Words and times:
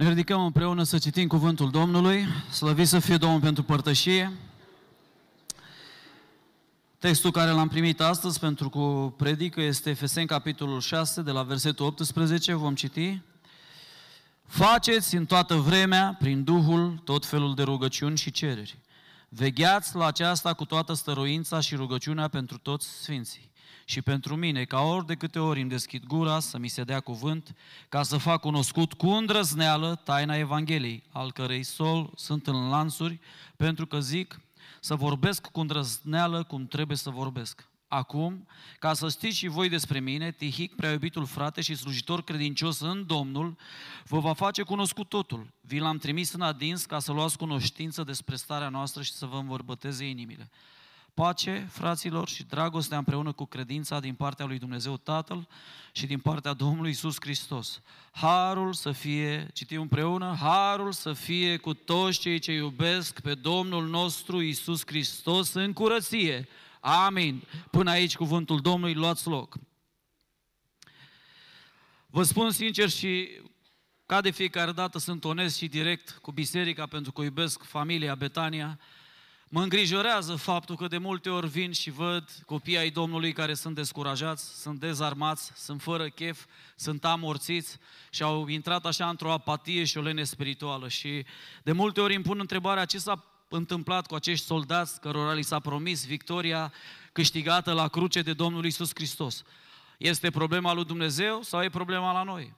Ne 0.00 0.08
ridicăm 0.08 0.44
împreună 0.44 0.82
să 0.82 0.98
citim 0.98 1.26
cuvântul 1.26 1.70
Domnului, 1.70 2.26
slăvit 2.50 2.88
să 2.88 2.98
fie 2.98 3.16
Domnul 3.16 3.40
pentru 3.40 3.62
părtășie. 3.62 4.32
Textul 6.98 7.30
care 7.30 7.50
l-am 7.50 7.68
primit 7.68 8.00
astăzi 8.00 8.38
pentru 8.38 8.68
cu 8.68 9.14
predică 9.16 9.60
este 9.60 9.90
Efeseni 9.90 10.26
capitolul 10.26 10.80
6, 10.80 11.22
de 11.22 11.30
la 11.30 11.42
versetul 11.42 11.86
18, 11.86 12.54
vom 12.54 12.74
citi. 12.74 13.20
Faceți 14.46 15.16
în 15.16 15.26
toată 15.26 15.54
vremea, 15.54 16.16
prin 16.18 16.44
Duhul, 16.44 17.00
tot 17.04 17.26
felul 17.26 17.54
de 17.54 17.62
rugăciuni 17.62 18.16
și 18.16 18.30
cereri. 18.30 18.78
Vegheați 19.28 19.96
la 19.96 20.06
aceasta 20.06 20.54
cu 20.54 20.64
toată 20.64 20.92
stăruința 20.92 21.60
și 21.60 21.74
rugăciunea 21.74 22.28
pentru 22.28 22.58
toți 22.58 22.88
sfinții 22.88 23.49
și 23.90 24.02
pentru 24.02 24.36
mine, 24.36 24.64
ca 24.64 24.80
ori 24.80 25.06
de 25.06 25.14
câte 25.14 25.38
ori 25.38 25.60
îmi 25.60 25.70
deschid 25.70 26.06
gura 26.06 26.40
să 26.40 26.58
mi 26.58 26.68
se 26.68 26.84
dea 26.84 27.00
cuvânt, 27.00 27.54
ca 27.88 28.02
să 28.02 28.16
fac 28.16 28.40
cunoscut 28.40 28.92
cu 28.92 29.08
îndrăzneală 29.08 30.00
taina 30.04 30.36
Evangheliei, 30.36 31.02
al 31.12 31.32
cărei 31.32 31.62
sol 31.62 32.10
sunt 32.16 32.46
în 32.46 32.68
lansuri, 32.68 33.20
pentru 33.56 33.86
că 33.86 34.00
zic 34.00 34.40
să 34.80 34.94
vorbesc 34.94 35.46
cu 35.46 35.60
îndrăzneală 35.60 36.42
cum 36.42 36.66
trebuie 36.66 36.96
să 36.96 37.10
vorbesc. 37.10 37.68
Acum, 37.88 38.46
ca 38.78 38.92
să 38.92 39.08
știți 39.08 39.36
și 39.36 39.46
voi 39.46 39.68
despre 39.68 40.00
mine, 40.00 40.30
Tihic, 40.30 40.74
prea 40.74 40.90
iubitul 40.90 41.26
frate 41.26 41.60
și 41.60 41.74
slujitor 41.74 42.22
credincios 42.22 42.80
în 42.80 43.06
Domnul, 43.06 43.56
vă 44.04 44.18
va 44.18 44.32
face 44.32 44.62
cunoscut 44.62 45.08
totul. 45.08 45.52
Vi 45.60 45.78
l-am 45.78 45.98
trimis 45.98 46.32
în 46.32 46.40
adins 46.40 46.84
ca 46.84 46.98
să 46.98 47.12
luați 47.12 47.38
cunoștință 47.38 48.02
despre 48.02 48.36
starea 48.36 48.68
noastră 48.68 49.02
și 49.02 49.12
să 49.12 49.26
vă 49.26 49.36
învărbăteze 49.36 50.04
inimile. 50.08 50.50
Pace, 51.20 51.68
fraților, 51.70 52.28
și 52.28 52.42
dragostea 52.42 52.98
împreună 52.98 53.32
cu 53.32 53.44
credința 53.44 54.00
din 54.00 54.14
partea 54.14 54.44
lui 54.44 54.58
Dumnezeu 54.58 54.96
Tatăl 54.96 55.48
și 55.92 56.06
din 56.06 56.18
partea 56.18 56.52
Domnului 56.52 56.90
Isus 56.90 57.16
Hristos. 57.20 57.82
Harul 58.12 58.72
să 58.72 58.92
fie, 58.92 59.50
citim 59.54 59.80
împreună, 59.80 60.36
harul 60.40 60.92
să 60.92 61.12
fie 61.12 61.56
cu 61.56 61.74
toți 61.74 62.18
cei 62.18 62.38
ce 62.38 62.52
iubesc 62.52 63.20
pe 63.20 63.34
Domnul 63.34 63.88
nostru 63.88 64.40
Isus 64.40 64.82
Hristos 64.86 65.52
în 65.52 65.72
curăție. 65.72 66.48
Amin. 66.80 67.42
Până 67.70 67.90
aici 67.90 68.16
cuvântul 68.16 68.60
Domnului, 68.60 68.94
luați 68.94 69.28
loc. 69.28 69.56
Vă 72.06 72.22
spun 72.22 72.50
sincer 72.50 72.88
și 72.88 73.28
ca 74.06 74.20
de 74.20 74.30
fiecare 74.30 74.72
dată 74.72 74.98
sunt 74.98 75.24
onest 75.24 75.56
și 75.56 75.68
direct 75.68 76.18
cu 76.22 76.32
biserica 76.32 76.86
pentru 76.86 77.12
că 77.12 77.22
iubesc 77.22 77.62
familia 77.62 78.14
Betania. 78.14 78.78
Mă 79.52 79.62
îngrijorează 79.62 80.36
faptul 80.36 80.76
că 80.76 80.86
de 80.86 80.98
multe 80.98 81.30
ori 81.30 81.48
vin 81.48 81.72
și 81.72 81.90
văd 81.90 82.30
copii 82.46 82.78
ai 82.78 82.90
Domnului 82.90 83.32
care 83.32 83.54
sunt 83.54 83.74
descurajați, 83.74 84.60
sunt 84.60 84.78
dezarmați, 84.78 85.52
sunt 85.54 85.82
fără 85.82 86.08
chef, 86.08 86.44
sunt 86.76 87.04
amorțiți 87.04 87.78
și 88.10 88.22
au 88.22 88.46
intrat 88.46 88.86
așa 88.86 89.08
într-o 89.08 89.32
apatie 89.32 89.84
și 89.84 89.98
o 89.98 90.00
lene 90.00 90.24
spirituală. 90.24 90.88
Și 90.88 91.24
de 91.62 91.72
multe 91.72 92.00
ori 92.00 92.14
îmi 92.14 92.24
pun 92.24 92.38
întrebarea 92.40 92.84
ce 92.84 92.98
s-a 92.98 93.24
întâmplat 93.48 94.06
cu 94.06 94.14
acești 94.14 94.46
soldați 94.46 95.00
cărora 95.00 95.32
li 95.32 95.42
s-a 95.42 95.58
promis 95.58 96.06
victoria 96.06 96.72
câștigată 97.12 97.72
la 97.72 97.88
cruce 97.88 98.22
de 98.22 98.32
Domnul 98.32 98.64
Isus 98.64 98.90
Hristos. 98.94 99.42
Este 99.98 100.30
problema 100.30 100.72
lui 100.72 100.84
Dumnezeu 100.84 101.42
sau 101.42 101.62
e 101.62 101.68
problema 101.68 102.12
la 102.12 102.22
noi? 102.22 102.54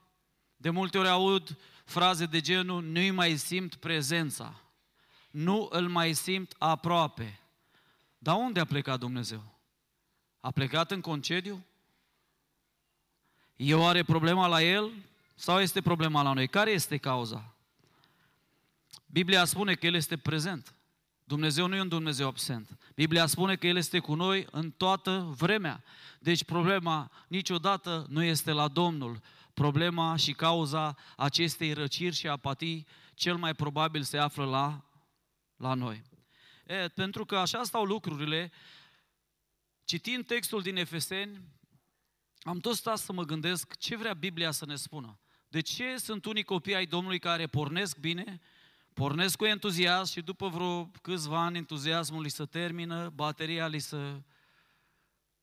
De 0.56 0.70
multe 0.70 0.98
ori 0.98 1.08
aud 1.08 1.58
fraze 1.84 2.24
de 2.24 2.40
genul, 2.40 2.82
nu-i 2.82 3.10
mai 3.10 3.36
simt 3.36 3.74
prezența 3.74 4.61
nu 5.32 5.68
îl 5.70 5.88
mai 5.88 6.14
simt 6.14 6.54
aproape. 6.58 7.40
Dar 8.18 8.36
unde 8.36 8.60
a 8.60 8.64
plecat 8.64 8.98
Dumnezeu? 8.98 9.42
A 10.40 10.50
plecat 10.50 10.90
în 10.90 11.00
concediu? 11.00 11.64
E 13.56 13.74
oare 13.74 14.02
problema 14.02 14.46
la 14.46 14.62
el 14.62 14.92
sau 15.34 15.60
este 15.60 15.80
problema 15.80 16.22
la 16.22 16.32
noi? 16.32 16.48
Care 16.48 16.70
este 16.70 16.96
cauza? 16.96 17.54
Biblia 19.06 19.44
spune 19.44 19.74
că 19.74 19.86
El 19.86 19.94
este 19.94 20.16
prezent. 20.16 20.74
Dumnezeu 21.24 21.66
nu 21.66 21.74
e 21.74 21.80
un 21.80 21.88
Dumnezeu 21.88 22.26
absent. 22.26 22.78
Biblia 22.94 23.26
spune 23.26 23.56
că 23.56 23.66
El 23.66 23.76
este 23.76 23.98
cu 23.98 24.14
noi 24.14 24.46
în 24.50 24.70
toată 24.70 25.34
vremea. 25.36 25.82
Deci 26.18 26.44
problema 26.44 27.10
niciodată 27.28 28.06
nu 28.08 28.22
este 28.22 28.52
la 28.52 28.68
Domnul. 28.68 29.20
Problema 29.54 30.16
și 30.16 30.32
cauza 30.32 30.96
acestei 31.16 31.72
răciri 31.72 32.14
și 32.14 32.28
apatii 32.28 32.86
cel 33.14 33.36
mai 33.36 33.54
probabil 33.54 34.02
se 34.02 34.18
află 34.18 34.44
la 34.44 34.84
la 35.62 35.74
noi. 35.74 36.02
E, 36.66 36.88
pentru 36.88 37.24
că 37.24 37.36
așa 37.36 37.62
stau 37.62 37.84
lucrurile, 37.84 38.52
citind 39.84 40.26
textul 40.26 40.62
din 40.62 40.76
Efeseni, 40.76 41.40
am 42.40 42.58
tot 42.58 42.76
stat 42.76 42.98
să 42.98 43.12
mă 43.12 43.24
gândesc 43.24 43.76
ce 43.76 43.96
vrea 43.96 44.14
Biblia 44.14 44.50
să 44.50 44.66
ne 44.66 44.76
spună. 44.76 45.18
De 45.48 45.60
ce 45.60 45.96
sunt 45.96 46.24
unii 46.24 46.42
copii 46.42 46.74
ai 46.74 46.86
Domnului 46.86 47.18
care 47.18 47.46
pornesc 47.46 47.96
bine, 47.96 48.40
pornesc 48.92 49.36
cu 49.36 49.44
entuziasm 49.44 50.12
și 50.12 50.20
după 50.20 50.48
vreo 50.48 50.86
câțiva 50.86 51.44
ani 51.44 51.56
entuziasmul 51.56 52.22
li 52.22 52.28
se 52.28 52.44
termină, 52.44 53.08
bateria 53.08 53.66
li 53.66 53.78
se 53.78 54.22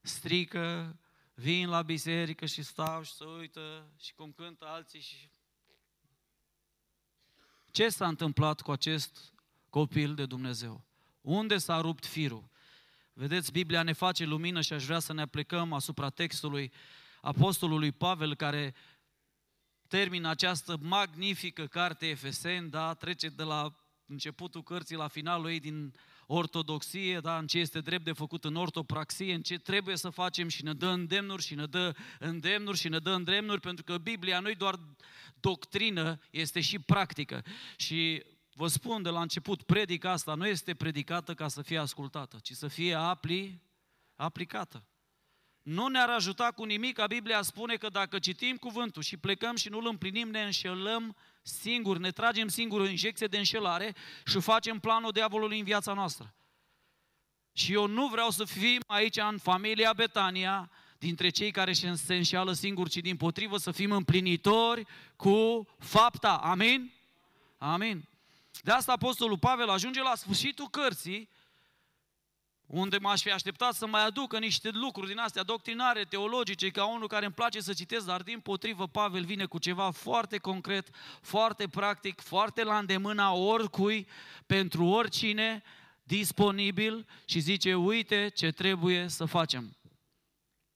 strică, 0.02 0.98
vin 1.34 1.70
la 1.70 1.82
biserică 1.82 2.46
și 2.46 2.64
stau 2.64 3.04
și 3.04 3.14
se 3.14 3.26
uită 3.26 3.92
și 3.98 4.14
cum 4.14 4.32
cântă 4.32 4.66
alții 4.68 5.02
și... 5.02 5.30
Ce 7.72 7.90
s-a 7.90 8.08
întâmplat 8.08 8.62
cu 8.62 8.72
acest 8.72 9.34
copil 9.70 10.16
de 10.16 10.26
Dumnezeu. 10.26 10.86
Unde 11.22 11.58
s-a 11.58 11.82
rupt 11.82 12.06
firul? 12.06 12.50
Vedeți, 13.14 13.52
Biblia 13.52 13.84
ne 13.84 13.94
face 13.94 14.26
lumină 14.26 14.62
și 14.62 14.74
aș 14.74 14.86
vrea 14.86 15.00
să 15.00 15.14
ne 15.14 15.22
aplicăm 15.22 15.74
asupra 15.74 16.10
textului 16.10 16.72
apostolului 17.22 17.92
Pavel 17.92 18.36
care 18.36 18.76
termină 19.88 20.30
această 20.30 20.78
magnifică 20.82 21.66
carte 21.66 22.08
Efeseni, 22.08 22.70
da, 22.70 22.94
trece 22.94 23.28
de 23.28 23.44
la 23.44 23.76
începutul 24.06 24.64
cărții 24.64 24.96
la 24.96 25.08
finalul 25.08 25.50
ei 25.50 25.60
din 25.60 25.94
ortodoxie, 26.26 27.20
da, 27.20 27.38
în 27.38 27.48
ce 27.48 27.60
este 27.60 27.82
drept 27.82 28.04
de 28.04 28.12
făcut 28.12 28.44
în 28.46 28.56
ortopraxie, 28.56 29.34
în 29.34 29.42
ce 29.42 29.58
trebuie 29.58 29.96
să 29.96 30.10
facem 30.10 30.48
și 30.48 30.64
ne 30.64 30.74
dă 30.74 30.88
îndemnuri 30.88 31.44
și 31.44 31.56
ne 31.56 31.66
dă 31.66 31.96
îndemnuri 32.20 32.78
și 32.78 32.90
ne 32.90 33.00
dă 33.00 33.12
îndemnuri, 33.12 33.62
pentru 33.62 33.84
că 33.84 33.98
Biblia 33.98 34.40
nu 34.40 34.52
doar 34.52 34.80
doctrină, 35.40 36.20
este 36.32 36.62
și 36.62 36.80
practică. 36.80 37.44
Și 37.76 38.24
Vă 38.60 38.68
spun 38.68 39.02
de 39.02 39.10
la 39.10 39.22
început, 39.22 39.64
predica 39.64 40.12
asta 40.12 40.34
nu 40.34 40.48
este 40.48 40.74
predicată 40.74 41.34
ca 41.34 41.48
să 41.48 41.62
fie 41.62 41.78
ascultată, 41.78 42.40
ci 42.42 42.52
să 42.52 42.68
fie 42.68 42.94
apli, 42.94 43.62
aplicată. 44.16 44.84
Nu 45.62 45.88
ne-ar 45.88 46.10
ajuta 46.10 46.52
cu 46.56 46.64
nimic, 46.64 46.96
ca 46.96 47.08
Biblia 47.08 47.42
spune 47.42 47.76
că 47.76 47.90
dacă 47.90 48.20
citim 48.20 48.56
cuvântul 48.58 49.02
și 49.02 49.18
plecăm 49.18 49.56
și 49.56 49.70
nu 49.70 49.78
îl 49.78 49.88
împlinim, 49.88 50.30
ne 50.30 50.44
înșelăm 50.44 51.16
singuri, 51.42 52.00
ne 52.00 52.12
tragem 52.12 52.48
singur 52.48 52.80
o 52.80 52.88
injecție 52.88 53.28
de 53.28 53.38
înșelare 53.38 53.96
și 54.26 54.40
facem 54.40 54.80
planul 54.80 55.12
diavolului 55.12 55.58
în 55.58 55.66
viața 55.66 55.94
noastră. 55.94 56.34
Și 57.54 57.74
eu 57.74 57.88
nu 57.88 58.08
vreau 58.08 58.30
să 58.30 58.46
fim 58.46 58.80
aici 58.88 59.18
în 59.18 59.38
familia 59.38 59.94
Betania, 59.94 60.72
dintre 60.98 61.30
cei 61.30 61.52
care 61.52 61.74
se 61.74 62.16
înșeală 62.16 62.54
singuri, 62.54 62.90
ci 62.90 62.98
din 62.98 63.18
potrivă 63.18 63.58
să 63.58 63.72
fim 63.72 63.92
împlinitori 63.92 64.88
cu 65.16 65.68
fapta. 65.78 66.34
Amin? 66.34 66.92
Amin. 67.58 68.08
De 68.62 68.72
asta 68.72 68.92
Apostolul 68.92 69.38
Pavel 69.38 69.70
ajunge 69.70 70.02
la 70.02 70.16
sfârșitul 70.16 70.68
cărții, 70.70 71.30
unde 72.66 72.98
m-aș 72.98 73.22
fi 73.22 73.32
așteptat 73.32 73.74
să 73.74 73.88
mai 73.88 74.06
aducă 74.06 74.40
niște 74.40 74.70
lucruri 74.70 75.08
din 75.08 75.18
astea 75.18 75.44
doctrinare, 75.44 76.04
teologice, 76.04 76.70
ca 76.70 76.86
unul 76.86 77.08
care 77.08 77.26
îmi 77.26 77.34
place 77.34 77.60
să 77.60 77.74
citesc, 77.74 78.06
dar 78.06 78.22
din 78.22 78.40
potrivă 78.40 78.88
Pavel 78.88 79.26
vine 79.26 79.46
cu 79.46 79.58
ceva 79.58 79.92
foarte 79.92 80.38
concret, 80.38 80.90
foarte 81.22 81.68
practic, 81.68 82.22
foarte 82.22 82.64
la 82.64 82.78
îndemâna 82.78 83.34
oricui, 83.34 84.08
pentru 84.46 84.86
oricine, 84.86 85.64
disponibil 86.04 87.08
și 87.26 87.40
zice, 87.40 87.76
uite 87.76 88.32
ce 88.36 88.52
trebuie 88.52 89.08
să 89.08 89.26
facem. 89.26 89.78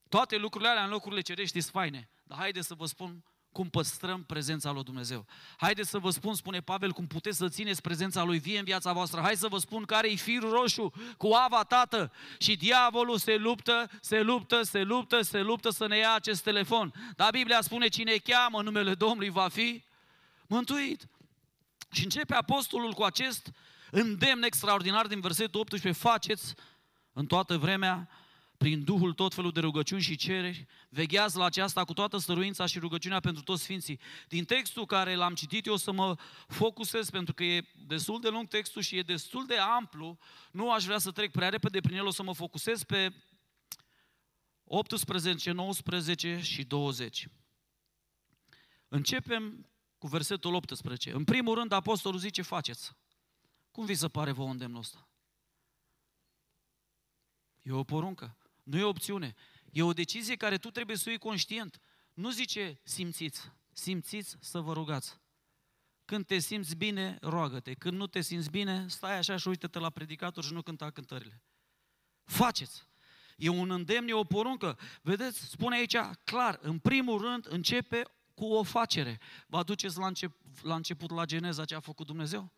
Toate 0.09 0.37
lucrurile 0.37 0.69
alea 0.69 0.83
în 0.83 0.89
locurile 0.89 1.21
cerești 1.21 1.59
sunt 1.59 1.73
faine, 1.73 2.09
dar 2.23 2.37
haideți 2.37 2.67
să 2.67 2.73
vă 2.73 2.85
spun 2.85 3.23
cum 3.53 3.69
păstrăm 3.69 4.23
prezența 4.23 4.71
lui 4.71 4.83
Dumnezeu. 4.83 5.25
Haideți 5.57 5.89
să 5.89 5.97
vă 5.97 6.09
spun, 6.09 6.35
spune 6.35 6.61
Pavel, 6.61 6.91
cum 6.91 7.07
puteți 7.07 7.37
să 7.37 7.49
țineți 7.49 7.81
prezența 7.81 8.23
lui 8.23 8.39
vie 8.39 8.57
în 8.57 8.63
viața 8.63 8.93
voastră. 8.93 9.21
Hai 9.21 9.35
să 9.35 9.47
vă 9.47 9.57
spun 9.57 9.83
care 9.83 10.11
e 10.11 10.15
firul 10.15 10.51
roșu 10.51 10.93
cu 11.17 11.27
ava 11.27 11.63
tată. 11.63 12.11
Și 12.37 12.55
diavolul 12.55 13.17
se 13.17 13.35
luptă, 13.35 13.89
se 14.01 14.21
luptă, 14.21 14.61
se 14.61 14.81
luptă, 14.81 15.21
se 15.21 15.41
luptă 15.41 15.69
să 15.69 15.87
ne 15.87 15.97
ia 15.97 16.13
acest 16.13 16.43
telefon. 16.43 16.93
Dar 17.15 17.29
Biblia 17.31 17.61
spune 17.61 17.87
cine 17.87 18.15
cheamă 18.15 18.61
numele 18.61 18.93
Domnului 18.93 19.29
va 19.29 19.47
fi 19.47 19.83
mântuit. 20.47 21.07
Și 21.91 22.03
începe 22.03 22.33
apostolul 22.33 22.93
cu 22.93 23.03
acest 23.03 23.51
îndemn 23.91 24.43
extraordinar 24.43 25.07
din 25.07 25.19
versetul 25.19 25.59
18, 25.59 26.01
faceți 26.01 26.53
în 27.13 27.25
toată 27.25 27.57
vremea 27.57 28.09
prin 28.63 28.83
Duhul 28.83 29.13
tot 29.13 29.33
felul 29.33 29.51
de 29.51 29.59
rugăciuni 29.59 30.01
și 30.01 30.15
cereri, 30.15 30.65
veghează 30.89 31.39
la 31.39 31.45
aceasta 31.45 31.83
cu 31.83 31.93
toată 31.93 32.17
stăruința 32.17 32.65
și 32.65 32.79
rugăciunea 32.79 33.19
pentru 33.19 33.43
toți 33.43 33.61
Sfinții. 33.61 33.99
Din 34.27 34.45
textul 34.45 34.85
care 34.85 35.15
l-am 35.15 35.33
citit 35.33 35.65
eu 35.65 35.75
să 35.75 35.91
mă 35.91 36.17
focusez, 36.47 37.09
pentru 37.09 37.33
că 37.33 37.43
e 37.43 37.67
destul 37.85 38.19
de 38.21 38.29
lung 38.29 38.47
textul 38.47 38.81
și 38.81 38.97
e 38.97 39.01
destul 39.01 39.45
de 39.45 39.57
amplu, 39.57 40.17
nu 40.51 40.71
aș 40.71 40.83
vrea 40.83 40.97
să 40.97 41.11
trec 41.11 41.31
prea 41.31 41.49
repede 41.49 41.79
prin 41.79 41.97
el, 41.97 42.05
o 42.05 42.11
să 42.11 42.23
mă 42.23 42.33
focusez 42.33 42.83
pe 42.83 43.13
18, 44.63 45.51
19 45.51 46.39
și 46.41 46.63
20. 46.63 47.27
Începem 48.87 49.69
cu 49.97 50.07
versetul 50.07 50.53
18. 50.53 51.11
În 51.11 51.23
primul 51.23 51.55
rând, 51.55 51.71
apostolul 51.71 52.19
zice, 52.19 52.41
faceți. 52.41 52.91
Cum 53.71 53.85
vi 53.85 53.95
se 53.95 54.07
pare 54.07 54.31
vouă 54.31 54.49
îndemnul 54.49 54.79
ăsta? 54.79 55.07
E 57.61 57.71
o 57.71 57.83
poruncă, 57.83 58.37
nu 58.63 58.77
e 58.77 58.83
o 58.83 58.87
opțiune. 58.87 59.35
E 59.71 59.83
o 59.83 59.93
decizie 59.93 60.35
care 60.35 60.57
tu 60.57 60.71
trebuie 60.71 60.97
să 60.97 61.03
o 61.07 61.09
iei 61.09 61.19
conștient. 61.19 61.79
Nu 62.13 62.29
zice 62.29 62.79
simțiți, 62.83 63.51
simțiți 63.71 64.37
să 64.39 64.59
vă 64.59 64.73
rugați. 64.73 65.21
Când 66.05 66.25
te 66.25 66.39
simți 66.39 66.75
bine, 66.75 67.17
roagă-te. 67.21 67.73
Când 67.73 67.97
nu 67.97 68.07
te 68.07 68.21
simți 68.21 68.49
bine, 68.49 68.87
stai 68.87 69.17
așa 69.17 69.37
și 69.37 69.47
uite-te 69.47 69.79
la 69.79 69.89
predicator 69.89 70.43
și 70.43 70.53
nu 70.53 70.61
cânta 70.61 70.89
cântările. 70.89 71.43
Faceți! 72.23 72.87
E 73.37 73.49
un 73.49 73.71
îndemn, 73.71 74.07
e 74.07 74.13
o 74.13 74.23
poruncă. 74.23 74.79
Vedeți, 75.01 75.39
spune 75.39 75.75
aici 75.75 75.97
clar, 76.23 76.59
în 76.61 76.79
primul 76.79 77.21
rând 77.21 77.47
începe 77.49 78.03
cu 78.33 78.45
o 78.45 78.63
facere. 78.63 79.19
Vă 79.47 79.57
aduceți 79.57 79.97
la, 79.97 80.07
încep, 80.07 80.35
la 80.61 80.75
început 80.75 81.11
la 81.11 81.25
Geneza 81.25 81.65
ce 81.65 81.75
a 81.75 81.79
făcut 81.79 82.05
Dumnezeu? 82.05 82.51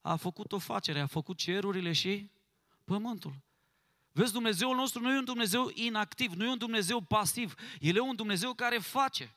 A 0.00 0.16
făcut 0.16 0.52
o 0.52 0.58
facere, 0.58 1.00
a 1.00 1.06
făcut 1.06 1.36
cerurile 1.36 1.92
și 1.92 2.30
pământul. 2.84 3.42
Vezi, 4.12 4.32
Dumnezeul 4.32 4.76
nostru 4.76 5.00
nu 5.02 5.12
e 5.12 5.18
un 5.18 5.24
Dumnezeu 5.24 5.70
inactiv, 5.74 6.32
nu 6.32 6.44
e 6.44 6.48
un 6.48 6.58
Dumnezeu 6.58 7.00
pasiv, 7.00 7.54
El 7.80 7.96
e 7.96 8.00
un 8.00 8.16
Dumnezeu 8.16 8.54
care 8.54 8.78
face. 8.78 9.34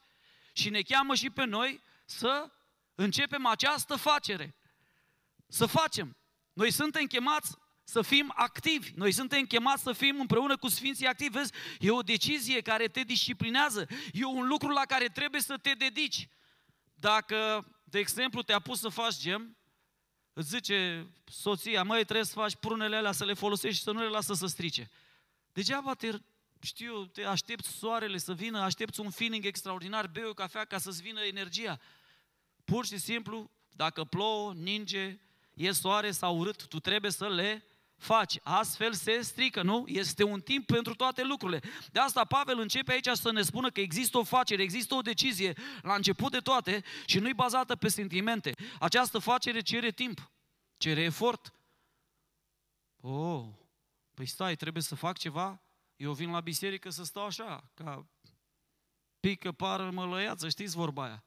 Și 0.53 0.69
ne 0.69 0.81
cheamă 0.81 1.15
și 1.15 1.29
pe 1.29 1.45
noi 1.45 1.81
să 2.05 2.51
începem 2.95 3.45
această 3.45 3.95
facere. 3.95 4.55
Să 5.47 5.65
facem. 5.65 6.17
Noi 6.53 6.71
suntem 6.71 7.05
chemați 7.05 7.55
să 7.83 8.01
fim 8.01 8.31
activi. 8.35 8.91
Noi 8.95 9.11
suntem 9.11 9.45
chemați 9.45 9.83
să 9.83 9.91
fim 9.91 10.19
împreună 10.19 10.57
cu 10.57 10.67
Sfinții 10.67 11.07
activi. 11.07 11.37
Vezi, 11.37 11.51
e 11.79 11.91
o 11.91 12.01
decizie 12.01 12.61
care 12.61 12.87
te 12.87 13.01
disciplinează. 13.01 13.87
E 14.13 14.25
un 14.25 14.47
lucru 14.47 14.67
la 14.67 14.85
care 14.85 15.07
trebuie 15.07 15.41
să 15.41 15.57
te 15.57 15.71
dedici. 15.71 16.27
Dacă, 16.93 17.67
de 17.83 17.99
exemplu, 17.99 18.41
te-a 18.41 18.59
pus 18.59 18.79
să 18.79 18.89
faci 18.89 19.17
gem, 19.17 19.57
îți 20.33 20.49
zice 20.49 21.07
soția, 21.25 21.83
măi, 21.83 22.03
trebuie 22.03 22.25
să 22.25 22.33
faci 22.33 22.55
prunele 22.55 22.95
alea, 22.95 23.11
să 23.11 23.25
le 23.25 23.33
folosești 23.33 23.77
și 23.77 23.83
să 23.83 23.91
nu 23.91 23.99
le 23.99 24.07
lasă 24.07 24.33
să 24.33 24.45
strice. 24.45 24.89
Degeaba 25.53 25.93
te, 25.93 26.11
știu, 26.61 27.05
te 27.05 27.23
aștepți 27.23 27.69
soarele 27.69 28.17
să 28.17 28.33
vină, 28.33 28.59
aștepți 28.59 28.99
un 28.99 29.09
feeling 29.09 29.45
extraordinar, 29.45 30.07
bei 30.07 30.23
o 30.23 30.33
cafea 30.33 30.65
ca 30.65 30.77
să-ți 30.77 31.01
vină 31.01 31.21
energia. 31.21 31.79
Pur 32.63 32.85
și 32.85 32.97
simplu, 32.97 33.51
dacă 33.69 34.03
plouă, 34.03 34.53
ninge, 34.53 35.19
e 35.53 35.71
soare 35.71 36.11
sau 36.11 36.37
urât, 36.37 36.67
tu 36.67 36.79
trebuie 36.79 37.11
să 37.11 37.29
le 37.29 37.65
faci. 37.97 38.39
Astfel 38.43 38.93
se 38.93 39.21
strică, 39.21 39.61
nu? 39.61 39.83
Este 39.87 40.23
un 40.23 40.41
timp 40.41 40.65
pentru 40.65 40.95
toate 40.95 41.23
lucrurile. 41.23 41.61
De 41.91 41.99
asta 41.99 42.25
Pavel 42.25 42.59
începe 42.59 42.91
aici 42.91 43.09
să 43.13 43.31
ne 43.31 43.41
spună 43.41 43.69
că 43.69 43.79
există 43.79 44.17
o 44.17 44.23
facere, 44.23 44.61
există 44.61 44.95
o 44.95 45.01
decizie 45.01 45.53
la 45.81 45.95
început 45.95 46.31
de 46.31 46.39
toate 46.39 46.83
și 47.05 47.19
nu-i 47.19 47.33
bazată 47.33 47.75
pe 47.75 47.87
sentimente. 47.87 48.51
Această 48.79 49.19
facere 49.19 49.59
cere 49.59 49.91
timp, 49.91 50.31
cere 50.77 51.01
efort. 51.01 51.53
Oh, 53.01 53.45
păi 54.13 54.25
stai, 54.25 54.55
trebuie 54.55 54.83
să 54.83 54.95
fac 54.95 55.17
ceva? 55.17 55.61
Eu 55.95 56.13
vin 56.13 56.31
la 56.31 56.39
biserică 56.39 56.89
să 56.89 57.03
stau 57.03 57.25
așa, 57.25 57.63
ca 57.73 58.07
pică, 59.19 59.51
pară, 59.51 59.91
mălăiață, 59.91 60.49
știți 60.49 60.75
vorba 60.75 61.03
aia. 61.03 61.23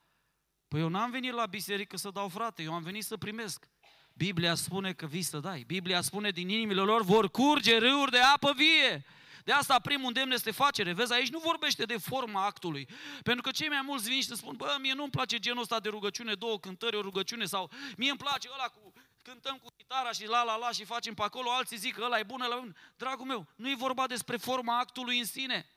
Păi 0.69 0.81
eu 0.81 0.89
n-am 0.89 1.11
venit 1.11 1.33
la 1.33 1.47
biserică 1.47 1.97
să 1.97 2.11
dau 2.11 2.29
frate, 2.29 2.63
eu 2.63 2.75
am 2.75 2.83
venit 2.83 3.05
să 3.05 3.17
primesc. 3.17 3.69
Biblia 4.17 4.55
spune 4.55 4.93
că 4.93 5.07
vii 5.07 5.23
să 5.23 5.39
dai. 5.39 5.65
Biblia 5.67 6.01
spune 6.01 6.31
din 6.31 6.49
inimile 6.49 6.81
lor 6.81 7.03
vor 7.03 7.31
curge 7.31 7.79
râuri 7.79 8.11
de 8.11 8.19
apă 8.19 8.53
vie. 8.53 9.05
De 9.45 9.53
asta 9.53 9.79
primul 9.79 10.07
îndemn 10.07 10.31
este 10.31 10.51
facere. 10.51 10.93
Vezi, 10.93 11.13
aici 11.13 11.29
nu 11.29 11.39
vorbește 11.39 11.85
de 11.85 11.97
forma 11.97 12.45
actului. 12.45 12.89
Pentru 13.23 13.43
că 13.43 13.51
cei 13.51 13.69
mai 13.69 13.81
mulți 13.83 14.09
vin 14.09 14.21
și 14.21 14.29
te 14.29 14.35
spun, 14.35 14.55
bă, 14.57 14.77
mie 14.81 14.93
nu-mi 14.93 15.11
place 15.11 15.39
genul 15.39 15.63
ăsta 15.63 15.81
de 15.81 15.89
rugăciune, 15.89 16.35
două 16.35 16.59
cântări, 16.59 16.97
o 16.97 17.01
rugăciune, 17.01 17.45
sau 17.45 17.71
mie 17.97 18.11
îmi 18.11 18.19
place 18.19 18.49
ăla 18.53 18.65
cu 18.65 18.93
cântăm 19.23 19.59
cu 19.59 19.69
gitara 19.77 20.13
și 20.13 20.27
la 20.27 20.43
la 20.43 20.57
la 20.57 20.71
și 20.71 20.85
facem 20.85 21.15
pe 21.15 21.23
acolo, 21.23 21.51
alții 21.51 21.77
zic 21.77 21.95
că 21.95 22.03
ăla 22.05 22.19
e 22.19 22.23
bun, 22.23 22.41
ăla 22.41 22.57
e 22.57 22.59
bun. 22.59 22.77
Dragul 22.97 23.27
meu, 23.27 23.47
nu 23.57 23.71
e 23.71 23.75
vorba 23.75 24.07
despre 24.07 24.37
forma 24.37 24.79
actului 24.79 25.19
în 25.19 25.25
sine. 25.25 25.71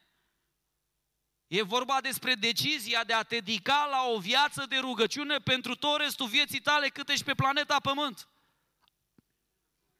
E 1.47 1.63
vorba 1.63 2.01
despre 2.01 2.33
decizia 2.33 3.03
de 3.03 3.13
a 3.13 3.23
te 3.23 3.35
dedica 3.35 3.87
la 3.91 4.03
o 4.13 4.19
viață 4.19 4.65
de 4.69 4.77
rugăciune 4.77 5.37
pentru 5.37 5.75
tot 5.75 5.97
restul 5.97 6.27
vieții 6.27 6.59
tale 6.59 6.87
cât 6.87 7.09
ești 7.09 7.23
pe 7.23 7.33
planeta 7.33 7.79
Pământ. 7.79 8.28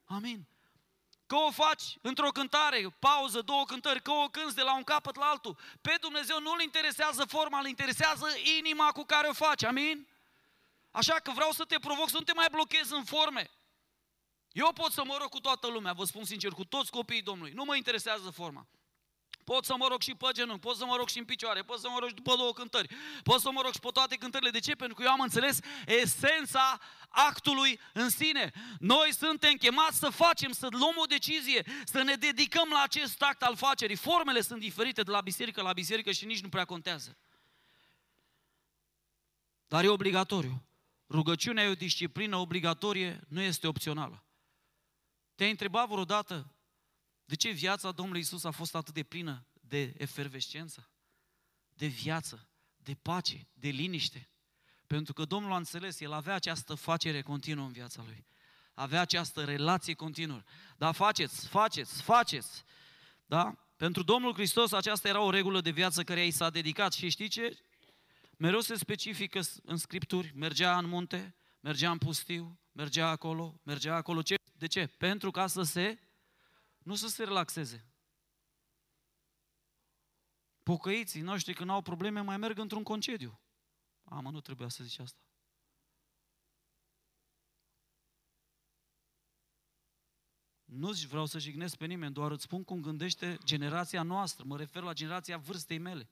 Amin. 0.10 0.48
Că 1.26 1.36
o 1.36 1.52
faci 1.52 1.84
într-o 2.02 2.30
cântare, 2.30 2.96
pauză, 3.00 3.42
două 3.42 3.66
cântări, 3.66 4.02
că 4.02 4.12
o 4.12 4.28
cânți 4.28 4.56
de 4.56 4.62
la 4.62 4.76
un 4.76 4.84
capăt 4.84 5.16
la 5.16 5.26
altul. 5.26 5.58
Pe 5.82 5.98
Dumnezeu 6.02 6.40
nu-L 6.40 6.62
interesează 6.62 7.26
forma, 7.26 7.60
îl 7.60 7.68
interesează 7.68 8.28
inima 8.58 8.92
cu 8.92 9.04
care 9.04 9.28
o 9.28 9.34
faci. 9.34 9.64
Amin? 9.64 10.08
Așa 10.92 11.14
că 11.14 11.32
vreau 11.32 11.52
să 11.52 11.66
te 11.66 11.80
provoc 11.80 12.10
să 12.10 12.18
nu 12.18 12.24
te 12.24 12.34
mai 12.34 12.48
blochezi 12.52 12.94
în 12.94 13.04
forme. 13.04 13.50
Eu 14.52 14.74
pot 14.74 14.92
să 14.92 15.04
mă 15.04 15.18
rog 15.20 15.30
cu 15.30 15.40
toată 15.40 15.68
lumea, 15.68 15.94
vă 15.94 16.04
spun 16.04 16.24
sincer, 16.24 16.52
cu 16.52 16.66
toți 16.66 16.92
copiii 16.92 17.22
Domnului. 17.22 17.54
Nu 17.54 17.64
mă 17.64 17.76
interesează 17.76 18.30
forma. 18.30 18.68
Pot 19.54 19.66
să 19.66 19.76
mă 19.78 19.88
rog 19.90 20.02
și 20.02 20.16
pe 20.16 20.28
genunchi, 20.34 20.62
pot 20.62 20.76
să 20.76 20.86
mă 20.86 20.96
rog 20.96 21.10
și 21.10 21.18
în 21.18 21.26
picioare, 21.26 21.62
pot 21.62 21.80
să 21.80 21.90
mă 21.90 21.98
rog 22.00 22.10
și 22.10 22.16
după 22.16 22.36
două 22.36 22.54
cântări, 22.54 22.96
pot 23.24 23.42
să 23.42 23.52
mă 23.52 23.62
rog 23.62 23.74
și 23.74 23.80
pe 23.80 23.90
toate 23.94 24.16
cântările. 24.16 24.50
De 24.50 24.60
ce? 24.60 24.76
Pentru 24.76 24.96
că 24.96 25.04
eu 25.04 25.12
am 25.12 25.20
înțeles 25.20 25.60
esența 25.86 26.80
actului 27.10 27.80
în 27.94 28.10
sine. 28.10 28.52
Noi 28.80 29.14
suntem 29.14 29.54
chemați 29.54 29.98
să 29.98 30.10
facem, 30.10 30.52
să 30.52 30.68
luăm 30.72 30.96
o 30.98 31.06
decizie, 31.06 31.66
să 31.86 32.02
ne 32.02 32.14
dedicăm 32.14 32.70
la 32.70 32.82
acest 32.82 33.22
act 33.22 33.42
al 33.44 33.56
facerii. 33.56 33.96
Formele 33.96 34.42
sunt 34.42 34.60
diferite 34.60 35.02
de 35.02 35.12
la 35.12 35.22
biserică 35.22 35.62
la 35.62 35.74
biserică 35.74 36.12
și 36.12 36.26
nici 36.26 36.42
nu 36.42 36.50
prea 36.50 36.66
contează. 36.66 37.18
Dar 39.68 39.84
e 39.84 39.88
obligatoriu. 39.88 40.64
Rugăciunea 41.10 41.64
e 41.64 41.70
o 41.70 41.74
disciplină 41.74 42.36
obligatorie, 42.36 43.20
nu 43.28 43.42
este 43.42 43.68
opțională. 43.68 44.24
Te-ai 45.36 45.50
întrebat 45.50 45.88
vreodată 45.88 46.54
de 47.30 47.36
ce 47.36 47.50
viața 47.50 47.92
Domnului 47.92 48.22
Isus 48.22 48.44
a 48.44 48.52
fost 48.52 48.76
atât 48.76 48.94
de 48.94 49.04
plină 49.04 49.46
de 49.62 49.94
efervescență, 49.98 50.90
de 51.74 51.86
viață, 51.86 52.48
de 52.78 52.98
pace, 53.02 53.48
de 53.54 53.70
liniște? 53.70 54.30
Pentru 54.88 55.14
că 55.14 55.26
Domnul 55.26 55.52
a 55.52 55.58
înțeles, 55.58 56.00
El 56.00 56.12
avea 56.12 56.34
această 56.34 56.76
facere 56.76 57.22
continuă 57.22 57.66
în 57.66 57.72
viața 57.72 58.04
Lui. 58.06 58.26
Avea 58.74 59.02
această 59.02 59.44
relație 59.44 59.94
continuă. 59.94 60.44
Da, 60.78 60.92
faceți, 60.92 61.48
faceți, 61.48 62.02
faceți. 62.02 62.64
Da? 63.26 63.70
Pentru 63.76 64.04
Domnul 64.04 64.34
Hristos 64.34 64.72
aceasta 64.72 65.08
era 65.08 65.22
o 65.22 65.30
regulă 65.30 65.62
de 65.62 65.72
viață 65.72 66.04
care 66.04 66.26
i 66.26 66.32
s-a 66.32 66.50
dedicat. 66.50 66.94
Și 66.94 67.10
știi 67.10 67.28
ce? 67.28 67.58
Mereu 68.38 68.60
se 68.60 68.76
specifică 68.76 69.42
în 69.64 69.78
Scripturi. 69.78 70.32
Mergea 70.36 70.78
în 70.78 70.86
munte, 70.86 71.36
mergea 71.60 71.92
în 71.92 71.98
pustiu, 71.98 72.60
mergea 72.72 73.10
acolo, 73.10 73.60
mergea 73.64 73.96
acolo. 73.96 74.22
Ce? 74.22 74.36
De 74.58 74.68
ce? 74.68 74.88
Pentru 74.98 75.32
ca 75.32 75.48
să 75.48 75.62
se 75.62 76.00
nu 76.84 76.96
să 76.96 77.08
se 77.08 77.24
relaxeze. 77.24 77.86
Pocăiții 80.64 81.22
noștri 81.22 81.54
când 81.54 81.70
au 81.70 81.82
probleme 81.82 82.22
mai 82.22 82.38
merg 82.38 82.58
într-un 82.58 82.84
concediu. 82.84 83.40
A, 84.04 84.20
mă, 84.20 84.30
nu 84.32 84.42
trebuia 84.42 84.68
să 84.68 84.84
zici 84.84 85.00
asta. 85.00 85.20
Nu 90.66 90.92
vreau 90.92 91.26
să 91.26 91.40
jignesc 91.40 91.76
pe 91.76 91.86
nimeni, 91.86 92.14
doar 92.14 92.32
îți 92.32 92.44
spun 92.44 92.64
cum 92.64 92.82
gândește 92.82 93.38
generația 93.44 94.04
noastră. 94.04 94.44
Mă 94.48 94.58
refer 94.58 94.84
la 94.84 94.94
generația 94.94 95.38
vârstei 95.38 95.78
mele. 95.78 96.10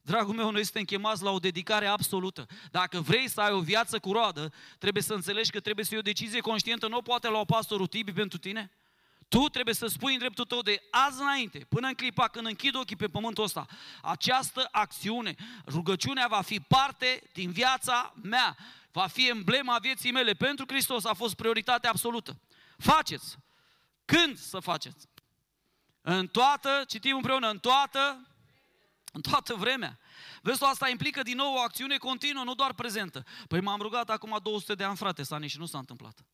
Dragul 0.00 0.34
meu, 0.34 0.50
noi 0.50 0.64
suntem 0.64 0.84
chemați 0.84 1.22
la 1.22 1.30
o 1.30 1.38
dedicare 1.38 1.86
absolută. 1.86 2.46
Dacă 2.70 3.00
vrei 3.00 3.28
să 3.28 3.40
ai 3.40 3.52
o 3.52 3.60
viață 3.60 3.98
cu 3.98 4.12
roadă, 4.12 4.52
trebuie 4.78 5.02
să 5.02 5.14
înțelegi 5.14 5.50
că 5.50 5.60
trebuie 5.60 5.84
să 5.84 5.90
iei 5.90 6.00
o 6.00 6.10
decizie 6.10 6.40
conștientă, 6.40 6.88
nu 6.88 7.02
poate 7.02 7.28
lua 7.28 7.44
pastorul 7.44 7.86
Tibi 7.86 8.12
pentru 8.12 8.38
tine. 8.38 8.70
Tu 9.34 9.48
trebuie 9.48 9.74
să 9.74 9.86
spui 9.86 10.12
în 10.12 10.18
dreptul 10.18 10.44
tău 10.44 10.60
de 10.60 10.82
azi 10.90 11.20
înainte, 11.20 11.58
până 11.58 11.86
în 11.86 11.94
clipa 11.94 12.28
când 12.28 12.46
închid 12.46 12.74
ochii 12.74 12.96
pe 12.96 13.08
pământul 13.08 13.44
ăsta, 13.44 13.66
această 14.02 14.68
acțiune, 14.70 15.34
rugăciunea 15.66 16.26
va 16.26 16.40
fi 16.40 16.60
parte 16.60 17.22
din 17.32 17.50
viața 17.50 18.14
mea, 18.22 18.56
va 18.92 19.06
fi 19.06 19.28
emblema 19.28 19.78
vieții 19.78 20.12
mele. 20.12 20.32
Pentru 20.32 20.64
Hristos 20.68 21.04
a 21.04 21.12
fost 21.12 21.34
prioritatea 21.34 21.90
absolută. 21.90 22.40
Faceți! 22.78 23.36
Când 24.04 24.38
să 24.38 24.58
faceți? 24.58 25.08
În 26.00 26.26
toată, 26.26 26.84
citim 26.88 27.16
împreună, 27.16 27.48
în 27.48 27.58
toată, 27.58 28.26
în 29.12 29.20
toată 29.20 29.54
vremea. 29.54 29.98
Vezi, 30.42 30.64
asta 30.64 30.88
implică 30.88 31.22
din 31.22 31.36
nou 31.36 31.54
o 31.54 31.58
acțiune 31.58 31.96
continuă, 31.96 32.44
nu 32.44 32.54
doar 32.54 32.72
prezentă. 32.72 33.24
Păi 33.48 33.60
m-am 33.60 33.80
rugat 33.80 34.10
acum 34.10 34.38
200 34.42 34.74
de 34.74 34.84
ani, 34.84 34.96
frate, 34.96 35.22
Sani, 35.22 35.48
și 35.48 35.58
nu 35.58 35.66
s-a 35.66 35.78
întâmplat. 35.78 36.24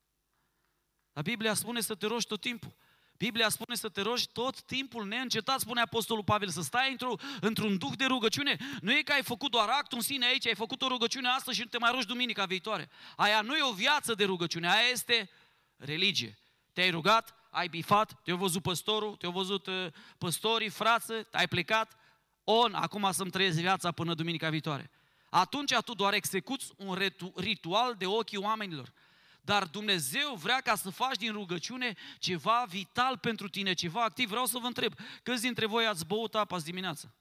Dar 1.12 1.22
Biblia 1.22 1.54
spune 1.54 1.80
să 1.80 1.94
te 1.94 2.06
rogi 2.06 2.26
tot 2.26 2.40
timpul. 2.40 2.78
Biblia 3.24 3.48
spune 3.48 3.76
să 3.76 3.88
te 3.88 4.00
rogi 4.00 4.28
tot 4.32 4.62
timpul 4.62 5.06
neîncetat, 5.06 5.60
spune 5.60 5.80
Apostolul 5.80 6.24
Pavel, 6.24 6.48
să 6.48 6.62
stai 6.62 6.90
într-un, 6.90 7.20
într-un 7.40 7.78
duh 7.78 7.92
de 7.96 8.04
rugăciune. 8.04 8.56
Nu 8.80 8.92
e 8.92 9.02
că 9.02 9.12
ai 9.12 9.22
făcut 9.22 9.50
doar 9.50 9.68
actul 9.68 9.98
în 9.98 10.04
sine 10.04 10.26
aici, 10.26 10.46
ai 10.46 10.54
făcut 10.54 10.82
o 10.82 10.88
rugăciune 10.88 11.28
astăzi 11.28 11.56
și 11.56 11.62
nu 11.62 11.68
te 11.68 11.78
mai 11.78 11.90
rogi 11.92 12.06
duminica 12.06 12.44
viitoare. 12.44 12.88
Aia 13.16 13.40
nu 13.40 13.56
e 13.56 13.62
o 13.62 13.72
viață 13.72 14.14
de 14.14 14.24
rugăciune, 14.24 14.70
aia 14.70 14.88
este 14.92 15.30
religie. 15.76 16.38
Te-ai 16.72 16.90
rugat, 16.90 17.34
ai 17.50 17.68
bifat, 17.68 18.22
te-a 18.22 18.34
văzut 18.34 18.62
păstorul, 18.62 19.16
te-au 19.16 19.32
văzut 19.32 19.66
uh, 19.66 19.86
păstorii, 20.18 20.68
frață, 20.68 21.28
ai 21.32 21.48
plecat, 21.48 21.96
on, 22.44 22.74
acum 22.74 23.12
să-mi 23.12 23.30
trăiesc 23.30 23.58
viața 23.58 23.92
până 23.92 24.14
duminica 24.14 24.50
viitoare. 24.50 24.90
atunci 25.30 25.74
tu 25.84 25.94
doar 25.94 26.12
execuți 26.12 26.72
un 26.76 26.98
ritual 27.36 27.94
de 27.94 28.06
ochii 28.06 28.38
oamenilor. 28.38 28.92
Dar 29.40 29.66
Dumnezeu 29.66 30.34
vrea 30.34 30.60
ca 30.60 30.74
să 30.74 30.90
faci 30.90 31.16
din 31.16 31.32
rugăciune 31.32 31.96
ceva 32.18 32.64
vital 32.68 33.18
pentru 33.18 33.48
tine, 33.48 33.72
ceva 33.72 34.04
activ. 34.04 34.28
Vreau 34.28 34.46
să 34.46 34.58
vă 34.58 34.66
întreb, 34.66 34.94
câți 35.22 35.42
dintre 35.42 35.66
voi 35.66 35.86
ați 35.86 36.06
băut 36.06 36.34
apă 36.34 36.54
azi 36.54 36.64
dimineață? 36.64 37.14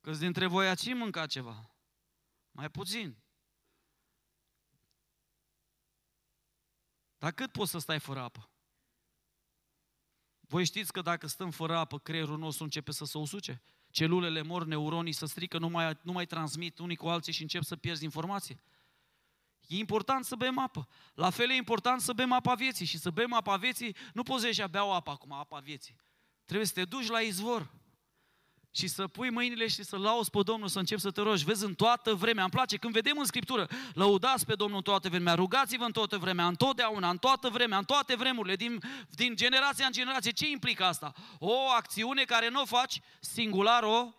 Câți 0.00 0.20
dintre 0.20 0.46
voi 0.46 0.68
ați 0.68 0.82
și 0.82 0.92
mâncat 0.92 1.28
ceva? 1.28 1.70
Mai 2.50 2.70
puțin. 2.70 3.16
Dar 7.18 7.32
cât 7.32 7.52
poți 7.52 7.70
să 7.70 7.78
stai 7.78 8.00
fără 8.00 8.20
apă? 8.20 8.50
Voi 10.40 10.64
știți 10.64 10.92
că 10.92 11.00
dacă 11.00 11.26
stăm 11.26 11.50
fără 11.50 11.76
apă, 11.76 11.98
creierul 11.98 12.38
nostru 12.38 12.64
începe 12.64 12.92
să 12.92 13.04
se 13.04 13.18
usuce? 13.18 13.62
Celulele 13.90 14.42
mor, 14.42 14.64
neuronii 14.64 15.12
să 15.12 15.26
strică, 15.26 15.58
nu 15.58 15.68
mai, 15.68 15.98
nu 16.02 16.12
mai 16.12 16.26
transmit 16.26 16.78
unii 16.78 16.96
cu 16.96 17.08
alții 17.08 17.32
și 17.32 17.42
încep 17.42 17.62
să 17.62 17.76
pierzi 17.76 18.04
informație. 18.04 18.60
E 19.68 19.76
important 19.76 20.24
să 20.24 20.36
bem 20.36 20.58
apă. 20.58 20.88
La 21.14 21.30
fel 21.30 21.50
e 21.50 21.54
important 21.54 22.00
să 22.00 22.12
bem 22.12 22.32
apa 22.32 22.54
vieții. 22.54 22.86
Și 22.86 22.98
să 22.98 23.10
bem 23.10 23.32
apa 23.32 23.56
vieții, 23.56 23.96
nu 24.12 24.22
poți 24.22 24.44
deja 24.44 24.66
beau 24.66 24.92
apă 24.92 25.10
acum, 25.10 25.32
apa 25.32 25.58
vieții. 25.58 25.96
Trebuie 26.44 26.66
să 26.66 26.72
te 26.72 26.84
duci 26.84 27.08
la 27.08 27.20
izvor 27.20 27.70
și 28.70 28.86
să 28.86 29.08
pui 29.08 29.30
mâinile 29.30 29.66
și 29.66 29.82
să 29.82 29.96
lauzi 29.96 30.30
pe 30.30 30.42
Domnul, 30.42 30.68
să 30.68 30.78
începi 30.78 31.00
să 31.00 31.10
te 31.10 31.20
rogi. 31.20 31.44
Vezi 31.44 31.64
în 31.64 31.74
toată 31.74 32.14
vremea, 32.14 32.42
îmi 32.42 32.52
place 32.52 32.76
când 32.76 32.92
vedem 32.92 33.18
în 33.18 33.24
Scriptură, 33.24 33.68
lăudați 33.94 34.46
pe 34.46 34.54
Domnul 34.54 34.76
în 34.76 34.82
toată 34.82 35.08
vremea, 35.08 35.34
rugați-vă 35.34 35.84
în 35.84 35.92
toată 35.92 36.18
vremea, 36.18 36.46
întotdeauna, 36.46 37.10
în 37.10 37.18
toată 37.18 37.48
vremea, 37.48 37.78
în 37.78 37.84
toate 37.84 38.16
vremurile, 38.16 38.56
din, 38.56 38.80
din 39.10 39.36
generație 39.36 39.84
în 39.84 39.92
generație. 39.92 40.30
Ce 40.30 40.50
implică 40.50 40.84
asta? 40.84 41.12
O 41.38 41.70
acțiune 41.76 42.24
care 42.24 42.48
nu 42.48 42.60
o 42.60 42.64
faci 42.64 43.00
singular 43.20 43.82
o 43.82 44.14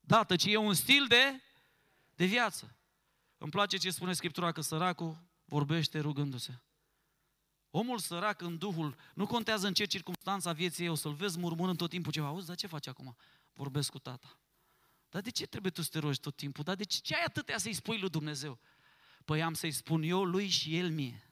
dată, 0.00 0.36
ci 0.36 0.44
e 0.44 0.56
un 0.56 0.74
stil 0.74 1.06
de, 1.08 1.40
de 2.14 2.24
viață. 2.24 2.76
Îmi 3.42 3.50
place 3.50 3.76
ce 3.76 3.90
spune 3.90 4.12
Scriptura, 4.12 4.52
că 4.52 4.60
săracul 4.60 5.18
vorbește 5.44 5.98
rugându-se. 6.00 6.62
Omul 7.70 7.98
sărac 7.98 8.40
în 8.40 8.58
Duhul, 8.58 8.96
nu 9.14 9.26
contează 9.26 9.66
în 9.66 9.74
ce 9.74 9.84
circunstanța 9.84 10.52
vieții 10.52 10.88
o 10.88 10.94
să-l 10.94 11.14
vezi 11.14 11.38
murmurând 11.38 11.78
tot 11.78 11.90
timpul 11.90 12.12
ceva. 12.12 12.26
Auzi, 12.26 12.46
dar 12.46 12.56
ce 12.56 12.66
faci 12.66 12.86
acum? 12.86 13.16
Vorbesc 13.52 13.90
cu 13.90 13.98
tata. 13.98 14.40
Dar 15.08 15.22
de 15.22 15.30
ce 15.30 15.46
trebuie 15.46 15.72
tu 15.72 15.82
să 15.82 15.88
te 15.92 15.98
rogi 15.98 16.20
tot 16.20 16.36
timpul? 16.36 16.64
Dar 16.64 16.74
de 16.74 16.84
ce, 16.84 16.98
ce 17.02 17.14
ai 17.14 17.22
atâtea 17.26 17.58
să-i 17.58 17.72
spui 17.72 17.98
lui 17.98 18.10
Dumnezeu? 18.10 18.58
Păi 19.24 19.42
am 19.42 19.54
să-i 19.54 19.72
spun 19.72 20.02
eu 20.02 20.24
lui 20.24 20.48
și 20.48 20.76
el 20.76 20.90
mie. 20.90 21.31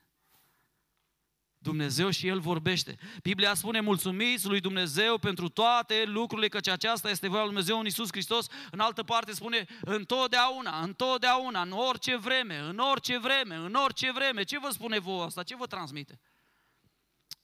Dumnezeu 1.63 2.11
și 2.11 2.27
El 2.27 2.41
vorbește. 2.41 2.97
Biblia 3.23 3.55
spune, 3.55 3.81
mulțumiți 3.81 4.47
lui 4.47 4.61
Dumnezeu 4.61 5.19
pentru 5.19 5.49
toate 5.49 6.05
lucrurile, 6.07 6.49
căci 6.49 6.69
aceasta 6.69 7.11
este 7.11 7.29
voia 7.29 7.41
lui 7.41 7.49
Dumnezeu 7.49 7.79
în 7.79 7.85
Iisus 7.85 8.09
Hristos. 8.11 8.47
În 8.71 8.81
altă 8.81 9.03
parte 9.03 9.33
spune, 9.33 9.67
întotdeauna, 9.81 10.81
întotdeauna, 10.83 11.63
în 11.63 11.71
orice 11.73 12.17
vreme, 12.17 12.59
în 12.59 12.79
orice 12.79 13.19
vreme, 13.19 13.55
în 13.55 13.75
orice 13.75 14.13
vreme. 14.13 14.43
Ce 14.43 14.59
vă 14.59 14.71
spune 14.71 14.99
vouă 14.99 15.25
asta? 15.25 15.43
Ce 15.43 15.57
vă 15.57 15.67
transmite? 15.67 16.21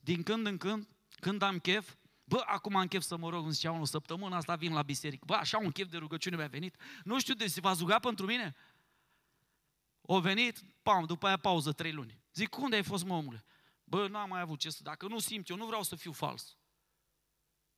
Din 0.01 0.23
când 0.23 0.47
în 0.47 0.57
când, 0.57 0.89
când 1.21 1.43
am 1.43 1.59
chef, 1.59 1.95
Bă, 2.29 2.43
acum 2.47 2.77
am 2.77 2.87
chef 2.87 3.03
să 3.03 3.17
mă 3.17 3.29
rog, 3.29 3.45
îmi 3.45 3.53
zicea 3.53 3.73
o 3.73 3.85
săptămână 3.85 4.37
asta 4.37 4.55
vin 4.55 4.73
la 4.73 4.83
biserică. 4.83 5.25
Bă, 5.27 5.35
așa 5.35 5.59
un 5.59 5.71
chef 5.71 5.89
de 5.89 5.97
rugăciune 5.97 6.37
mi-a 6.37 6.47
venit. 6.47 6.77
Nu 7.05 7.19
știu 7.19 7.35
de 7.35 7.47
se 7.47 7.61
va 7.61 7.73
zuga 7.73 7.99
pentru 7.99 8.27
mine. 8.27 8.55
O 10.01 10.21
venit, 10.21 10.61
pam, 10.83 11.05
după 11.05 11.27
aia 11.27 11.37
pauză, 11.37 11.73
trei 11.73 11.93
luni. 11.93 12.21
Zic, 12.35 12.57
unde 12.57 12.77
ai 12.77 12.83
fost, 12.83 13.05
mă, 13.05 13.15
omule? 13.15 13.45
Bă, 13.89 14.09
n-am 14.09 14.29
mai 14.29 14.41
avut 14.41 14.59
ce 14.59 14.71
să... 14.71 14.81
Dacă 14.83 15.07
nu 15.07 15.19
simt, 15.19 15.49
eu 15.49 15.57
nu 15.57 15.67
vreau 15.67 15.83
să 15.83 15.97
fiu 15.97 16.13
fals. 16.13 16.57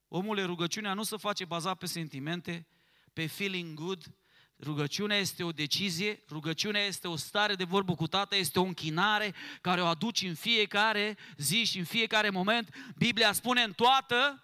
Omule, 0.09 0.43
rugăciunea 0.43 0.95
nu 0.95 1.03
se 1.03 1.17
face 1.17 1.45
bazat 1.45 1.79
pe 1.79 1.87
sentimente, 1.87 2.67
pe 3.13 3.27
feeling 3.27 3.75
good. 3.75 4.15
Rugăciunea 4.61 5.17
este 5.17 5.43
o 5.43 5.53
decizie, 5.53 6.23
rugăciunea 6.29 6.85
este 6.85 7.09
o 7.09 7.17
stare 7.17 7.55
de 7.55 7.65
vorbă 7.65 7.95
cu 7.95 8.07
tată, 8.07 8.37
este 8.37 8.59
o 8.59 8.63
închinare 8.63 9.35
care 9.61 9.83
o 9.83 9.87
aduci 9.87 10.23
în 10.23 10.35
fiecare 10.35 11.17
zi 11.37 11.65
și 11.65 11.79
în 11.79 11.85
fiecare 11.85 12.31
moment. 12.31 12.75
Biblia 12.97 13.33
spune 13.33 13.63
în 13.63 13.73
toată, 13.73 14.43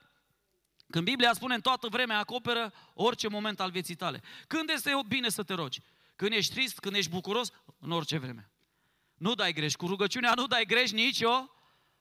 când 0.91 1.05
Biblia 1.05 1.33
spune 1.33 1.55
în 1.55 1.61
toată 1.61 1.89
vremea, 1.89 2.19
acoperă 2.19 2.73
orice 2.95 3.29
moment 3.29 3.61
al 3.61 3.71
vieții 3.71 3.95
tale. 3.95 4.23
Când 4.47 4.69
este 4.69 4.91
bine 5.09 5.29
să 5.29 5.43
te 5.43 5.55
rogi? 5.55 5.81
Când 6.17 6.33
ești 6.33 6.53
trist, 6.53 6.79
când 6.79 6.95
ești 6.95 7.11
bucuros, 7.11 7.51
în 7.79 7.91
orice 7.91 8.19
vreme. 8.19 8.51
Nu 9.15 9.35
dai 9.35 9.53
greș. 9.53 9.75
Cu 9.75 9.87
rugăciunea 9.87 10.33
nu 10.35 10.47
dai 10.47 10.65
greș 10.65 10.91
nici 10.91 11.23
o 11.23 11.54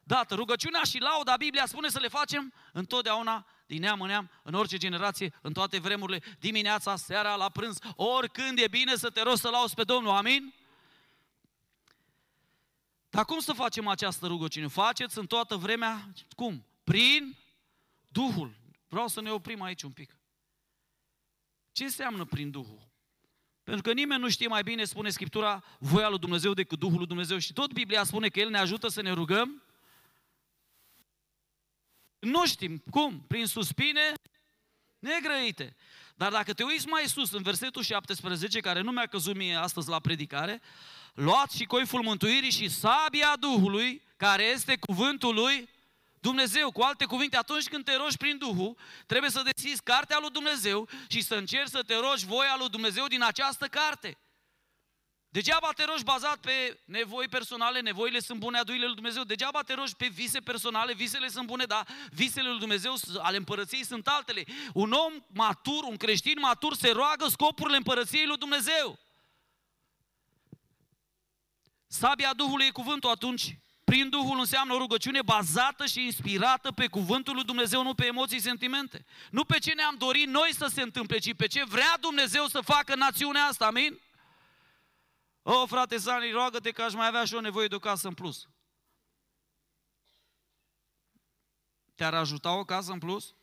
dată. 0.04 0.36
Rugăciunea 0.36 0.82
și 0.84 0.98
lauda, 0.98 1.36
Biblia 1.38 1.66
spune 1.66 1.90
să 1.90 2.00
le 2.00 2.08
facem 2.08 2.54
întotdeauna, 2.72 3.46
din 3.66 3.80
neam 3.80 4.02
în 4.02 4.08
neam, 4.08 4.30
în 4.44 4.54
orice 4.54 4.78
generație, 4.78 5.34
în 5.42 5.54
toate 5.54 5.80
vremurile, 5.80 6.24
dimineața, 6.40 6.96
seara, 6.96 7.36
la 7.36 7.50
prânz, 7.50 7.78
oricând 7.96 8.60
e 8.60 8.68
bine 8.68 8.96
să 8.96 9.10
te 9.10 9.22
rogi 9.22 9.42
să 9.42 9.50
lauzi 9.50 9.74
pe 9.74 9.84
Domnul. 9.84 10.12
Amin? 10.12 10.54
Dar 13.10 13.26
cum 13.26 13.40
să 13.40 13.54
facem 13.54 13.88
această 13.88 14.28
rugăciune? 14.28 14.68
Faceți 14.68 15.18
în 15.18 15.26
toată 15.26 15.56
vremea, 15.56 16.14
cum? 16.36 16.66
Prin 16.84 17.38
Duhul. 18.08 18.56
Vreau 18.88 19.08
să 19.08 19.22
ne 19.22 19.32
oprim 19.32 19.62
aici 19.62 19.82
un 19.82 19.92
pic. 19.92 20.18
Ce 21.72 21.84
înseamnă 21.84 22.26
prin 22.26 22.52
Duhul? 22.52 22.92
Pentru 23.64 23.82
că 23.82 23.94
nimeni 23.94 24.22
nu 24.22 24.30
știe 24.30 24.48
mai 24.48 24.64
bine, 24.64 24.84
spune 24.84 25.10
Scriptura, 25.10 25.64
voia 25.80 26.10
lui 26.10 26.20
Dumnezeu 26.20 26.54
decât 26.54 26.80
Duhul 26.80 26.98
lui 26.98 27.08
Dumnezeu. 27.08 27.38
Și 27.38 27.54
tot 27.54 27.74
Biblia 27.74 28.04
spune 28.04 28.28
că 28.28 28.40
El 28.40 28.50
ne 28.50 28.58
ajută 28.58 28.88
să 28.88 29.02
ne 29.02 29.12
rugăm. 29.12 29.64
Nu 32.24 32.46
știm 32.46 32.84
cum, 32.90 33.24
prin 33.28 33.46
suspine 33.46 34.14
negrăite. 35.00 35.76
Dar 36.16 36.32
dacă 36.32 36.54
te 36.54 36.64
uiți 36.64 36.88
mai 36.88 37.04
sus, 37.08 37.32
în 37.32 37.42
versetul 37.42 37.84
17, 37.84 38.60
care 38.60 38.82
nu 38.82 38.92
mi-a 38.92 39.06
căzut 39.06 39.36
mie 39.36 39.56
astăzi 39.56 39.90
la 39.90 40.00
predicare, 40.00 40.62
luați 41.14 41.56
și 41.56 41.66
coiful 41.66 42.02
mântuirii 42.02 42.52
și 42.52 42.70
sabia 42.70 43.36
Duhului, 43.40 44.02
care 44.18 44.44
este 44.44 44.78
cuvântul 44.78 45.34
lui 45.34 45.70
Dumnezeu, 46.20 46.72
cu 46.72 46.82
alte 46.82 47.06
cuvinte, 47.06 47.38
atunci 47.38 47.68
când 47.68 47.84
te 47.84 47.96
rogi 47.96 48.18
prin 48.18 48.38
Duhul, 48.38 48.78
trebuie 49.06 49.30
să 49.30 49.42
deschizi 49.54 49.84
cartea 49.84 50.18
lui 50.20 50.30
Dumnezeu 50.30 50.90
și 51.08 51.22
să 51.22 51.36
încerci 51.36 51.70
să 51.70 51.82
te 51.82 51.96
rogi 51.96 52.26
voia 52.26 52.56
lui 52.58 52.70
Dumnezeu 52.70 53.08
din 53.08 53.24
această 53.24 53.66
carte. 53.68 54.18
Degeaba 55.34 55.72
te 55.76 55.84
rogi 55.84 56.04
bazat 56.04 56.38
pe 56.38 56.80
nevoi 56.86 57.28
personale, 57.28 57.80
nevoile 57.80 58.20
sunt 58.20 58.40
bune, 58.40 58.58
aduile 58.58 58.86
lui 58.86 58.94
Dumnezeu. 58.96 59.24
Degeaba 59.24 59.62
te 59.62 59.74
rogi 59.74 59.96
pe 59.96 60.08
vise 60.08 60.40
personale, 60.40 60.94
visele 60.94 61.28
sunt 61.28 61.48
bune, 61.48 61.66
dar 61.66 61.88
visele 62.12 62.50
lui 62.50 62.60
Dumnezeu 62.60 62.96
ale 63.18 63.38
împărăției 63.38 63.86
sunt 63.86 64.08
altele. 64.08 64.44
Un 64.74 64.92
om 64.92 65.14
matur, 65.28 65.84
un 65.84 65.98
creștin 65.98 66.40
matur 66.40 66.76
se 66.76 66.92
roagă 66.92 67.28
scopurile 67.28 67.78
împărăției 67.78 68.26
lui 68.26 68.38
Dumnezeu. 68.38 69.00
Sabia 71.88 72.34
Duhului 72.34 72.66
e 72.66 72.70
cuvântul 72.70 73.10
atunci 73.10 73.58
prin 73.84 74.10
Duhul 74.10 74.40
înseamnă 74.40 74.74
o 74.74 74.78
rugăciune 74.78 75.22
bazată 75.22 75.86
și 75.86 76.04
inspirată 76.04 76.72
pe 76.72 76.88
cuvântul 76.88 77.36
lui 77.36 77.44
Dumnezeu, 77.44 77.84
nu 77.84 77.94
pe 77.94 78.06
emoții, 78.06 78.40
sentimente. 78.40 79.06
Nu 79.32 79.44
pe 79.44 79.60
ce 79.60 79.74
ne-am 79.74 79.96
dorit 79.98 80.28
noi 80.28 80.54
să 80.54 80.70
se 80.74 80.82
întâmple, 80.82 81.18
ci 81.18 81.34
pe 81.36 81.48
ce 81.48 81.64
vrea 81.64 81.98
Dumnezeu 82.00 82.48
să 82.48 82.62
facă 82.62 82.96
națiunea 82.96 83.44
asta, 83.44 83.66
amin? 83.66 84.00
O, 85.44 85.66
frate 85.66 85.98
Sani, 85.98 86.32
roagă-te 86.32 86.72
că 86.72 86.82
aș 86.82 86.94
mai 86.94 87.08
avea 87.08 87.26
și 87.26 87.34
o 87.34 87.42
nevoie 87.42 87.68
de 87.68 87.76
o 87.76 87.80
casă 87.80 88.08
în 88.08 88.14
plus. 88.14 88.48
Te-ar 91.96 92.14
ajuta 92.14 92.58
o 92.58 92.66
casă 92.66 92.92
în 92.92 93.00
plus? 93.00 93.36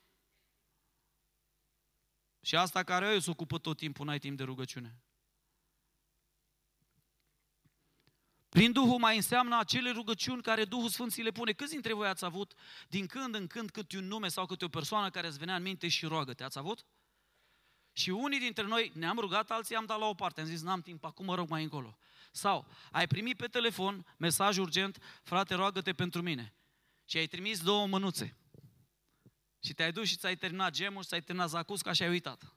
Și 2.41 2.57
asta 2.57 2.83
care 2.83 3.13
eu 3.13 3.19
se 3.19 3.31
ocupă 3.31 3.59
tot 3.59 3.77
timpul, 3.77 4.07
n-ai 4.07 4.19
timp 4.19 4.37
de 4.37 4.43
rugăciune. 4.43 5.01
Prin 8.49 8.73
Duhul 8.73 8.99
mai 8.99 9.17
înseamnă 9.17 9.59
acele 9.59 9.91
rugăciuni 9.91 10.43
care 10.43 10.65
Duhul 10.65 10.89
Sfânt 10.89 11.13
ți 11.13 11.23
le 11.23 11.31
pune. 11.31 11.53
Câți 11.53 11.73
dintre 11.73 11.93
voi 11.93 12.09
ați 12.09 12.25
avut 12.25 12.55
din 12.89 13.07
când 13.07 13.35
în 13.35 13.47
când 13.47 13.71
câte 13.71 13.97
un 13.97 14.07
nume 14.07 14.29
sau 14.29 14.47
câte 14.47 14.65
o 14.65 14.69
persoană 14.69 15.11
care 15.11 15.27
îți 15.27 15.39
venea 15.39 15.57
în 15.57 15.63
minte 15.63 15.89
și 15.89 16.07
roagă-te? 16.07 16.45
Ați 16.45 16.59
avut? 16.59 16.85
Și 18.01 18.11
unii 18.11 18.39
dintre 18.39 18.65
noi 18.65 18.93
ne-am 18.95 19.19
rugat, 19.19 19.51
alții 19.51 19.77
am 19.77 19.85
dat 19.85 19.99
la 19.99 20.07
o 20.07 20.15
parte. 20.15 20.41
Am 20.41 20.47
zis, 20.47 20.63
n-am 20.63 20.81
timp, 20.81 21.05
acum 21.05 21.25
mă 21.25 21.35
rog 21.35 21.49
mai 21.49 21.63
încolo. 21.63 21.99
Sau 22.33 22.67
ai 22.91 23.07
primit 23.07 23.37
pe 23.37 23.47
telefon 23.47 24.07
mesaj 24.17 24.59
urgent, 24.59 25.03
frate, 25.23 25.55
roagă-te 25.55 25.93
pentru 25.93 26.23
mine. 26.23 26.55
Și 27.05 27.17
ai 27.17 27.27
trimis 27.27 27.63
două 27.63 27.87
mânuțe. 27.87 28.37
Și 29.65 29.73
te-ai 29.73 29.93
dus 29.93 30.09
și 30.09 30.17
ți-ai 30.17 30.37
terminat 30.37 30.73
gemul 30.73 31.03
și 31.03 31.09
ți-ai 31.09 31.21
terminat 31.21 31.49
zacusca 31.49 31.93
și 31.93 32.03
ai 32.03 32.09
uitat. 32.09 32.55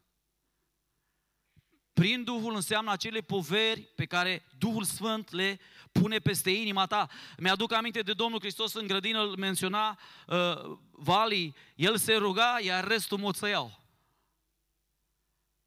Prin 1.93 2.23
Duhul 2.23 2.55
înseamnă 2.55 2.91
acele 2.91 3.21
poveri 3.21 3.81
pe 3.81 4.05
care 4.05 4.45
Duhul 4.57 4.83
Sfânt 4.83 5.31
le 5.31 5.59
pune 5.91 6.19
peste 6.19 6.49
inima 6.49 6.85
ta. 6.85 7.09
Mi-aduc 7.37 7.73
aminte 7.73 8.01
de 8.01 8.13
Domnul 8.13 8.39
Hristos 8.39 8.73
în 8.73 8.87
grădină, 8.87 9.21
îl 9.21 9.37
menționa 9.37 9.99
uh, 10.27 10.77
Vali, 10.91 11.55
el 11.75 11.97
se 11.97 12.13
ruga, 12.15 12.59
iar 12.61 12.87
restul 12.87 13.17
mă 13.17 13.33
să 13.33 13.47
iau. 13.47 13.82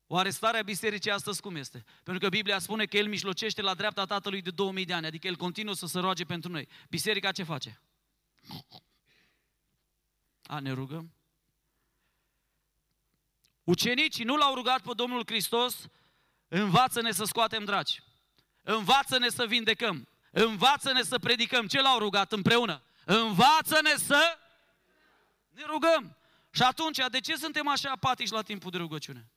O 0.06 0.16
arestare 0.16 0.58
a 0.58 0.62
bisericii 0.62 1.10
astăzi 1.10 1.40
cum 1.40 1.56
este? 1.56 1.84
Pentru 2.02 2.22
că 2.22 2.28
Biblia 2.28 2.58
spune 2.58 2.84
că 2.84 2.96
El 2.96 3.08
mijlocește 3.08 3.62
la 3.62 3.74
dreapta 3.74 4.04
Tatălui 4.04 4.42
de 4.42 4.50
2000 4.50 4.84
de 4.84 4.92
ani, 4.92 5.06
adică 5.06 5.26
El 5.26 5.36
continuă 5.36 5.74
să 5.74 5.86
se 5.86 5.98
roage 5.98 6.24
pentru 6.24 6.50
noi. 6.50 6.68
Biserica 6.88 7.32
ce 7.32 7.42
face? 7.42 7.80
A, 10.42 10.58
ne 10.58 10.72
rugăm? 10.72 11.12
Ucenicii 13.64 14.24
nu 14.24 14.36
l-au 14.36 14.54
rugat 14.54 14.82
pe 14.82 14.90
Domnul 14.94 15.22
Hristos 15.26 15.88
Învață-ne 16.48 17.12
să 17.12 17.24
scoatem 17.24 17.64
dragi. 17.64 18.02
Învață-ne 18.62 19.28
să 19.28 19.46
vindecăm. 19.46 20.08
Învață-ne 20.30 21.02
să 21.02 21.18
predicăm. 21.18 21.66
Ce 21.66 21.80
l-au 21.80 21.98
rugat 21.98 22.32
împreună? 22.32 22.82
Învață-ne 23.04 23.94
să 23.96 24.38
ne 25.48 25.62
rugăm. 25.66 26.16
Și 26.50 26.62
atunci, 26.62 26.98
de 27.10 27.20
ce 27.20 27.36
suntem 27.36 27.68
așa 27.68 27.90
apatici 27.90 28.30
la 28.30 28.42
timpul 28.42 28.70
de 28.70 28.76
rugăciune? 28.76 29.30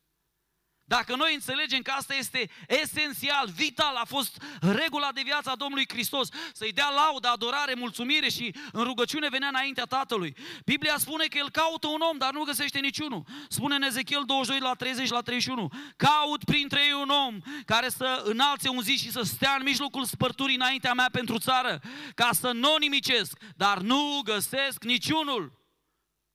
Dacă 0.96 1.16
noi 1.16 1.34
înțelegem 1.34 1.82
că 1.82 1.90
asta 1.90 2.14
este 2.14 2.50
esențial, 2.68 3.46
vital, 3.54 3.94
a 3.94 4.04
fost 4.04 4.42
regula 4.60 5.08
de 5.12 5.20
viața 5.24 5.54
Domnului 5.54 5.88
Hristos, 5.88 6.28
să-i 6.52 6.72
dea 6.72 6.88
laudă, 6.88 7.28
adorare, 7.28 7.74
mulțumire 7.74 8.28
și 8.28 8.54
în 8.72 8.84
rugăciune 8.84 9.28
venea 9.28 9.48
înaintea 9.48 9.84
Tatălui. 9.84 10.36
Biblia 10.64 10.94
spune 10.98 11.24
că 11.24 11.38
el 11.38 11.50
caută 11.50 11.86
un 11.86 12.00
om, 12.10 12.18
dar 12.18 12.32
nu 12.32 12.42
găsește 12.42 12.78
niciunul. 12.78 13.24
Spune 13.48 13.74
în 13.74 13.82
Ezechiel 13.82 14.22
22 14.26 14.68
la 14.68 14.74
30 14.74 15.10
la 15.10 15.20
31. 15.20 15.68
Caut 15.96 16.44
printre 16.44 16.80
ei 16.84 16.92
un 16.92 17.08
om 17.08 17.38
care 17.64 17.88
să 17.88 18.22
înalțe 18.24 18.68
un 18.68 18.82
zi 18.82 18.96
și 18.96 19.10
să 19.10 19.22
stea 19.22 19.54
în 19.58 19.62
mijlocul 19.64 20.04
spărturii 20.04 20.54
înaintea 20.54 20.92
mea 20.92 21.08
pentru 21.12 21.38
țară, 21.38 21.80
ca 22.14 22.30
să 22.32 22.50
nu 22.52 22.76
nimicesc, 22.76 23.38
dar 23.56 23.78
nu 23.78 24.20
găsesc 24.24 24.84
niciunul. 24.84 25.59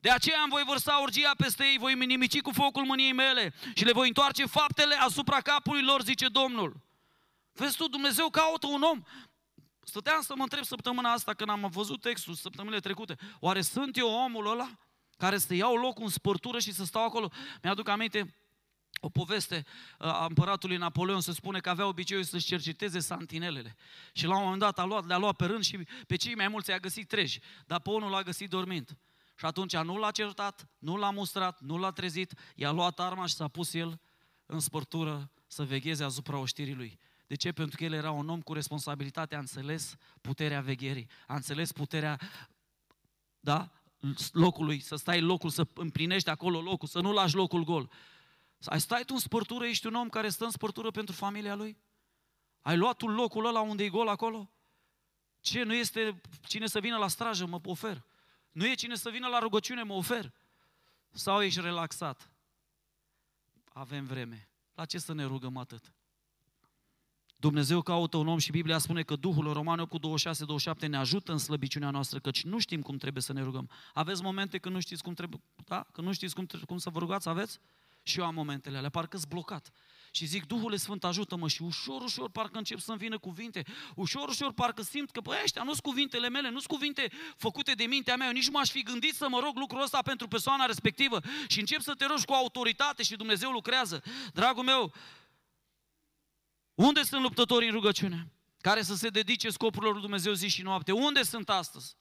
De 0.05 0.11
aceea 0.11 0.41
îmi 0.41 0.51
voi 0.51 0.63
vărsa 0.65 0.97
urgia 1.01 1.31
peste 1.37 1.63
ei, 1.63 1.77
voi 1.77 1.93
nimici 1.93 2.41
cu 2.41 2.51
focul 2.51 2.85
mâniei 2.85 3.11
mele 3.11 3.53
și 3.73 3.85
le 3.85 3.91
voi 3.91 4.07
întoarce 4.07 4.45
faptele 4.45 4.95
asupra 4.95 5.41
capului 5.41 5.83
lor, 5.83 6.01
zice 6.01 6.27
Domnul. 6.27 6.81
Vezi 7.53 7.77
tu, 7.77 7.87
Dumnezeu 7.87 8.29
caută 8.29 8.67
un 8.67 8.81
om. 8.81 9.01
Stăteam 9.83 10.21
să 10.21 10.33
mă 10.35 10.41
întreb 10.43 10.63
săptămâna 10.63 11.11
asta 11.11 11.33
când 11.33 11.49
am 11.49 11.69
văzut 11.71 12.01
textul 12.01 12.33
săptămânile 12.33 12.79
trecute. 12.79 13.17
Oare 13.39 13.61
sunt 13.61 13.97
eu 13.97 14.07
omul 14.07 14.51
ăla 14.51 14.69
care 15.17 15.37
să 15.37 15.53
iau 15.53 15.75
locul 15.75 16.03
în 16.03 16.09
spărtură 16.09 16.59
și 16.59 16.73
să 16.73 16.83
stau 16.83 17.03
acolo? 17.03 17.31
Mi-aduc 17.63 17.87
aminte 17.87 18.35
o 18.99 19.09
poveste 19.09 19.65
a 19.97 20.25
împăratului 20.25 20.77
Napoleon 20.77 21.21
se 21.21 21.33
spune 21.33 21.59
că 21.59 21.69
avea 21.69 21.87
obiceiul 21.87 22.23
să-și 22.23 22.45
cerceteze 22.45 22.99
santinelele. 22.99 23.75
Și 24.13 24.25
la 24.25 24.37
un 24.37 24.43
moment 24.43 24.59
dat 24.59 24.79
a 24.79 24.83
luat, 24.83 25.05
le-a 25.05 25.17
luat 25.17 25.35
pe 25.35 25.45
rând 25.45 25.63
și 25.63 25.77
pe 26.07 26.15
cei 26.15 26.35
mai 26.35 26.47
mulți 26.47 26.69
i-a 26.69 26.79
găsit 26.79 27.07
treji, 27.07 27.39
dar 27.65 27.79
pe 27.79 27.89
unul 27.89 28.09
l-a 28.09 28.21
găsit 28.21 28.49
dormind. 28.49 28.97
Și 29.35 29.45
atunci 29.45 29.75
nu 29.77 29.97
l-a 29.97 30.11
certat, 30.11 30.67
nu 30.77 30.95
l-a 30.95 31.11
mustrat, 31.11 31.61
nu 31.61 31.77
l-a 31.77 31.91
trezit, 31.91 32.33
i-a 32.55 32.71
luat 32.71 32.99
arma 32.99 33.25
și 33.25 33.33
s-a 33.33 33.47
pus 33.47 33.73
el 33.73 33.99
în 34.45 34.59
spărtură 34.59 35.31
să 35.47 35.63
vegheze 35.63 36.03
asupra 36.03 36.37
oștirii 36.37 36.73
lui. 36.73 36.99
De 37.27 37.35
ce? 37.35 37.51
Pentru 37.51 37.77
că 37.77 37.83
el 37.83 37.93
era 37.93 38.11
un 38.11 38.29
om 38.29 38.41
cu 38.41 38.53
responsabilitate, 38.53 39.35
a 39.35 39.39
înțeles 39.39 39.95
puterea 40.21 40.61
vegherii, 40.61 41.09
a 41.27 41.35
înțeles 41.35 41.71
puterea, 41.71 42.19
da, 43.39 43.71
locului, 44.31 44.79
să 44.79 44.95
stai 44.95 45.21
locul, 45.21 45.49
să 45.49 45.67
împlinești 45.73 46.29
acolo 46.29 46.61
locul, 46.61 46.87
să 46.87 46.99
nu 46.99 47.11
lași 47.11 47.35
locul 47.35 47.63
gol. 47.63 47.91
Ai 48.65 48.79
stai 48.79 49.03
tu 49.03 49.13
în 49.13 49.19
spărtură, 49.19 49.65
ești 49.65 49.87
un 49.87 49.93
om 49.93 50.09
care 50.09 50.29
stă 50.29 50.43
în 50.43 50.51
spărtură 50.51 50.91
pentru 50.91 51.15
familia 51.15 51.55
lui? 51.55 51.77
Ai 52.61 52.77
luat 52.77 52.97
tu 52.97 53.07
locul 53.07 53.45
ăla 53.45 53.61
unde 53.61 53.83
e 53.83 53.89
gol 53.89 54.07
acolo? 54.07 54.49
Ce, 55.39 55.63
nu 55.63 55.73
este 55.73 56.21
cine 56.47 56.67
să 56.67 56.79
vină 56.79 56.97
la 56.97 57.07
strajă, 57.07 57.45
mă 57.45 57.59
ofer. 57.63 58.05
Nu 58.55 58.67
e 58.67 58.73
cine 58.73 58.95
să 58.95 59.09
vină 59.09 59.27
la 59.27 59.39
rugăciune, 59.39 59.83
mă 59.83 59.93
ofer. 59.93 60.31
Sau 61.11 61.41
ești 61.41 61.61
relaxat? 61.61 62.29
Avem 63.73 64.05
vreme. 64.05 64.49
La 64.73 64.85
ce 64.85 64.97
să 64.97 65.13
ne 65.13 65.23
rugăm 65.23 65.57
atât? 65.57 65.93
Dumnezeu 67.35 67.81
caută 67.81 68.17
un 68.17 68.27
om 68.27 68.37
și 68.37 68.51
Biblia 68.51 68.77
spune 68.77 69.03
că 69.03 69.15
Duhul 69.15 69.53
Roman 69.53 69.79
8 69.79 69.89
cu 69.89 69.99
26-27 70.85 70.87
ne 70.87 70.97
ajută 70.97 71.31
în 71.31 71.37
slăbiciunea 71.37 71.89
noastră, 71.89 72.19
căci 72.19 72.43
nu 72.43 72.59
știm 72.59 72.81
cum 72.81 72.97
trebuie 72.97 73.21
să 73.21 73.33
ne 73.33 73.41
rugăm. 73.41 73.69
Aveți 73.93 74.21
momente 74.21 74.57
când 74.57 74.75
nu 74.75 74.81
știți 74.81 75.03
cum 75.03 75.13
trebuie, 75.13 75.41
da? 75.65 75.87
Când 75.91 76.07
nu 76.07 76.13
știți 76.13 76.35
cum, 76.35 76.47
cum 76.65 76.77
să 76.77 76.89
vă 76.89 76.99
rugați, 76.99 77.29
aveți? 77.29 77.59
Și 78.07 78.19
eu 78.19 78.25
am 78.25 78.33
momentele 78.33 78.77
alea, 78.77 78.89
parcă 78.89 79.17
sunt 79.17 79.29
blocat 79.29 79.71
și 80.11 80.25
zic, 80.25 80.45
Duhul 80.45 80.77
Sfânt, 80.77 81.03
ajută-mă 81.03 81.47
și 81.47 81.61
ușor, 81.61 82.01
ușor 82.01 82.29
parcă 82.29 82.57
încep 82.57 82.79
să-mi 82.79 82.97
vină 82.97 83.17
cuvinte, 83.17 83.63
ușor, 83.95 84.29
ușor 84.29 84.53
parcă 84.53 84.81
simt 84.81 85.11
că, 85.11 85.19
băi, 85.19 85.39
ăștia 85.43 85.63
nu 85.63 85.71
sunt 85.71 85.81
cuvintele 85.81 86.29
mele, 86.29 86.49
nu 86.49 86.59
sunt 86.59 86.71
cuvinte 86.71 87.11
făcute 87.37 87.71
de 87.71 87.83
mintea 87.83 88.15
mea, 88.15 88.27
eu 88.27 88.33
nici 88.33 88.45
nu 88.45 88.51
m-aș 88.51 88.69
fi 88.69 88.83
gândit 88.83 89.15
să 89.15 89.29
mă 89.29 89.39
rog 89.39 89.57
lucrul 89.57 89.81
ăsta 89.81 90.01
pentru 90.01 90.27
persoana 90.27 90.65
respectivă 90.65 91.19
și 91.47 91.59
încep 91.59 91.81
să 91.81 91.93
te 91.93 92.05
rogi 92.05 92.25
cu 92.25 92.33
autoritate 92.33 93.03
și 93.03 93.15
Dumnezeu 93.15 93.51
lucrează. 93.51 94.03
Dragul 94.33 94.63
meu, 94.63 94.93
unde 96.73 97.03
sunt 97.03 97.21
luptătorii 97.21 97.67
în 97.67 97.73
rugăciune? 97.73 98.31
Care 98.61 98.81
să 98.81 98.95
se 98.95 99.09
dedice 99.09 99.49
scopurilor 99.49 99.93
lui 99.93 100.01
Dumnezeu 100.01 100.33
zi 100.33 100.47
și 100.47 100.61
noapte? 100.61 100.91
Unde 100.91 101.23
sunt 101.23 101.49
astăzi? 101.49 101.95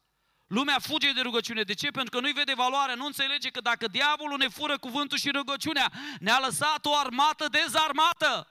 Lumea 0.47 0.79
fuge 0.79 1.11
de 1.11 1.21
rugăciune. 1.21 1.61
De 1.61 1.73
ce? 1.73 1.87
Pentru 1.87 2.09
că 2.09 2.19
nu-i 2.19 2.33
vede 2.33 2.53
valoare, 2.53 2.95
nu 2.95 3.05
înțelege 3.05 3.49
că 3.49 3.61
dacă 3.61 3.87
diavolul 3.87 4.37
ne 4.37 4.47
fură 4.47 4.77
cuvântul 4.77 5.17
și 5.17 5.29
rugăciunea, 5.29 5.91
ne-a 6.19 6.39
lăsat 6.39 6.85
o 6.85 6.95
armată 6.95 7.47
dezarmată. 7.51 8.49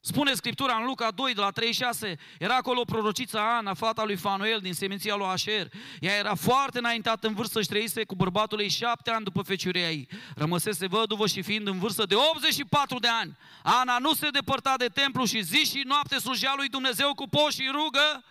Spune 0.00 0.34
Scriptura 0.34 0.76
în 0.76 0.84
Luca 0.84 1.10
2, 1.10 1.34
de 1.34 1.40
la 1.40 1.50
36, 1.50 2.18
era 2.38 2.56
acolo 2.56 2.84
prorocița 2.84 3.56
Ana, 3.56 3.74
fata 3.74 4.04
lui 4.04 4.16
Fanuel, 4.16 4.60
din 4.60 4.74
seminția 4.74 5.14
lui 5.14 5.26
Asher. 5.26 5.68
Ea 6.00 6.16
era 6.16 6.34
foarte 6.34 6.78
înaintată 6.78 7.26
în 7.26 7.34
vârstă 7.34 7.62
și 7.62 7.68
trăise 7.68 8.04
cu 8.04 8.14
bărbatul 8.14 8.60
ei 8.60 8.68
șapte 8.68 9.10
ani 9.10 9.24
după 9.24 9.42
feciuria 9.42 9.90
ei. 9.90 10.08
Rămăsese 10.36 10.86
văduvă 10.86 11.26
și 11.26 11.42
fiind 11.42 11.66
în 11.66 11.78
vârstă 11.78 12.06
de 12.06 12.14
84 12.14 12.98
de 12.98 13.08
ani. 13.08 13.36
Ana 13.62 13.98
nu 13.98 14.14
se 14.14 14.28
depărta 14.30 14.74
de 14.76 14.86
templu 14.86 15.24
și 15.24 15.42
zi 15.42 15.64
și 15.70 15.82
noapte 15.84 16.18
slujea 16.18 16.52
lui 16.56 16.68
Dumnezeu 16.68 17.14
cu 17.14 17.28
poși 17.28 17.60
și 17.60 17.70
rugă. 17.72 18.24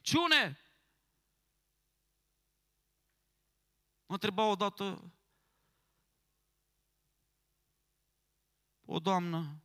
Ciune, 0.00 0.58
Mă 4.06 4.14
întreba 4.14 4.46
odată 4.46 5.12
o 8.84 8.98
doamnă 8.98 9.62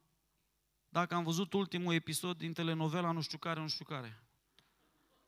dacă 0.89 1.15
am 1.15 1.23
văzut 1.23 1.53
ultimul 1.53 1.93
episod 1.93 2.37
din 2.37 2.53
telenovela 2.53 3.11
nu 3.11 3.21
știu 3.21 3.37
care, 3.37 3.59
nu 3.59 3.67
știu 3.67 3.85
care. 3.85 4.23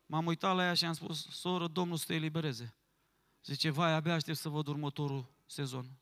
M-am 0.06 0.26
uitat 0.26 0.56
la 0.56 0.64
ea 0.64 0.74
și 0.74 0.86
am 0.86 0.94
spus, 0.94 1.28
soră, 1.30 1.68
Domnul 1.68 1.98
să 1.98 2.06
te 2.06 2.14
elibereze. 2.14 2.76
Zice, 3.44 3.70
vai, 3.70 3.94
abia 3.94 4.14
aștept 4.14 4.38
să 4.38 4.50
văd 4.50 4.68
următorul 4.68 5.34
sezon. 5.46 6.00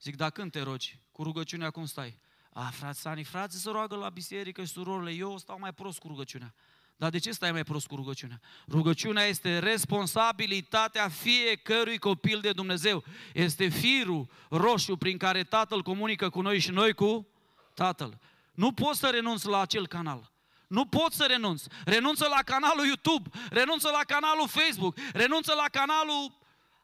Zic, 0.00 0.16
da 0.16 0.30
când 0.30 0.50
te 0.50 0.60
rogi? 0.60 1.00
Cu 1.10 1.22
rugăciunea 1.22 1.70
cum 1.70 1.84
stai? 1.84 2.20
A, 2.50 2.70
frate 2.70 2.98
Sani, 2.98 3.24
frate, 3.24 3.56
să 3.56 3.70
roagă 3.70 3.96
la 3.96 4.08
biserică 4.08 4.64
și 4.64 4.72
surorile, 4.72 5.12
eu 5.12 5.38
stau 5.38 5.58
mai 5.58 5.74
prost 5.74 5.98
cu 5.98 6.08
rugăciunea. 6.08 6.54
Dar 6.98 7.10
de 7.10 7.18
ce 7.18 7.30
stai 7.30 7.52
mai 7.52 7.62
prost 7.64 7.86
cu 7.86 7.96
rugăciunea? 7.96 8.40
Rugăciunea 8.68 9.24
este 9.24 9.58
responsabilitatea 9.58 11.08
fiecărui 11.08 11.98
copil 11.98 12.40
de 12.40 12.52
Dumnezeu. 12.52 13.04
Este 13.34 13.68
firul 13.68 14.28
roșu 14.50 14.96
prin 14.96 15.16
care 15.16 15.44
Tatăl 15.44 15.82
comunică 15.82 16.30
cu 16.30 16.40
noi 16.40 16.58
și 16.58 16.70
noi 16.70 16.92
cu 16.92 17.26
Tatăl. 17.74 18.18
Nu 18.54 18.72
poți 18.72 18.98
să 18.98 19.08
renunți 19.12 19.46
la 19.46 19.60
acel 19.60 19.86
canal. 19.86 20.30
Nu 20.66 20.84
poți 20.84 21.16
să 21.16 21.24
renunți. 21.28 21.68
Renunță 21.84 22.26
la 22.30 22.42
canalul 22.42 22.86
YouTube, 22.86 23.28
renunță 23.50 23.88
la 23.92 24.04
canalul 24.06 24.48
Facebook, 24.48 24.96
renunță 25.12 25.52
la 25.56 25.68
canalul 25.70 26.38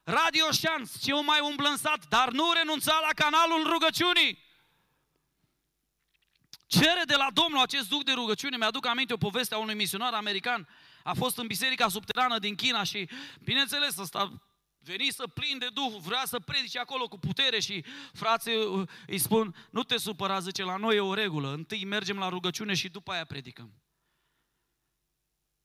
Radio 0.05 0.50
Șanț, 0.50 0.98
ce 0.98 1.12
mai 1.12 1.40
umblă 1.40 1.68
în 1.68 1.77
sat, 1.77 2.09
dar 2.09 2.31
nu 2.31 2.53
renunța 2.53 2.98
la 3.03 3.24
canalul 3.24 3.70
rugăciunii. 3.72 4.43
Cere 6.80 7.02
de 7.06 7.14
la 7.14 7.28
Domnul 7.32 7.60
acest 7.60 7.88
duc 7.88 8.04
de 8.04 8.12
rugăciune. 8.12 8.56
Mi-aduc 8.56 8.87
aminte 8.87 9.12
o 9.12 9.16
poveste 9.16 9.54
a 9.54 9.58
unui 9.58 9.74
misionar 9.74 10.12
american. 10.12 10.68
A 11.02 11.12
fost 11.12 11.38
în 11.38 11.46
biserica 11.46 11.88
subterană 11.88 12.38
din 12.38 12.54
China 12.54 12.82
și, 12.82 13.08
bineînțeles, 13.40 13.96
ăsta 13.96 14.32
veni 14.78 15.10
să 15.10 15.26
plin 15.26 15.58
de 15.58 15.68
Duh, 15.72 15.94
vrea 16.00 16.22
să 16.24 16.38
predice 16.38 16.78
acolo 16.78 17.08
cu 17.08 17.18
putere 17.18 17.60
și 17.60 17.84
frații 18.12 18.56
uh, 18.56 18.88
îi 19.06 19.18
spun, 19.18 19.54
nu 19.70 19.82
te 19.82 19.96
supăra, 19.96 20.40
zice, 20.40 20.62
la 20.62 20.76
noi 20.76 20.96
e 20.96 21.00
o 21.00 21.14
regulă, 21.14 21.52
întâi 21.52 21.84
mergem 21.84 22.18
la 22.18 22.28
rugăciune 22.28 22.74
și 22.74 22.88
după 22.88 23.12
aia 23.12 23.24
predicăm. 23.24 23.72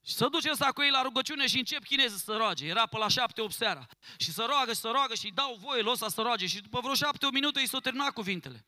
Și 0.05 0.13
să 0.13 0.27
duce 0.27 0.49
ăsta 0.51 0.65
cu 0.65 0.81
ei 0.81 0.89
la 0.89 1.01
rugăciune 1.01 1.47
și 1.47 1.57
încep 1.57 1.83
chinezii 1.83 2.19
să 2.19 2.35
roage. 2.37 2.67
Era 2.67 2.85
pe 2.85 2.97
la 2.97 3.07
șapte, 3.07 3.41
opt 3.41 3.53
seara. 3.53 3.87
Și 4.17 4.31
să 4.31 4.45
roagă 4.49 4.73
și 4.73 4.79
să 4.79 4.89
roagă 4.93 5.13
și 5.13 5.31
dau 5.33 5.57
voie 5.61 5.81
lui 5.81 5.91
ăsta 5.91 6.09
să 6.09 6.21
roage. 6.21 6.47
Și 6.47 6.61
după 6.61 6.79
vreo 6.79 6.93
șapte, 6.93 7.25
o 7.25 7.29
minute 7.29 7.59
îi 7.59 7.67
s-o 7.67 7.79
terminat 7.79 8.13
cuvintele. 8.13 8.65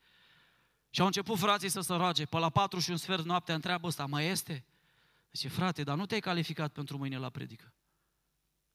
Și 0.94 1.00
au 1.00 1.06
început 1.06 1.38
frații 1.38 1.68
să 1.68 1.80
se 1.80 1.94
roage. 1.94 2.24
Pe 2.24 2.38
la 2.38 2.50
patru 2.50 2.78
și 2.78 2.90
un 2.90 2.96
sfert 2.96 3.24
noaptea 3.24 3.54
întreabă 3.54 3.86
ăsta, 3.86 4.06
mai 4.06 4.26
este? 4.26 4.64
Zice, 5.32 5.48
frate, 5.48 5.82
dar 5.82 5.96
nu 5.96 6.06
te-ai 6.06 6.20
calificat 6.20 6.72
pentru 6.72 6.98
mâine 6.98 7.18
la 7.18 7.30
predică. 7.30 7.72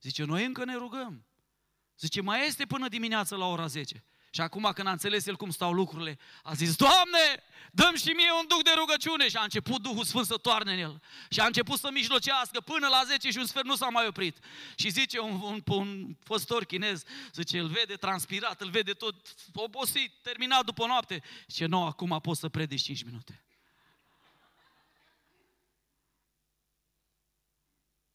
Zice, 0.02 0.24
noi 0.24 0.46
încă 0.46 0.66
ne 0.66 0.76
rugăm. 0.76 1.26
Zice, 1.98 2.22
mai 2.22 2.48
este 2.48 2.66
până 2.66 2.88
dimineață 2.88 3.36
la 3.36 3.46
ora 3.46 3.68
10. 3.68 4.04
Și 4.30 4.42
acum 4.42 4.72
când 4.76 4.88
a 4.88 4.92
înțeles 4.92 5.26
el 5.26 5.36
cum 5.36 5.50
stau 5.50 5.74
lucrurile, 5.74 6.20
a 6.44 6.54
zis, 6.54 6.76
Doamne, 6.76 7.44
dăm 7.72 7.96
și 7.96 8.10
mie 8.10 8.32
un 8.32 8.46
duc 8.48 8.64
de 8.64 8.72
rugăciune. 8.76 9.30
Și 9.30 9.36
a 9.36 9.44
început 9.44 9.82
Duhul 9.82 10.04
Sfânt 10.04 10.26
să 10.26 10.38
toarne 10.38 10.74
în 10.74 10.80
el. 10.80 11.02
Și 11.30 11.40
a 11.40 11.46
început 11.46 11.80
să 11.80 11.90
mijlocească 11.92 12.60
până 12.60 12.88
la 12.88 13.02
10 13.06 13.32
și 13.32 13.38
un 13.38 13.46
sfert 13.46 13.66
nu 13.66 13.76
s-a 13.76 13.88
mai 13.88 14.08
oprit. 14.08 14.38
Și 14.76 14.90
zice 14.90 15.20
un, 15.20 15.42
un, 15.42 15.62
un 15.66 16.16
păstor 16.24 16.66
chinez, 16.66 17.04
zice, 17.34 17.60
îl 17.60 17.68
vede 17.68 17.96
transpirat, 17.96 18.62
îl 18.62 18.70
vede 18.70 18.92
tot 18.92 19.16
obosit, 19.54 20.14
terminat 20.22 20.66
după 20.66 20.86
noapte. 20.86 21.24
Și 21.52 21.64
nu, 21.64 21.84
acum 21.84 22.20
poți 22.22 22.40
să 22.40 22.50
predici 22.50 22.82
5 22.82 23.04
minute. 23.04 23.42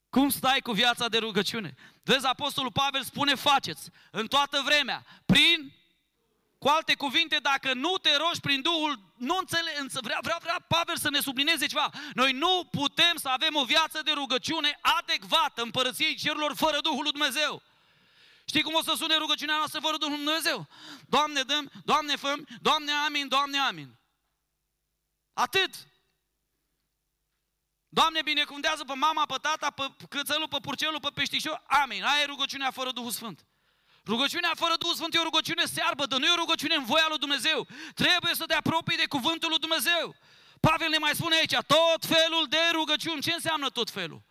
Cum 0.08 0.28
stai 0.28 0.60
cu 0.60 0.72
viața 0.72 1.08
de 1.08 1.18
rugăciune? 1.18 1.74
Vezi, 2.02 2.26
Apostolul 2.26 2.72
Pavel 2.72 3.02
spune, 3.02 3.34
faceți 3.34 3.90
în 4.10 4.26
toată 4.26 4.62
vremea, 4.64 5.04
prin 5.26 5.72
Cu 6.62 6.68
alte 6.68 6.94
cuvinte, 6.94 7.36
dacă 7.36 7.74
nu 7.74 7.96
te 7.96 8.16
rogi 8.16 8.40
prin 8.40 8.60
Duhul, 8.60 8.98
nu 9.16 9.36
înțeleg, 9.36 9.74
vrea, 10.00 10.18
vrea, 10.22 10.38
vrea 10.40 10.64
Pavel 10.68 10.96
să 10.96 11.10
ne 11.10 11.20
sublineze 11.20 11.66
ceva. 11.66 11.90
Noi 12.14 12.32
nu 12.32 12.68
putem 12.70 13.16
să 13.16 13.28
avem 13.28 13.54
o 13.54 13.64
viață 13.64 14.02
de 14.02 14.10
rugăciune 14.10 14.78
adecvată 14.80 15.62
împărăției 15.62 16.14
cerurilor 16.14 16.54
fără 16.56 16.80
Duhul 16.80 17.02
lui 17.02 17.10
Dumnezeu. 17.10 17.62
Știi 18.44 18.62
cum 18.62 18.74
o 18.74 18.82
să 18.82 18.94
sune 18.96 19.16
rugăciunea 19.16 19.56
noastră 19.56 19.80
fără 19.80 19.96
Duhul 19.96 20.14
lui 20.14 20.24
Dumnezeu? 20.24 20.66
Doamne 21.08 21.42
dăm, 21.42 21.70
Doamne 21.84 22.16
făm, 22.16 22.46
Doamne 22.60 22.92
amin, 22.92 23.28
Doamne 23.28 23.58
amin. 23.58 23.98
Atât. 25.32 25.74
Doamne 27.88 28.22
binecuvântează 28.22 28.84
pe 28.84 28.94
mama, 28.94 29.26
pe 29.26 29.36
tata, 29.40 29.70
pe 29.70 29.90
cățelul, 30.08 30.48
pe 30.48 30.58
purcelul, 30.62 31.00
pe 31.00 31.10
peștișor. 31.14 31.62
Amin. 31.66 32.04
Aia 32.04 32.22
e 32.22 32.24
rugăciunea 32.24 32.70
fără 32.70 32.90
Duhul 32.90 33.10
Sfânt. 33.10 33.46
Rugăciunea 34.06 34.50
fără 34.54 34.74
Duhul 34.78 34.94
Sfânt 34.94 35.14
e 35.14 35.18
o 35.18 35.22
rugăciune 35.22 35.64
searbă, 35.64 36.06
dar 36.06 36.18
nu 36.18 36.26
e 36.26 36.30
o 36.30 36.42
rugăciune 36.44 36.74
în 36.74 36.84
voia 36.84 37.06
lui 37.08 37.18
Dumnezeu. 37.18 37.66
Trebuie 37.94 38.34
să 38.34 38.44
te 38.44 38.54
apropii 38.54 38.96
de 38.96 39.06
cuvântul 39.06 39.48
lui 39.48 39.58
Dumnezeu. 39.58 40.14
Pavel 40.60 40.88
ne 40.88 40.98
mai 40.98 41.14
spune 41.14 41.36
aici, 41.36 41.56
tot 41.66 42.04
felul 42.06 42.46
de 42.48 42.58
rugăciuni. 42.72 43.20
Ce 43.22 43.32
înseamnă 43.32 43.68
tot 43.68 43.90
felul? 43.90 44.22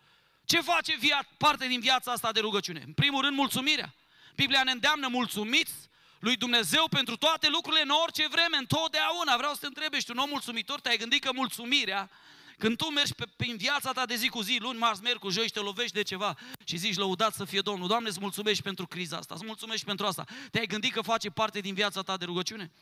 Ce 0.44 0.60
face 0.60 0.96
via- 0.96 1.28
parte 1.36 1.66
din 1.66 1.80
viața 1.80 2.12
asta 2.12 2.32
de 2.32 2.40
rugăciune? 2.40 2.82
În 2.86 2.92
primul 2.92 3.22
rând, 3.22 3.36
mulțumirea. 3.36 3.94
Biblia 4.34 4.62
ne 4.62 4.70
îndeamnă 4.70 5.08
mulțumiți 5.08 5.72
lui 6.18 6.36
Dumnezeu 6.36 6.88
pentru 6.90 7.16
toate 7.16 7.48
lucrurile 7.48 7.82
în 7.82 7.88
orice 7.88 8.26
vreme, 8.28 8.56
întotdeauna. 8.56 9.36
Vreau 9.36 9.52
să 9.52 9.58
te 9.60 9.66
întreb, 9.66 9.92
ești 9.94 10.10
un 10.10 10.16
om 10.16 10.28
mulțumitor? 10.28 10.80
Te-ai 10.80 10.96
gândit 10.96 11.22
că 11.22 11.30
mulțumirea 11.32 12.10
când 12.58 12.76
tu 12.76 12.86
mergi 12.86 13.14
pe, 13.14 13.24
prin 13.36 13.56
viața 13.56 13.92
ta 13.92 14.06
de 14.06 14.14
zi 14.14 14.28
cu 14.28 14.40
zi, 14.40 14.58
luni, 14.60 14.78
marți, 14.78 15.14
cu 15.18 15.28
joi 15.28 15.46
și 15.46 15.52
te 15.52 15.60
lovești 15.60 15.94
de 15.94 16.02
ceva 16.02 16.38
și 16.64 16.76
zici, 16.76 16.96
lăudat 16.96 17.34
să 17.34 17.44
fie 17.44 17.60
Domnul, 17.60 17.88
Doamne, 17.88 18.08
îți 18.08 18.20
mulțumești 18.20 18.62
pentru 18.62 18.86
criza 18.86 19.16
asta, 19.16 19.34
îți 19.34 19.44
mulțumești 19.44 19.86
pentru 19.86 20.06
asta. 20.06 20.24
Te-ai 20.50 20.66
gândit 20.66 20.92
că 20.92 21.00
face 21.00 21.30
parte 21.30 21.60
din 21.60 21.74
viața 21.74 22.02
ta 22.02 22.16
de 22.16 22.24
rugăciune? 22.24 22.72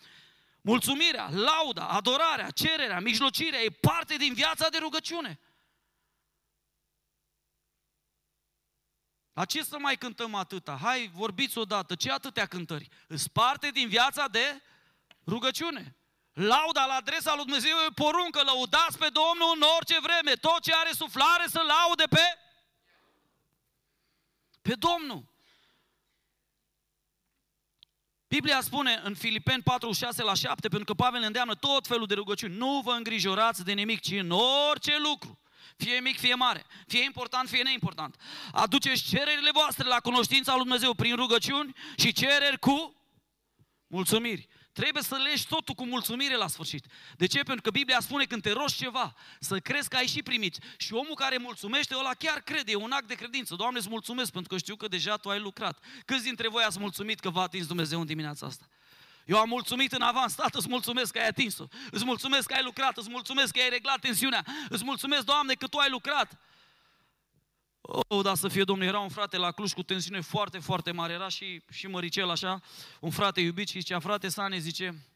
Mulțumirea, 0.60 1.28
lauda, 1.28 1.88
adorarea, 1.88 2.50
cererea, 2.50 3.00
mijlocirea 3.00 3.60
e 3.60 3.70
parte 3.70 4.16
din 4.16 4.34
viața 4.34 4.68
de 4.68 4.78
rugăciune. 4.78 5.40
A 9.32 9.44
ce 9.44 9.62
să 9.62 9.78
mai 9.78 9.96
cântăm 9.96 10.34
atâta? 10.34 10.78
Hai, 10.82 11.10
vorbiți 11.14 11.58
odată, 11.58 11.94
ce 11.94 12.10
atâtea 12.10 12.46
cântări? 12.46 12.88
Îți 13.06 13.30
parte 13.30 13.70
din 13.70 13.88
viața 13.88 14.28
de 14.28 14.62
rugăciune. 15.26 15.94
Lauda 16.32 16.86
la 16.86 16.94
adresa 16.94 17.34
lui 17.34 17.44
Dumnezeu 17.44 17.76
e 17.86 17.92
poruncă, 17.94 18.42
lăudați 18.42 18.98
pe 18.98 19.08
Domnul 19.08 19.52
în 19.54 19.62
orice 19.76 20.00
vreme. 20.00 20.32
Tot 20.32 20.60
ce 20.62 20.72
are 20.74 20.90
suflare 20.92 21.44
să 21.48 21.62
laude 21.66 22.04
pe 22.10 22.38
pe 24.62 24.74
Domnul. 24.74 25.28
Biblia 28.28 28.60
spune 28.60 29.00
în 29.04 29.14
Filipeni 29.14 29.62
4, 29.62 29.92
6 29.92 30.22
la 30.22 30.34
7, 30.34 30.68
pentru 30.68 30.94
că 30.94 31.02
Pavel 31.02 31.20
ne 31.20 31.26
îndeamnă 31.26 31.54
tot 31.54 31.86
felul 31.86 32.06
de 32.06 32.14
rugăciuni. 32.14 32.56
Nu 32.56 32.80
vă 32.84 32.92
îngrijorați 32.92 33.64
de 33.64 33.72
nimic, 33.72 34.00
ci 34.00 34.10
în 34.10 34.30
orice 34.30 34.98
lucru, 34.98 35.38
fie 35.76 36.00
mic, 36.00 36.18
fie 36.18 36.34
mare, 36.34 36.66
fie 36.86 37.04
important, 37.04 37.48
fie 37.48 37.62
neimportant. 37.62 38.16
Aduceți 38.52 39.08
cererile 39.08 39.50
voastre 39.52 39.88
la 39.88 40.00
cunoștința 40.00 40.52
lui 40.52 40.62
Dumnezeu 40.62 40.94
prin 40.94 41.16
rugăciuni 41.16 41.74
și 41.96 42.12
cereri 42.12 42.58
cu 42.58 42.94
mulțumiri. 43.86 44.48
Trebuie 44.80 45.02
să 45.02 45.16
legi 45.16 45.46
totul 45.46 45.74
cu 45.74 45.84
mulțumire 45.86 46.36
la 46.36 46.46
sfârșit. 46.46 46.84
De 47.16 47.26
ce? 47.26 47.42
Pentru 47.42 47.62
că 47.62 47.70
Biblia 47.70 48.00
spune 48.00 48.24
când 48.24 48.42
te 48.42 48.52
rogi 48.52 48.74
ceva, 48.74 49.14
să 49.40 49.58
crezi 49.58 49.88
că 49.88 49.96
ai 49.96 50.06
și 50.06 50.22
primit. 50.22 50.58
Și 50.76 50.92
omul 50.92 51.14
care 51.14 51.36
mulțumește, 51.36 51.94
ăla 51.98 52.14
chiar 52.14 52.40
crede, 52.40 52.72
e 52.72 52.74
un 52.74 52.90
act 52.90 53.06
de 53.06 53.14
credință. 53.14 53.54
Doamne, 53.54 53.78
îți 53.78 53.88
mulțumesc 53.88 54.32
pentru 54.32 54.52
că 54.52 54.58
știu 54.58 54.76
că 54.76 54.88
deja 54.88 55.16
tu 55.16 55.28
ai 55.28 55.38
lucrat. 55.38 55.78
Câți 56.04 56.22
dintre 56.22 56.48
voi 56.48 56.62
ați 56.62 56.78
mulțumit 56.78 57.20
că 57.20 57.30
v-a 57.30 57.42
atins 57.42 57.66
Dumnezeu 57.66 58.00
în 58.00 58.06
dimineața 58.06 58.46
asta? 58.46 58.64
Eu 59.24 59.38
am 59.38 59.48
mulțumit 59.48 59.92
în 59.92 60.02
avans, 60.02 60.34
tată, 60.34 60.58
îți 60.58 60.68
mulțumesc 60.68 61.12
că 61.12 61.18
ai 61.18 61.28
atins-o. 61.28 61.64
Îți 61.90 62.04
mulțumesc 62.04 62.46
că 62.46 62.54
ai 62.54 62.62
lucrat, 62.62 62.96
îți 62.96 63.10
mulțumesc 63.10 63.52
că 63.52 63.60
ai 63.62 63.68
reglat 63.68 64.00
tensiunea. 64.00 64.44
Îți 64.68 64.84
mulțumesc, 64.84 65.24
Doamne, 65.24 65.54
că 65.54 65.66
Tu 65.66 65.78
ai 65.78 65.90
lucrat. 65.90 66.38
Oh, 67.92 68.22
da 68.22 68.34
să 68.34 68.48
fie 68.48 68.64
Domnul, 68.64 68.86
era 68.86 68.98
un 68.98 69.08
frate 69.08 69.36
la 69.36 69.50
Cluj 69.50 69.72
cu 69.72 69.82
tensiune 69.82 70.20
foarte, 70.20 70.58
foarte 70.58 70.90
mare, 70.90 71.12
era 71.12 71.28
și, 71.28 71.62
și 71.70 71.86
măricel 71.86 72.30
așa, 72.30 72.60
un 73.00 73.10
frate 73.10 73.40
iubit 73.40 73.68
și 73.68 73.78
zicea, 73.78 73.98
frate 73.98 74.28
Sane, 74.28 74.58
zice, 74.58 75.06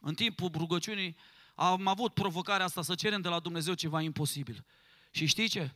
în 0.00 0.14
timpul 0.14 0.50
rugăciunii 0.54 1.16
am 1.54 1.86
avut 1.86 2.14
provocarea 2.14 2.64
asta 2.64 2.82
să 2.82 2.94
cerem 2.94 3.20
de 3.20 3.28
la 3.28 3.38
Dumnezeu 3.38 3.74
ceva 3.74 4.00
imposibil. 4.00 4.64
Și 5.10 5.26
știi 5.26 5.48
ce? 5.48 5.74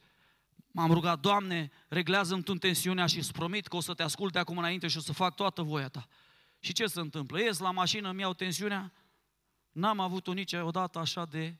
M-am 0.70 0.92
rugat, 0.92 1.20
Doamne, 1.20 1.70
reglează-mi 1.88 2.42
Tu 2.42 2.54
tensiunea 2.54 3.06
și 3.06 3.18
îți 3.18 3.32
promit 3.32 3.66
că 3.66 3.76
o 3.76 3.80
să 3.80 3.94
te 3.94 4.02
ascult 4.02 4.32
de 4.32 4.38
acum 4.38 4.58
înainte 4.58 4.88
și 4.88 4.96
o 4.96 5.00
să 5.00 5.12
fac 5.12 5.34
toată 5.34 5.62
voia 5.62 5.88
Ta. 5.88 6.08
Și 6.58 6.72
ce 6.72 6.86
se 6.86 7.00
întâmplă? 7.00 7.40
Ies 7.40 7.58
la 7.58 7.70
mașină, 7.70 8.08
îmi 8.08 8.20
iau 8.20 8.32
tensiunea, 8.32 8.92
n-am 9.72 10.00
avut-o 10.00 10.32
niciodată 10.32 10.98
așa 10.98 11.24
de 11.24 11.56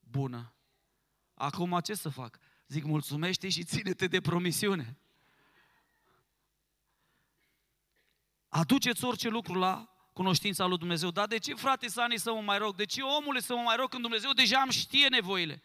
bună. 0.00 0.54
Acum 1.34 1.80
ce 1.84 1.94
să 1.94 2.08
fac? 2.08 2.38
Zic, 2.68 2.84
mulțumește 2.84 3.48
și 3.48 3.64
ține-te 3.64 4.06
de 4.06 4.20
promisiune. 4.20 4.96
Aduceți 8.48 9.04
orice 9.04 9.28
lucru 9.28 9.54
la 9.54 9.88
cunoștința 10.12 10.66
lui 10.66 10.78
Dumnezeu. 10.78 11.10
Dar 11.10 11.26
de 11.26 11.38
ce, 11.38 11.54
frate 11.54 11.88
Sani, 11.88 12.18
să 12.18 12.32
mă 12.32 12.40
mai 12.40 12.58
rog? 12.58 12.76
De 12.76 12.84
ce, 12.84 13.02
omule, 13.02 13.40
să 13.40 13.54
mă 13.54 13.60
mai 13.60 13.76
rog 13.76 13.88
când 13.88 14.02
Dumnezeu 14.02 14.32
deja 14.32 14.60
îmi 14.60 14.72
știe 14.72 15.08
nevoile? 15.08 15.62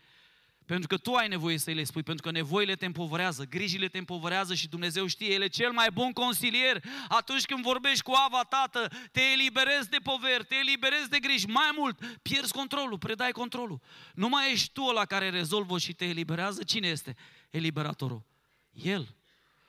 Pentru 0.69 0.87
că 0.87 0.97
tu 0.97 1.13
ai 1.13 1.27
nevoie 1.27 1.57
să 1.57 1.71
le 1.71 1.83
spui, 1.83 2.03
pentru 2.03 2.25
că 2.25 2.31
nevoile 2.31 2.75
te 2.75 2.85
împovărează, 2.85 3.43
grijile 3.43 3.87
te 3.87 3.97
împovărează 3.97 4.53
și 4.53 4.67
Dumnezeu 4.67 5.07
știe, 5.07 5.33
El 5.33 5.41
e 5.41 5.47
cel 5.47 5.71
mai 5.71 5.91
bun 5.91 6.11
consilier. 6.11 6.83
Atunci 7.07 7.45
când 7.45 7.63
vorbești 7.63 8.03
cu 8.03 8.11
Ava, 8.11 8.43
Tată, 8.43 8.91
te 9.11 9.21
eliberezi 9.21 9.89
de 9.89 9.97
poveri, 10.03 10.45
te 10.45 10.55
eliberezi 10.55 11.09
de 11.09 11.19
griji. 11.19 11.47
Mai 11.47 11.71
mult, 11.75 12.19
pierzi 12.21 12.53
controlul, 12.53 12.97
predai 12.97 13.31
controlul. 13.31 13.81
Nu 14.13 14.29
mai 14.29 14.51
ești 14.51 14.71
tu 14.73 14.91
la 14.91 15.05
care 15.05 15.29
rezolvă 15.29 15.77
și 15.77 15.93
te 15.93 16.05
eliberează. 16.05 16.63
Cine 16.63 16.87
este 16.87 17.15
eliberatorul? 17.49 18.23
El. 18.71 19.15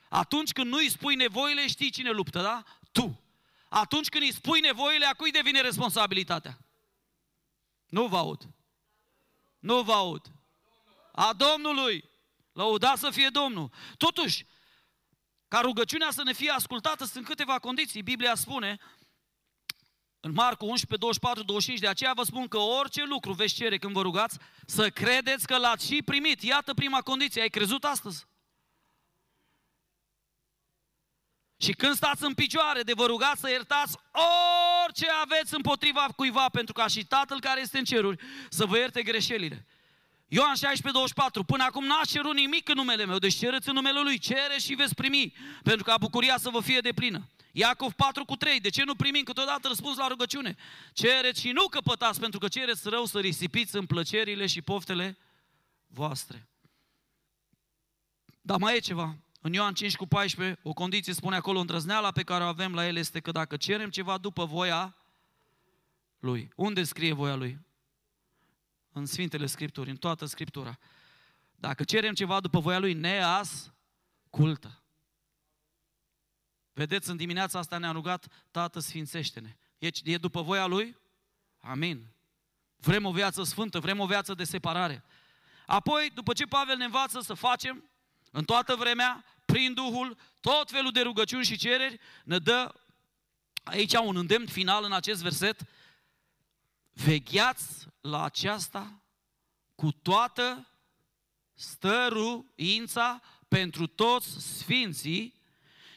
Atunci 0.09 0.53
când 0.53 0.71
nu 0.71 0.77
îi 0.77 0.91
spui 0.91 1.15
nevoile, 1.15 1.67
știi 1.67 1.91
cine 1.91 2.11
luptă, 2.11 2.41
da? 2.41 2.63
Tu. 2.93 3.21
Atunci 3.69 4.09
când 4.09 4.23
îi 4.23 4.33
spui 4.33 4.61
nevoile, 4.61 5.07
a 5.07 5.13
cui 5.13 5.31
devine 5.31 5.61
responsabilitatea? 5.61 6.59
Nu 7.89 8.07
vă 8.07 8.17
aud. 8.17 8.49
Nu 9.59 9.83
vă 9.83 9.93
aud 9.93 10.31
a 11.13 11.33
Domnului. 11.33 12.11
Lăudat 12.53 12.99
să 12.99 13.11
fie 13.11 13.29
Domnul. 13.29 13.71
Totuși, 13.97 14.47
ca 15.49 15.61
rugăciunea 15.61 16.11
să 16.11 16.23
ne 16.23 16.33
fie 16.33 16.51
ascultată, 16.51 17.05
sunt 17.05 17.25
câteva 17.25 17.59
condiții. 17.59 18.03
Biblia 18.03 18.35
spune 18.35 18.79
în 20.21 20.33
Marcu 20.33 20.65
11, 20.65 20.97
24, 20.97 21.43
25, 21.43 21.81
de 21.81 21.89
aceea 21.89 22.13
vă 22.13 22.23
spun 22.23 22.49
că 22.49 22.59
orice 22.59 23.05
lucru 23.05 23.33
veți 23.33 23.55
cere 23.55 23.79
când 23.79 23.93
vă 23.93 24.03
rugați, 24.03 24.39
să 24.67 24.91
credeți 24.91 25.47
că 25.47 25.57
l-ați 25.57 25.87
și 25.87 26.03
primit. 26.03 26.43
Iată 26.43 26.75
prima 26.75 27.01
condiție. 27.01 27.43
Ai 27.43 27.49
crezut 27.49 27.85
astăzi? 27.85 28.27
Și 31.57 31.73
când 31.73 31.95
stați 31.95 32.25
în 32.25 32.35
picioare 32.35 32.83
de 32.83 32.93
vă 32.93 33.07
rugați 33.07 33.41
să 33.41 33.51
iertați 33.51 33.97
orice 34.85 35.07
aveți 35.09 35.55
împotriva 35.55 36.07
cuiva, 36.17 36.49
pentru 36.49 36.73
ca 36.73 36.87
și 36.87 37.05
Tatăl 37.05 37.41
care 37.41 37.61
este 37.61 37.79
în 37.79 37.85
ceruri 37.85 38.23
să 38.49 38.67
vă 38.67 38.79
ierte 38.79 39.03
greșelile. 39.03 39.67
Ioan 40.33 40.55
16, 40.55 40.91
24, 40.91 41.45
până 41.45 41.65
acum 41.65 41.85
n-ați 41.85 42.11
cerut 42.11 42.35
nimic 42.35 42.69
în 42.69 42.75
numele 42.75 43.05
meu, 43.05 43.19
deci 43.19 43.35
cereți 43.35 43.69
în 43.69 43.75
numele 43.75 44.01
Lui, 44.03 44.19
cere 44.19 44.59
și 44.59 44.75
veți 44.75 44.95
primi, 44.95 45.33
pentru 45.63 45.85
ca 45.85 45.97
bucuria 45.99 46.37
să 46.39 46.51
vă 46.51 46.61
fie 46.61 46.81
de 46.81 46.93
plină. 46.93 47.29
Iacov 47.53 47.93
4 47.93 48.25
cu 48.25 48.37
3, 48.37 48.61
de 48.61 48.69
ce 48.69 48.85
nu 48.85 48.95
primim 48.95 49.23
câteodată 49.23 49.69
răspuns 49.69 49.97
la 49.97 50.07
rugăciune? 50.07 50.57
Cereți 50.93 51.41
și 51.41 51.51
nu 51.51 51.69
căpătați, 51.69 52.21
pentru 52.21 52.39
că 52.39 52.49
cereți 52.49 52.89
rău 52.89 53.05
să 53.05 53.19
risipiți 53.19 53.77
în 53.77 53.87
plăcerile 53.87 54.47
și 54.47 54.63
poftele 54.63 55.19
voastre. 55.87 56.49
Dar 58.41 58.59
mai 58.59 58.77
e 58.77 58.79
ceva. 58.79 59.17
În 59.41 59.53
Ioan 59.53 59.75
5 59.75 59.97
cu 59.97 60.07
14, 60.07 60.59
o 60.63 60.73
condiție 60.73 61.13
spune 61.13 61.37
acolo, 61.37 61.59
îndrăzneala 61.59 62.11
pe 62.11 62.23
care 62.23 62.45
o 62.45 62.47
avem 62.47 62.75
la 62.75 62.87
el 62.87 62.97
este 62.97 63.21
că 63.21 63.31
dacă 63.31 63.57
cerem 63.57 63.91
ceva 63.91 64.19
după 64.19 64.45
voia 64.45 64.97
lui. 66.19 66.53
Unde 66.57 66.83
scrie 66.83 67.13
voia 67.13 67.35
lui? 67.35 67.59
În 68.93 69.07
Sfintele 69.07 69.47
Scripturi, 69.47 69.91
în 69.91 69.97
toată 69.97 70.25
Scriptura. 70.25 70.79
Dacă 71.57 71.85
cerem 71.85 72.15
ceva 72.15 72.41
după 72.41 72.61
voia 72.61 72.79
Lui, 72.79 72.93
ne 72.93 73.23
ascultă. 73.23 74.83
Vedeți, 76.73 77.11
în 77.11 77.17
dimineața 77.17 77.59
asta 77.59 77.79
ne-a 77.79 77.91
rugat, 77.91 78.27
Tată, 78.51 78.79
sfințește-ne. 78.79 79.57
E, 79.79 79.89
e 80.03 80.17
după 80.17 80.43
voia 80.43 80.67
Lui? 80.67 80.97
Amin. 81.61 82.07
Vrem 82.77 83.05
o 83.05 83.13
viață 83.13 83.43
sfântă, 83.43 83.79
vrem 83.79 84.01
o 84.01 84.07
viață 84.07 84.35
de 84.35 84.45
separare. 84.45 85.05
Apoi, 85.67 86.11
după 86.15 86.33
ce 86.33 86.45
Pavel 86.45 86.77
ne 86.77 86.85
învață 86.85 87.21
să 87.21 87.35
facem, 87.35 87.91
în 88.31 88.45
toată 88.45 88.75
vremea, 88.75 89.25
prin 89.45 89.75
Duhul, 89.75 90.19
tot 90.41 90.71
felul 90.71 90.93
de 90.93 91.01
rugăciuni 91.01 91.45
și 91.45 91.57
cereri, 91.57 92.01
ne 92.25 92.39
dă 92.39 92.75
aici 93.65 93.95
un 93.95 94.17
îndemn 94.17 94.47
final 94.47 94.85
în 94.85 94.93
acest 94.93 95.23
verset, 95.23 95.67
vegheați 97.05 97.87
la 98.01 98.25
aceasta 98.25 99.03
cu 99.75 99.93
toată 99.93 100.69
stăruința 101.55 103.23
pentru 103.49 103.87
toți 103.87 104.59
sfinții 104.59 105.39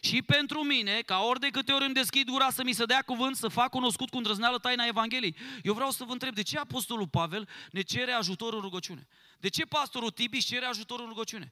și 0.01 0.21
pentru 0.21 0.63
mine, 0.63 1.01
ca 1.01 1.19
ori 1.19 1.39
de 1.39 1.49
câte 1.49 1.71
ori 1.71 1.85
îmi 1.85 1.93
deschid 1.93 2.29
gura 2.29 2.49
să 2.49 2.63
mi 2.63 2.73
se 2.73 2.85
dea 2.85 3.01
cuvânt, 3.01 3.35
să 3.35 3.47
fac 3.47 3.69
cunoscut 3.69 4.09
cu 4.09 4.17
îndrăzneală 4.17 4.59
taina 4.59 4.85
Evangheliei. 4.85 5.35
Eu 5.63 5.73
vreau 5.73 5.91
să 5.91 6.03
vă 6.03 6.11
întreb, 6.11 6.33
de 6.33 6.41
ce 6.41 6.57
Apostolul 6.59 7.07
Pavel 7.07 7.49
ne 7.71 7.81
cere 7.81 8.11
ajutorul 8.11 8.55
în 8.55 8.61
rugăciune? 8.63 9.07
De 9.39 9.49
ce 9.49 9.65
pastorul 9.65 10.11
Tibiș 10.11 10.45
cere 10.45 10.65
ajutorul 10.65 11.03
în 11.03 11.09
rugăciune? 11.09 11.51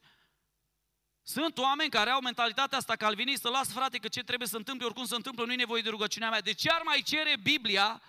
Sunt 1.22 1.58
oameni 1.58 1.90
care 1.90 2.10
au 2.10 2.20
mentalitatea 2.20 2.78
asta 2.78 2.96
calvinistă, 2.96 3.48
las 3.48 3.72
frate 3.72 3.98
că 3.98 4.08
ce 4.08 4.22
trebuie 4.22 4.48
să 4.48 4.56
întâmple, 4.56 4.86
oricum 4.86 5.04
se 5.04 5.14
întâmplă, 5.14 5.44
nu 5.44 5.52
e 5.52 5.56
nevoie 5.56 5.82
de 5.82 5.88
rugăciunea 5.88 6.30
mea. 6.30 6.40
De 6.40 6.52
ce 6.52 6.70
ar 6.70 6.82
mai 6.84 7.02
cere 7.04 7.36
Biblia 7.42 8.02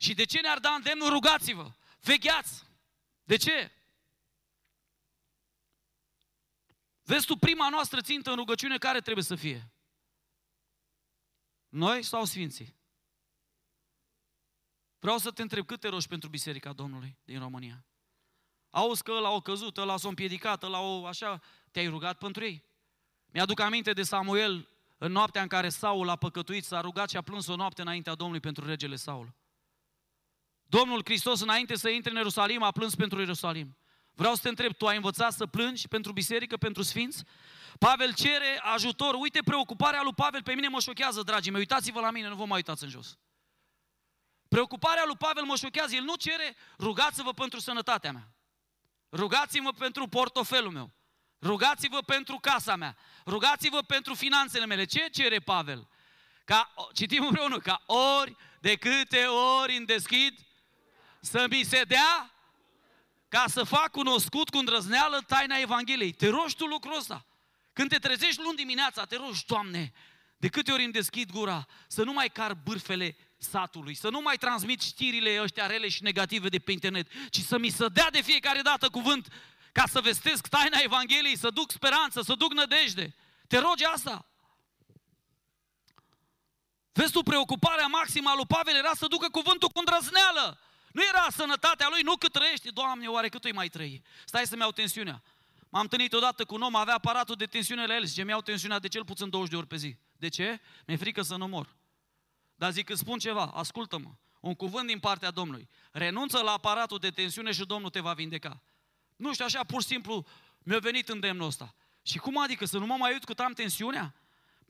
și 0.00 0.14
de 0.14 0.24
ce 0.24 0.40
ne-ar 0.40 0.58
da 0.58 0.70
îndemnul 0.70 1.08
rugați-vă, 1.08 1.72
vegheați? 2.00 2.64
De 3.24 3.36
ce? 3.36 3.72
Vezi 7.02 7.26
tu, 7.26 7.36
prima 7.36 7.68
noastră 7.68 8.00
țintă 8.00 8.30
în 8.30 8.36
rugăciune 8.36 8.78
care 8.78 9.00
trebuie 9.00 9.24
să 9.24 9.34
fie? 9.34 9.72
Noi 11.68 12.02
sau 12.02 12.24
Sfinții? 12.24 12.76
Vreau 14.98 15.18
să 15.18 15.30
te 15.30 15.42
întreb 15.42 15.66
câte 15.66 15.88
rogi 15.88 16.08
pentru 16.08 16.28
Biserica 16.28 16.72
Domnului 16.72 17.18
din 17.24 17.38
România? 17.38 17.84
Auzi 18.70 19.02
că 19.02 19.12
ăla 19.12 19.30
o 19.30 19.40
căzut, 19.40 19.76
ăla 19.76 19.96
s-a 19.96 20.08
împiedicat, 20.08 20.62
ăla 20.62 20.80
o 20.80 21.06
așa, 21.06 21.42
te-ai 21.70 21.88
rugat 21.88 22.18
pentru 22.18 22.44
ei? 22.44 22.64
Mi-aduc 23.26 23.60
aminte 23.60 23.92
de 23.92 24.02
Samuel 24.02 24.68
în 24.98 25.12
noaptea 25.12 25.42
în 25.42 25.48
care 25.48 25.68
Saul 25.68 26.08
a 26.08 26.16
păcătuit, 26.16 26.64
s-a 26.64 26.80
rugat 26.80 27.10
și 27.10 27.16
a 27.16 27.22
plâns 27.22 27.46
o 27.46 27.56
noapte 27.56 27.80
înaintea 27.80 28.14
Domnului 28.14 28.40
pentru 28.40 28.66
regele 28.66 28.96
Saul. 28.96 29.38
Domnul 30.70 31.00
Hristos, 31.04 31.40
înainte 31.40 31.76
să 31.76 31.88
intre 31.88 32.10
în 32.10 32.16
Ierusalim, 32.16 32.62
a 32.62 32.70
plâns 32.70 32.94
pentru 32.94 33.18
Ierusalim. 33.18 33.76
Vreau 34.14 34.34
să 34.34 34.42
te 34.42 34.48
întreb, 34.48 34.76
tu 34.76 34.86
ai 34.86 34.96
învățat 34.96 35.32
să 35.32 35.46
plângi 35.46 35.88
pentru 35.88 36.12
biserică, 36.12 36.56
pentru 36.56 36.82
sfinți? 36.82 37.24
Pavel 37.78 38.14
cere 38.14 38.60
ajutor. 38.62 39.14
Uite, 39.14 39.40
preocuparea 39.44 40.02
lui 40.02 40.14
Pavel 40.14 40.42
pe 40.42 40.54
mine 40.54 40.68
mă 40.68 40.80
șochează, 40.80 41.22
dragii 41.22 41.50
mei. 41.50 41.60
Uitați-vă 41.60 42.00
la 42.00 42.10
mine, 42.10 42.28
nu 42.28 42.34
vă 42.34 42.44
mai 42.44 42.56
uitați 42.56 42.84
în 42.84 42.88
jos. 42.88 43.18
Preocuparea 44.48 45.02
lui 45.06 45.16
Pavel 45.16 45.44
mă 45.44 45.56
șochează. 45.56 45.94
El 45.94 46.02
nu 46.02 46.14
cere, 46.14 46.56
rugați-vă 46.78 47.32
pentru 47.32 47.60
sănătatea 47.60 48.12
mea. 48.12 48.32
Rugați-vă 49.10 49.72
pentru 49.72 50.06
portofelul 50.06 50.70
meu. 50.70 50.90
Rugați-vă 51.40 51.98
pentru 52.00 52.36
casa 52.36 52.76
mea. 52.76 52.96
Rugați-vă 53.26 53.80
pentru 53.80 54.14
finanțele 54.14 54.66
mele. 54.66 54.84
Ce 54.84 55.08
cere 55.12 55.38
Pavel? 55.38 55.88
Ca, 56.44 56.74
citim 56.94 57.24
împreună, 57.24 57.58
ca 57.58 57.82
ori 57.86 58.36
de 58.60 58.76
câte 58.76 59.24
ori 59.60 59.76
îmi 59.76 59.86
deschid 59.86 60.38
să 61.20 61.46
mi 61.50 61.62
se 61.62 61.82
dea 61.82 62.34
ca 63.28 63.44
să 63.46 63.64
fac 63.64 63.90
cunoscut 63.90 64.50
cu 64.50 64.58
îndrăzneală 64.58 65.20
taina 65.26 65.56
Evangheliei. 65.56 66.12
Te 66.12 66.28
rogi 66.28 66.56
tu 66.56 66.66
lucrul 66.66 66.96
ăsta. 66.96 67.26
Când 67.72 67.88
te 67.88 67.98
trezești 67.98 68.42
luni 68.42 68.56
dimineața, 68.56 69.04
te 69.04 69.16
rogi, 69.16 69.46
Doamne, 69.46 69.92
de 70.36 70.48
câte 70.48 70.72
ori 70.72 70.84
îmi 70.84 70.92
deschid 70.92 71.30
gura, 71.30 71.66
să 71.88 72.02
nu 72.02 72.12
mai 72.12 72.28
car 72.28 72.54
bârfele 72.54 73.16
satului, 73.36 73.94
să 73.94 74.10
nu 74.10 74.20
mai 74.20 74.36
transmit 74.36 74.80
știrile 74.80 75.42
ăștia 75.42 75.66
rele 75.66 75.88
și 75.88 76.02
negative 76.02 76.48
de 76.48 76.58
pe 76.58 76.72
internet, 76.72 77.06
ci 77.30 77.40
să 77.40 77.58
mi 77.58 77.68
se 77.68 77.86
dea 77.88 78.10
de 78.10 78.22
fiecare 78.22 78.60
dată 78.60 78.88
cuvânt 78.88 79.28
ca 79.72 79.84
să 79.86 80.00
vestesc 80.00 80.46
taina 80.46 80.78
Evangheliei, 80.78 81.36
să 81.36 81.50
duc 81.50 81.70
speranță, 81.70 82.22
să 82.22 82.34
duc 82.34 82.52
nădejde. 82.52 83.14
Te 83.48 83.58
rogi 83.58 83.84
asta. 83.84 84.26
Vezi 86.92 87.12
tu, 87.12 87.22
preocuparea 87.22 87.86
maximă 87.86 88.30
a 88.30 88.34
lui 88.34 88.46
Pavel 88.46 88.76
era 88.76 88.90
să 88.94 89.06
ducă 89.06 89.28
cuvântul 89.28 89.68
cu 89.68 89.78
îndrăzneală. 89.78 90.60
Nu 90.92 91.02
era 91.08 91.26
sănătatea 91.30 91.86
lui, 91.90 92.02
nu 92.02 92.16
cât 92.16 92.32
trăiește. 92.32 92.70
Doamne, 92.70 93.06
oare 93.06 93.28
cât 93.28 93.44
îi 93.44 93.52
mai 93.52 93.68
trăi? 93.68 94.02
Stai 94.24 94.46
să-mi 94.46 94.60
iau 94.60 94.70
tensiunea. 94.70 95.22
M-am 95.68 95.82
întâlnit 95.82 96.12
odată 96.12 96.44
cu 96.44 96.54
un 96.54 96.62
om, 96.62 96.74
avea 96.74 96.94
aparatul 96.94 97.34
de 97.34 97.46
tensiune 97.46 97.86
la 97.86 97.94
el, 97.94 98.04
zice, 98.04 98.22
mi-au 98.22 98.40
tensiunea 98.40 98.78
de 98.78 98.88
cel 98.88 99.04
puțin 99.04 99.30
20 99.30 99.50
de 99.50 99.56
ori 99.56 99.66
pe 99.66 99.76
zi. 99.76 99.96
De 100.12 100.28
ce? 100.28 100.60
Mi-e 100.86 100.96
frică 100.96 101.22
să 101.22 101.36
nu 101.36 101.46
mor. 101.46 101.76
Dar 102.54 102.70
zic, 102.72 102.90
îți 102.90 103.00
spun 103.00 103.18
ceva, 103.18 103.44
ascultă-mă. 103.44 104.10
Un 104.40 104.54
cuvânt 104.54 104.86
din 104.86 104.98
partea 104.98 105.30
Domnului. 105.30 105.68
Renunță 105.92 106.38
la 106.38 106.52
aparatul 106.52 106.98
de 106.98 107.10
tensiune 107.10 107.52
și 107.52 107.64
Domnul 107.64 107.90
te 107.90 108.00
va 108.00 108.12
vindeca. 108.12 108.62
Nu 109.16 109.32
știu, 109.32 109.44
așa 109.44 109.64
pur 109.64 109.82
și 109.82 109.88
simplu 109.88 110.26
mi-a 110.58 110.78
venit 110.78 111.08
îndemnul 111.08 111.46
ăsta. 111.46 111.74
Și 112.02 112.18
cum 112.18 112.38
adică 112.38 112.64
să 112.64 112.78
nu 112.78 112.86
mă 112.86 112.96
mai 112.98 113.12
uit 113.12 113.24
cât 113.24 113.38
am 113.38 113.52
tensiunea? 113.52 114.14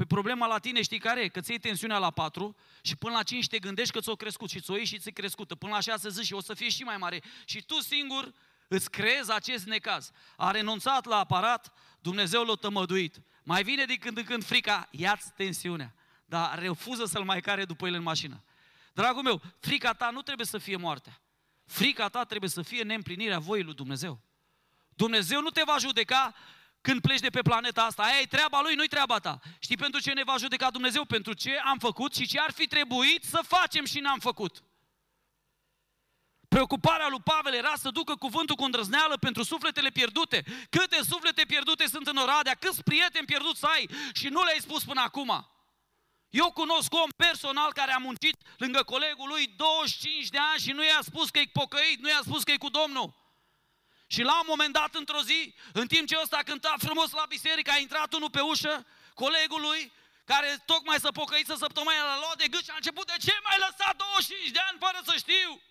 Pe 0.01 0.07
problema 0.07 0.47
la 0.47 0.59
tine 0.59 0.83
știi 0.83 0.99
care 0.99 1.21
e? 1.21 1.29
Că 1.29 1.41
ți 1.41 1.51
iei 1.51 1.59
tensiunea 1.59 1.99
la 1.99 2.11
4 2.11 2.57
și 2.83 2.97
până 2.97 3.15
la 3.15 3.23
5 3.23 3.47
te 3.47 3.59
gândești 3.59 3.93
că 3.93 4.01
ți-o 4.01 4.17
crescut 4.17 4.51
și 4.51 4.61
ți-o 4.61 4.77
iei 4.77 4.85
și 4.85 4.99
ți 4.99 5.11
crescută. 5.11 5.55
Până 5.55 5.73
la 5.73 5.81
6 5.81 6.09
zici 6.09 6.25
și 6.25 6.33
o 6.33 6.41
să 6.41 6.55
fie 6.55 6.69
și 6.69 6.83
mai 6.83 6.97
mare. 6.97 7.23
Și 7.45 7.63
tu 7.63 7.81
singur 7.81 8.33
îți 8.69 8.91
creezi 8.91 9.33
acest 9.33 9.67
necaz. 9.67 10.11
A 10.37 10.51
renunțat 10.51 11.05
la 11.05 11.17
aparat, 11.17 11.73
Dumnezeu 12.01 12.45
l-a 12.45 12.55
tămăduit. 12.55 13.21
Mai 13.43 13.63
vine 13.63 13.85
din 13.85 13.97
când 13.97 14.17
în 14.17 14.25
când 14.25 14.45
frica, 14.45 14.89
ia-ți 14.91 15.33
tensiunea. 15.33 15.95
Dar 16.25 16.59
refuză 16.59 17.05
să-l 17.05 17.25
mai 17.25 17.41
care 17.41 17.65
după 17.65 17.87
el 17.87 17.95
în 17.95 18.03
mașină. 18.03 18.45
Dragul 18.93 19.23
meu, 19.23 19.43
frica 19.59 19.93
ta 19.93 20.11
nu 20.11 20.23
trebuie 20.23 20.47
să 20.47 20.59
fie 20.59 20.77
moartea. 20.77 21.21
Frica 21.67 22.09
ta 22.09 22.25
trebuie 22.25 22.51
să 22.51 22.63
fie 22.63 22.83
neîmplinirea 22.83 23.39
voii 23.39 23.63
lui 23.63 23.75
Dumnezeu. 23.75 24.21
Dumnezeu 24.95 25.41
nu 25.41 25.51
te 25.51 25.63
va 25.65 25.77
judeca 25.79 26.35
când 26.81 27.01
pleci 27.01 27.21
de 27.21 27.31
pe 27.31 27.43
planeta 27.43 27.83
asta. 27.83 28.03
Aia 28.03 28.21
e 28.21 28.27
treaba 28.27 28.61
lui, 28.61 28.75
nu-i 28.75 28.89
treaba 28.89 29.19
ta. 29.19 29.39
Știi 29.59 29.77
pentru 29.77 30.01
ce 30.01 30.13
ne 30.13 30.25
va 30.25 30.37
judeca 30.37 30.71
Dumnezeu? 30.71 31.05
Pentru 31.05 31.33
ce 31.33 31.61
am 31.65 31.79
făcut 31.79 32.15
și 32.15 32.27
ce 32.27 32.41
ar 32.41 32.51
fi 32.53 32.67
trebuit 32.67 33.25
să 33.25 33.41
facem 33.47 33.85
și 33.85 33.99
n-am 33.99 34.19
făcut. 34.19 34.63
Preocuparea 36.49 37.09
lui 37.09 37.21
Pavel 37.25 37.55
era 37.55 37.73
să 37.77 37.91
ducă 37.91 38.15
cuvântul 38.17 38.57
cu 38.57 38.65
îndrăzneală 38.65 39.17
pentru 39.17 39.43
sufletele 39.43 39.89
pierdute. 39.89 40.45
Câte 40.71 41.03
suflete 41.03 41.45
pierdute 41.47 41.87
sunt 41.87 42.07
în 42.07 42.17
Oradea, 42.17 42.55
câți 42.55 42.83
prieteni 42.83 43.27
pierduți 43.27 43.65
ai 43.67 43.89
și 44.13 44.29
nu 44.29 44.43
le-ai 44.43 44.59
spus 44.61 44.85
până 44.85 45.01
acum. 45.01 45.47
Eu 46.31 46.53
cunosc 46.53 46.95
om 46.95 47.11
personal 47.17 47.73
care 47.73 47.93
a 47.93 47.99
muncit 47.99 48.37
lângă 48.57 48.83
colegul 48.83 49.29
lui 49.29 49.47
25 49.57 50.29
de 50.29 50.39
ani 50.39 50.61
și 50.61 50.73
nu 50.73 50.85
i-a 50.85 51.01
spus 51.03 51.31
că 51.31 51.39
e 51.39 51.51
pocăit, 51.53 51.99
nu 52.01 52.09
i-a 52.09 52.21
spus 52.23 52.43
că 52.43 52.51
e 52.53 52.57
cu 52.57 52.69
Domnul. 52.69 53.15
Și 54.15 54.23
la 54.23 54.39
un 54.43 54.49
moment 54.53 54.73
dat, 54.73 54.95
într-o 54.95 55.23
zi, 55.23 55.55
în 55.73 55.87
timp 55.87 56.07
ce 56.09 56.19
ăsta 56.23 56.41
cânta 56.45 56.75
frumos 56.79 57.11
la 57.11 57.25
biserică, 57.29 57.71
a 57.71 57.79
intrat 57.79 58.13
unul 58.13 58.31
pe 58.31 58.41
ușă, 58.41 58.87
colegul 59.15 59.61
lui, 59.61 59.93
care 60.25 60.63
tocmai 60.67 60.99
să 61.01 61.13
pocăiță 61.13 61.55
săptămâna 61.55 62.03
la 62.05 62.19
luat 62.19 62.37
de 62.37 62.49
gât 62.49 62.65
și 62.65 62.71
a 62.71 62.81
început, 62.81 63.07
de 63.07 63.19
ce 63.27 63.35
m-ai 63.45 63.59
lăsat 63.67 63.97
25 63.97 64.51
de 64.51 64.63
ani 64.69 64.79
fără 64.79 64.99
să 65.05 65.15
știu? 65.17 65.63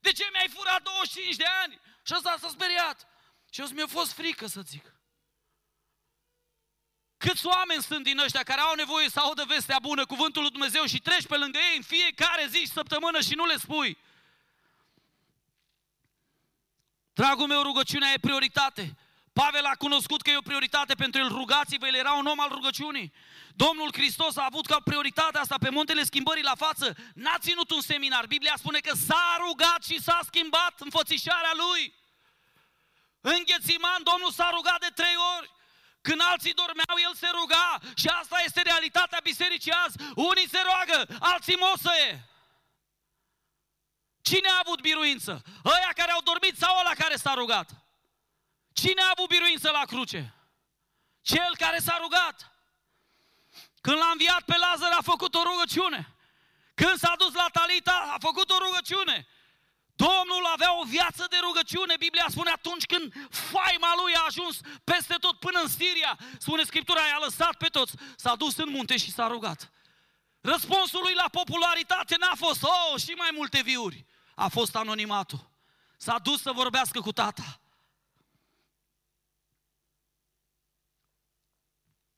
De 0.00 0.12
ce 0.12 0.24
mi-ai 0.32 0.48
furat 0.56 0.82
25 0.82 1.36
de 1.36 1.48
ani? 1.62 1.80
Și 2.06 2.14
ăsta 2.16 2.36
s-a 2.40 2.48
speriat. 2.48 3.06
Și 3.52 3.60
eu 3.60 3.66
mi-a 3.72 3.86
fost 3.86 4.12
frică 4.12 4.46
să 4.46 4.60
zic. 4.60 4.84
Câți 7.16 7.46
oameni 7.46 7.82
sunt 7.82 8.04
din 8.04 8.18
ăștia 8.18 8.42
care 8.42 8.60
au 8.60 8.74
nevoie 8.74 9.08
să 9.08 9.20
audă 9.20 9.44
vestea 9.44 9.78
bună, 9.82 10.06
cuvântul 10.06 10.42
lui 10.42 10.50
Dumnezeu 10.50 10.84
și 10.84 11.00
treci 11.00 11.26
pe 11.26 11.36
lângă 11.36 11.58
ei 11.58 11.76
în 11.76 11.82
fiecare 11.82 12.46
zi 12.46 12.58
și 12.58 12.76
săptămână 12.78 13.20
și 13.20 13.34
nu 13.34 13.46
le 13.46 13.56
spui. 13.56 13.98
Dragul 17.20 17.46
meu, 17.46 17.62
rugăciunea 17.62 18.12
e 18.12 18.26
prioritate. 18.28 18.84
Pavel 19.32 19.64
a 19.64 19.74
cunoscut 19.84 20.20
că 20.22 20.30
e 20.30 20.36
o 20.36 20.48
prioritate 20.50 20.94
pentru 20.94 21.20
el. 21.20 21.28
Rugați-vă, 21.28 21.86
el 21.86 21.94
era 21.94 22.12
un 22.12 22.26
om 22.26 22.40
al 22.40 22.48
rugăciunii. 22.48 23.12
Domnul 23.54 23.90
Hristos 23.92 24.36
a 24.36 24.48
avut 24.50 24.66
ca 24.66 24.78
prioritate 24.84 25.38
asta 25.38 25.56
pe 25.60 25.70
muntele 25.70 26.04
schimbării 26.04 26.42
la 26.50 26.54
față. 26.64 26.96
N-a 27.14 27.36
ținut 27.38 27.70
un 27.70 27.80
seminar. 27.80 28.26
Biblia 28.26 28.54
spune 28.56 28.78
că 28.78 28.94
s-a 29.06 29.36
rugat 29.46 29.80
și 29.88 30.02
s-a 30.02 30.20
schimbat 30.26 30.74
înfățișarea 30.86 31.54
lui. 31.64 31.94
În 33.20 33.40
Ghețiman, 33.48 34.00
Domnul 34.10 34.32
s-a 34.32 34.48
rugat 34.56 34.80
de 34.80 34.92
trei 34.94 35.16
ori. 35.36 35.50
Când 36.00 36.20
alții 36.30 36.58
dormeau, 36.60 36.96
El 37.06 37.14
se 37.14 37.28
ruga 37.38 37.78
și 38.00 38.08
asta 38.20 38.42
este 38.44 38.60
realitatea 38.62 39.20
bisericii 39.22 39.78
azi. 39.84 39.96
Unii 40.14 40.48
se 40.48 40.60
roagă, 40.68 40.98
alții 41.20 41.62
mosăie. 41.66 42.12
Cine 44.22 44.48
a 44.48 44.60
avut 44.64 44.80
biruință? 44.80 45.42
Ăia 45.64 45.92
care 45.94 46.10
au 46.10 46.20
dormit 46.20 46.56
sau 46.56 46.78
ăla 46.78 46.94
care 46.94 47.16
s-a 47.16 47.34
rugat? 47.34 47.70
Cine 48.72 49.02
a 49.02 49.12
avut 49.16 49.28
biruință 49.28 49.70
la 49.70 49.84
cruce? 49.84 50.34
Cel 51.22 51.56
care 51.58 51.78
s-a 51.78 51.98
rugat. 52.00 52.52
Când 53.80 53.96
l-a 53.98 54.10
înviat 54.10 54.42
pe 54.42 54.56
Lazar 54.56 54.92
a 54.92 55.02
făcut 55.02 55.34
o 55.34 55.42
rugăciune. 55.42 56.14
Când 56.74 56.98
s-a 56.98 57.14
dus 57.18 57.34
la 57.34 57.46
Talita 57.52 58.10
a 58.14 58.18
făcut 58.18 58.50
o 58.50 58.58
rugăciune. 58.58 59.26
Domnul 59.96 60.44
avea 60.52 60.78
o 60.80 60.84
viață 60.84 61.26
de 61.30 61.36
rugăciune. 61.40 61.94
Biblia 61.98 62.26
spune 62.28 62.50
atunci 62.50 62.86
când 62.86 63.12
faima 63.30 63.92
lui 64.02 64.14
a 64.14 64.24
ajuns 64.26 64.60
peste 64.84 65.14
tot 65.14 65.38
până 65.38 65.60
în 65.60 65.68
Siria. 65.68 66.18
Spune 66.38 66.62
Scriptura, 66.62 67.00
i-a 67.06 67.18
lăsat 67.20 67.54
pe 67.54 67.66
toți. 67.66 67.92
S-a 68.16 68.34
dus 68.36 68.56
în 68.56 68.68
munte 68.70 68.96
și 68.96 69.12
s-a 69.12 69.26
rugat. 69.26 69.70
Răspunsul 70.48 71.00
lui 71.02 71.14
la 71.14 71.28
popularitate 71.28 72.16
n-a 72.18 72.34
fost, 72.34 72.62
oh, 72.62 73.00
și 73.00 73.10
mai 73.10 73.30
multe 73.32 73.62
viuri 73.62 74.06
a 74.34 74.48
fost 74.48 74.76
anonimatul. 74.76 75.50
S-a 75.96 76.18
dus 76.18 76.42
să 76.42 76.52
vorbească 76.52 77.00
cu 77.00 77.12
tata. 77.12 77.60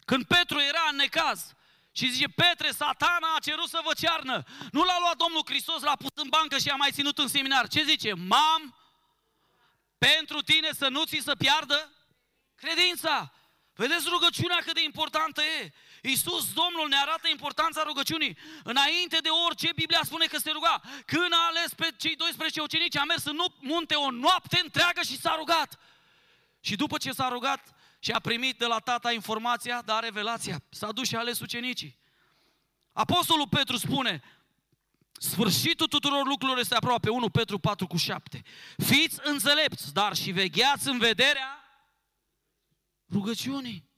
Când 0.04 0.24
Petru 0.26 0.60
era 0.60 0.86
în 0.90 0.96
necaz 0.96 1.52
și 1.92 2.10
zice, 2.10 2.28
Petre, 2.28 2.70
satana 2.70 3.34
a 3.34 3.38
cerut 3.38 3.68
să 3.68 3.80
vă 3.84 3.92
cearnă. 3.94 4.42
Nu 4.72 4.84
l-a 4.84 4.98
luat 4.98 5.16
Domnul 5.16 5.42
Hristos, 5.44 5.82
l-a 5.82 5.96
pus 5.96 6.10
în 6.14 6.28
bancă 6.28 6.58
și 6.58 6.68
a 6.68 6.76
mai 6.76 6.90
ținut 6.92 7.18
în 7.18 7.28
seminar. 7.28 7.68
Ce 7.68 7.82
zice? 7.82 8.12
Mam, 8.14 8.76
pentru 9.98 10.40
tine 10.40 10.70
să 10.72 10.88
nu 10.88 11.04
ți 11.04 11.20
să 11.22 11.34
piardă 11.36 11.92
credința. 12.54 13.32
Vedeți 13.74 14.08
rugăciunea 14.08 14.58
cât 14.64 14.74
de 14.74 14.82
importantă 14.82 15.42
e. 15.42 15.72
Iisus, 16.02 16.52
Domnul, 16.52 16.88
ne 16.88 16.96
arată 16.96 17.28
importanța 17.28 17.82
rugăciunii. 17.82 18.36
Înainte 18.62 19.18
de 19.22 19.28
orice, 19.28 19.70
Biblia 19.74 20.00
spune 20.04 20.26
că 20.26 20.38
se 20.38 20.50
ruga. 20.50 20.80
Când 21.06 21.32
a 21.32 21.46
ales 21.48 21.74
pe 21.74 21.88
cei 21.96 22.16
12 22.16 22.60
ucenici, 22.60 22.96
a 22.96 23.04
mers 23.04 23.24
în 23.24 23.38
munte 23.60 23.94
o 23.94 24.10
noapte 24.10 24.60
întreagă 24.62 25.00
și 25.02 25.18
s-a 25.18 25.34
rugat. 25.38 25.78
Și 26.60 26.76
după 26.76 26.96
ce 26.98 27.10
s-a 27.10 27.28
rugat 27.28 27.74
și 27.98 28.10
a 28.10 28.20
primit 28.20 28.58
de 28.58 28.66
la 28.66 28.78
tata 28.78 29.12
informația, 29.12 29.82
dar 29.84 30.02
revelația, 30.02 30.62
s-a 30.70 30.92
dus 30.92 31.08
și 31.08 31.16
a 31.16 31.18
ales 31.18 31.40
ucenicii. 31.40 31.98
Apostolul 32.92 33.48
Petru 33.48 33.76
spune, 33.76 34.22
Sfârșitul 35.22 35.86
tuturor 35.86 36.26
lucrurilor 36.26 36.58
este 36.58 36.74
aproape 36.74 37.08
1 37.10 37.30
Petru 37.30 37.58
4 37.58 37.86
cu 37.86 37.96
7. 37.96 38.42
Fiți 38.76 39.18
înțelepți, 39.22 39.92
dar 39.92 40.16
și 40.16 40.30
vegheați 40.30 40.88
în 40.88 40.98
vederea 40.98 41.64
rugăciunii. 43.12 43.89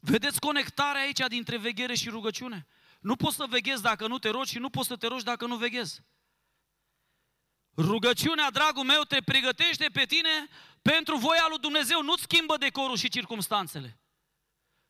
Vedeți 0.00 0.40
conectarea 0.40 1.00
aici 1.00 1.20
dintre 1.28 1.56
veghere 1.56 1.94
și 1.94 2.08
rugăciune? 2.08 2.66
Nu 3.00 3.16
poți 3.16 3.36
să 3.36 3.46
veghezi 3.48 3.82
dacă 3.82 4.06
nu 4.06 4.18
te 4.18 4.28
rogi 4.28 4.50
și 4.50 4.58
nu 4.58 4.70
poți 4.70 4.88
să 4.88 4.96
te 4.96 5.06
rogi 5.06 5.24
dacă 5.24 5.46
nu 5.46 5.56
veghezi. 5.56 6.00
Rugăciunea, 7.76 8.50
dragul 8.50 8.84
meu, 8.84 9.02
te 9.02 9.20
pregătește 9.20 9.86
pe 9.92 10.04
tine 10.04 10.48
pentru 10.82 11.16
voia 11.16 11.46
lui 11.48 11.58
Dumnezeu. 11.58 12.02
Nu-ți 12.02 12.22
schimbă 12.22 12.56
decorul 12.56 12.96
și 12.96 13.08
circumstanțele. 13.08 14.00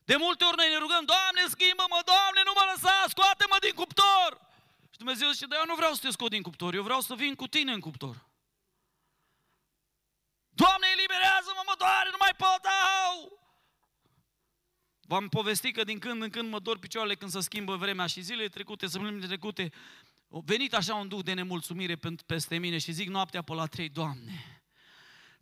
De 0.03 0.15
multe 0.15 0.43
ori 0.43 0.57
noi 0.57 0.69
ne 0.69 0.77
rugăm, 0.77 1.05
Doamne, 1.05 1.41
schimbă-mă, 1.49 1.99
Doamne, 2.05 2.41
nu 2.45 2.53
mă 2.55 2.63
lăsa, 2.71 3.05
scoate-mă 3.07 3.57
din 3.59 3.73
cuptor. 3.73 4.29
Și 4.91 4.97
Dumnezeu 4.97 5.29
zice, 5.29 5.45
dar 5.45 5.59
eu 5.59 5.65
nu 5.65 5.75
vreau 5.75 5.93
să 5.93 6.01
te 6.01 6.11
scot 6.11 6.29
din 6.29 6.41
cuptor, 6.41 6.73
eu 6.73 6.83
vreau 6.83 7.01
să 7.01 7.15
vin 7.15 7.35
cu 7.35 7.47
tine 7.47 7.71
în 7.73 7.79
cuptor. 7.79 8.15
Doamne, 10.49 10.87
eliberează-mă, 10.95 11.63
mă 11.65 11.75
doare, 11.77 12.09
nu 12.11 12.19
mai 12.19 12.33
pot, 12.37 12.63
au! 13.05 13.40
V-am 15.11 15.27
povestit 15.27 15.75
că 15.75 15.83
din 15.83 15.99
când 15.99 16.21
în 16.21 16.29
când 16.29 16.49
mă 16.49 16.59
dor 16.59 16.79
picioarele 16.79 17.15
când 17.15 17.31
se 17.31 17.39
schimbă 17.39 17.75
vremea 17.75 18.05
și 18.05 18.21
zilele 18.21 18.47
trecute, 18.47 18.87
săptămânile 18.87 19.27
trecute, 19.27 19.71
a 20.29 20.41
venit 20.45 20.73
așa 20.73 20.95
un 20.95 21.07
duh 21.07 21.23
de 21.23 21.33
nemulțumire 21.33 21.99
peste 22.25 22.57
mine 22.57 22.77
și 22.77 22.91
zic 22.91 23.09
noaptea 23.09 23.41
pe 23.41 23.53
la 23.53 23.65
trei, 23.65 23.89
Doamne, 23.89 24.63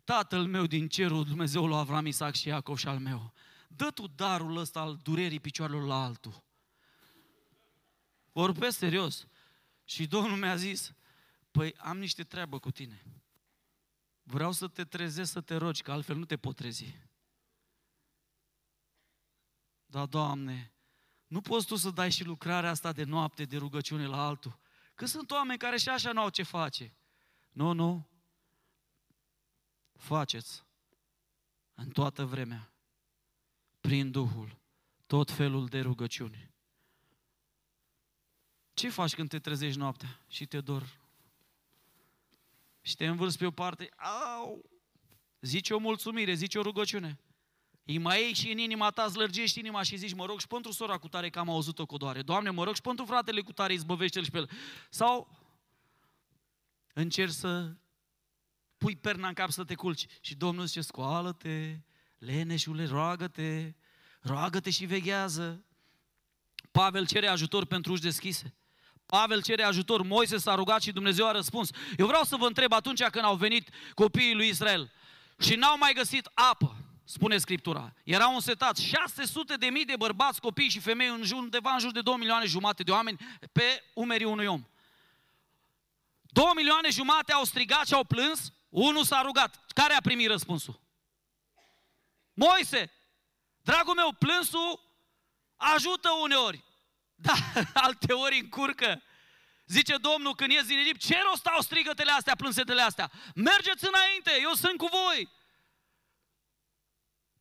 Tatăl 0.04 0.44
meu 0.44 0.66
din 0.66 0.88
cerul, 0.88 1.24
Dumnezeul 1.24 1.68
lui 1.68 1.76
Avram, 1.78 2.06
Isaac 2.06 2.34
și 2.34 2.48
Iacov 2.48 2.78
și 2.78 2.88
al 2.88 2.98
meu, 2.98 3.32
dă 3.68 3.90
tu 3.90 4.06
darul 4.06 4.56
ăsta 4.56 4.80
al 4.80 4.98
durerii 5.02 5.40
picioarelor 5.40 5.86
la 5.86 6.04
altul. 6.04 6.42
Vorbesc 8.32 8.78
serios. 8.78 9.26
Și 9.84 10.06
Domnul 10.06 10.38
mi-a 10.38 10.56
zis, 10.56 10.92
păi 11.50 11.74
am 11.76 11.98
niște 11.98 12.22
treabă 12.22 12.58
cu 12.58 12.70
tine. 12.70 13.02
Vreau 14.22 14.52
să 14.52 14.68
te 14.68 14.84
trezesc 14.84 15.32
să 15.32 15.40
te 15.40 15.54
rogi, 15.54 15.82
că 15.82 15.92
altfel 15.92 16.16
nu 16.16 16.24
te 16.24 16.36
pot 16.36 16.56
trezi. 16.56 17.08
Da, 19.90 20.06
Doamne, 20.06 20.72
nu 21.26 21.40
poți 21.40 21.66
Tu 21.66 21.76
să 21.76 21.90
dai 21.90 22.10
și 22.10 22.24
lucrarea 22.24 22.70
asta 22.70 22.92
de 22.92 23.04
noapte, 23.04 23.44
de 23.44 23.56
rugăciune 23.56 24.06
la 24.06 24.26
altul. 24.26 24.58
Că 24.94 25.06
sunt 25.06 25.30
oameni 25.30 25.58
care 25.58 25.76
și 25.76 25.88
așa 25.88 26.12
nu 26.12 26.20
au 26.20 26.28
ce 26.28 26.42
face. 26.42 26.94
Nu, 27.50 27.72
nu. 27.72 28.08
Faceți 29.96 30.64
în 31.74 31.90
toată 31.90 32.24
vremea, 32.24 32.72
prin 33.80 34.10
Duhul, 34.10 34.58
tot 35.06 35.30
felul 35.30 35.66
de 35.66 35.80
rugăciuni. 35.80 36.50
Ce 38.74 38.90
faci 38.90 39.14
când 39.14 39.28
te 39.28 39.38
trezești 39.38 39.78
noaptea 39.78 40.20
și 40.28 40.46
te 40.46 40.60
dor? 40.60 40.98
Și 42.80 42.96
te 42.96 43.06
învârți 43.06 43.38
pe 43.38 43.46
o 43.46 43.50
parte, 43.50 43.90
au! 44.36 44.70
Zici 45.40 45.70
o 45.70 45.78
mulțumire, 45.78 46.34
zici 46.34 46.54
o 46.54 46.62
rugăciune. 46.62 47.18
Îi 47.90 47.98
mai 47.98 48.20
iei 48.20 48.32
și 48.32 48.50
în 48.50 48.58
inima 48.58 48.90
ta, 48.90 49.06
zlărgești 49.06 49.58
inima 49.58 49.82
și 49.82 49.96
zici, 49.96 50.14
mă 50.14 50.24
rog 50.24 50.40
și 50.40 50.46
pentru 50.46 50.72
sora 50.72 50.98
cu 50.98 51.08
tare 51.08 51.30
că 51.30 51.38
am 51.38 51.50
auzit-o 51.50 51.86
cu 51.86 51.96
doare. 51.96 52.22
Doamne, 52.22 52.50
mă 52.50 52.64
rog 52.64 52.74
și 52.74 52.80
pentru 52.80 53.04
fratele 53.04 53.40
cu 53.40 53.52
tare, 53.52 53.72
izbăvește-l 53.72 54.24
și 54.24 54.30
pe 54.30 54.38
el. 54.38 54.50
Sau 54.90 55.38
încerci 56.92 57.32
să 57.32 57.72
pui 58.76 58.96
perna 58.96 59.28
în 59.28 59.34
cap 59.34 59.50
să 59.50 59.64
te 59.64 59.74
culci. 59.74 60.06
Și 60.20 60.34
Domnul 60.34 60.66
zice, 60.66 60.80
scoală-te, 60.80 61.80
leneșule, 62.18 62.86
roagă-te, 62.86 63.74
roagă-te 64.20 64.70
și 64.70 64.84
veghează. 64.84 65.64
Pavel 66.70 67.06
cere 67.06 67.26
ajutor 67.26 67.64
pentru 67.64 67.92
uși 67.92 68.02
deschise. 68.02 68.54
Pavel 69.06 69.42
cere 69.42 69.62
ajutor, 69.62 70.02
Moise 70.02 70.36
s-a 70.36 70.54
rugat 70.54 70.82
și 70.82 70.92
Dumnezeu 70.92 71.26
a 71.26 71.32
răspuns. 71.32 71.70
Eu 71.96 72.06
vreau 72.06 72.22
să 72.22 72.36
vă 72.36 72.46
întreb 72.46 72.72
atunci 72.72 73.02
când 73.02 73.24
au 73.24 73.36
venit 73.36 73.68
copiii 73.94 74.34
lui 74.34 74.48
Israel 74.48 74.92
și 75.38 75.54
n-au 75.54 75.78
mai 75.78 75.92
găsit 75.92 76.30
apă, 76.34 76.79
spune 77.10 77.38
Scriptura. 77.38 77.92
Erau 78.04 78.34
însetat 78.34 78.76
600 78.76 79.54
de 79.54 79.66
mii 79.66 79.84
de 79.84 79.96
bărbați, 79.96 80.40
copii 80.40 80.68
și 80.68 80.80
femei, 80.80 81.08
în 81.08 81.22
jur, 81.22 81.38
undeva 81.38 81.72
în 81.72 81.78
jur 81.78 81.92
de 81.92 82.00
2 82.00 82.16
milioane 82.16 82.46
jumate 82.46 82.82
de 82.82 82.90
oameni 82.90 83.18
pe 83.52 83.82
umerii 83.94 84.26
unui 84.26 84.46
om. 84.46 84.64
2 86.20 86.44
milioane 86.54 86.90
jumate 86.90 87.32
au 87.32 87.44
strigat 87.44 87.86
și 87.86 87.94
au 87.94 88.04
plâns, 88.04 88.52
unul 88.68 89.04
s-a 89.04 89.22
rugat. 89.22 89.64
Care 89.74 89.94
a 89.94 90.00
primit 90.00 90.28
răspunsul? 90.28 90.80
Moise! 92.32 92.92
Dragul 93.62 93.94
meu, 93.94 94.12
plânsul 94.18 94.80
ajută 95.56 96.10
uneori, 96.22 96.64
da, 97.26 97.32
alte 97.74 98.12
ori 98.12 98.38
încurcă. 98.38 99.02
Zice 99.66 99.96
Domnul 99.96 100.34
când 100.34 100.50
ies 100.50 100.66
din 100.66 100.78
Egipt, 100.78 101.00
ce 101.00 101.18
rost 101.28 101.46
au 101.46 101.60
strigătele 101.60 102.10
astea, 102.10 102.36
plânsetele 102.36 102.82
astea? 102.82 103.10
Mergeți 103.34 103.86
înainte, 103.86 104.38
eu 104.42 104.52
sunt 104.52 104.76
cu 104.76 104.86
voi. 104.86 105.28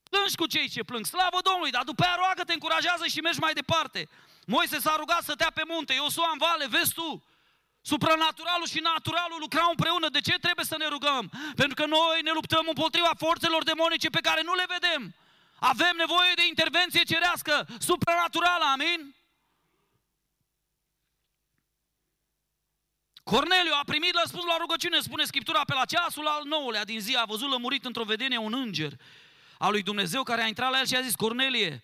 Plângi 0.10 0.36
cu 0.36 0.45
cei 0.45 0.69
ce 0.69 0.84
plâng, 0.84 1.06
slavă 1.06 1.39
Domnului, 1.43 1.72
dar 1.72 1.84
după 1.84 2.04
aia 2.04 2.15
roagă, 2.15 2.43
te 2.43 2.54
încurajează 2.54 3.06
și 3.08 3.19
mergi 3.19 3.39
mai 3.39 3.54
departe. 3.54 4.10
Moise 4.45 4.80
s-a 4.80 4.95
rugat 4.98 5.24
să 5.24 5.36
tea 5.36 5.52
pe 5.54 5.63
munte, 5.67 5.93
eu 5.93 6.08
sunt 6.08 6.26
în 6.32 6.38
vale, 6.38 6.67
vezi 6.67 6.93
tu? 6.93 7.24
Supranaturalul 7.82 8.67
și 8.67 8.80
naturalul 8.80 9.39
lucrau 9.39 9.69
împreună. 9.69 10.10
De 10.10 10.22
ce 10.22 10.36
trebuie 10.45 10.65
să 10.65 10.78
ne 10.78 10.88
rugăm? 10.88 11.32
Pentru 11.56 11.76
că 11.76 11.86
noi 11.86 12.22
ne 12.24 12.32
luptăm 12.32 12.65
împotriva 12.67 13.12
forțelor 13.17 13.63
demonice 13.63 14.10
pe 14.10 14.19
care 14.28 14.41
nu 14.41 14.54
le 14.54 14.65
vedem. 14.67 15.15
Avem 15.60 15.95
nevoie 15.98 16.32
de 16.36 16.48
intervenție 16.48 17.04
cerească, 17.04 17.67
supranaturală, 17.80 18.65
amin? 18.74 19.15
Corneliu 23.24 23.74
a 23.74 23.84
primit 23.86 24.15
răspuns 24.22 24.45
la 24.45 24.58
rugăciune, 24.58 25.00
spune 25.00 25.24
Scriptura, 25.24 25.62
pe 25.65 25.74
la 25.74 25.86
ceasul 25.86 26.28
al 26.28 26.41
nouălea 26.45 26.86
din 26.86 27.00
zi 27.00 27.15
a 27.15 27.26
văzut 27.26 27.50
lămurit 27.50 27.86
într-o 27.86 28.04
vedenie 28.04 28.38
un 28.38 28.54
înger 28.54 28.91
al 29.60 29.72
lui 29.72 29.82
Dumnezeu 29.82 30.24
care 30.24 30.41
a 30.41 30.48
intrat 30.48 30.72
la 30.72 30.80
el 30.80 30.86
și 30.86 30.95
a 30.95 31.02
zis, 31.02 31.15
Cornelie, 31.15 31.84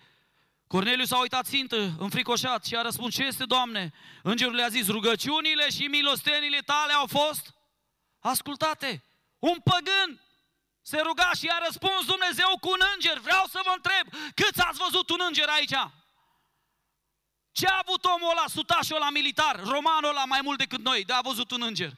Corneliu 0.68 1.06
s-a 1.06 1.18
uitat 1.18 1.46
țintă, 1.46 1.96
înfricoșat 2.00 2.66
și 2.66 2.76
a 2.76 2.82
răspuns, 2.82 3.14
ce 3.14 3.24
este, 3.24 3.46
Doamne? 3.46 3.94
Îngerul 4.24 4.56
le-a 4.56 4.68
zis, 4.68 4.88
rugăciunile 4.88 5.70
și 5.70 5.84
milostenile 5.84 6.60
tale 6.60 6.94
au 6.94 7.08
fost 7.08 7.54
ascultate. 8.20 9.04
Un 9.40 9.58
păgân 9.64 10.22
se 10.82 11.00
ruga 11.02 11.32
și 11.38 11.48
a 11.48 11.66
răspuns 11.66 12.06
Dumnezeu 12.06 12.58
cu 12.60 12.70
un 12.70 12.80
înger. 12.94 13.20
Vreau 13.20 13.46
să 13.50 13.60
vă 13.64 13.74
întreb, 13.76 14.32
câți 14.36 14.62
ați 14.62 14.78
văzut 14.78 15.10
un 15.10 15.20
înger 15.28 15.48
aici? 15.50 15.76
Ce 17.52 17.68
a 17.68 17.82
avut 17.82 18.06
omul 18.06 18.30
ăla, 18.30 18.46
sutașul 18.48 18.96
ăla 18.96 19.10
militar, 19.10 19.60
romanul 19.64 20.10
ăla 20.10 20.26
mai 20.26 20.40
mult 20.44 20.58
decât 20.58 20.80
noi, 20.80 21.04
de 21.04 21.14
a 21.14 21.22
văzut 21.22 21.52
un 21.52 21.62
înger? 21.62 21.92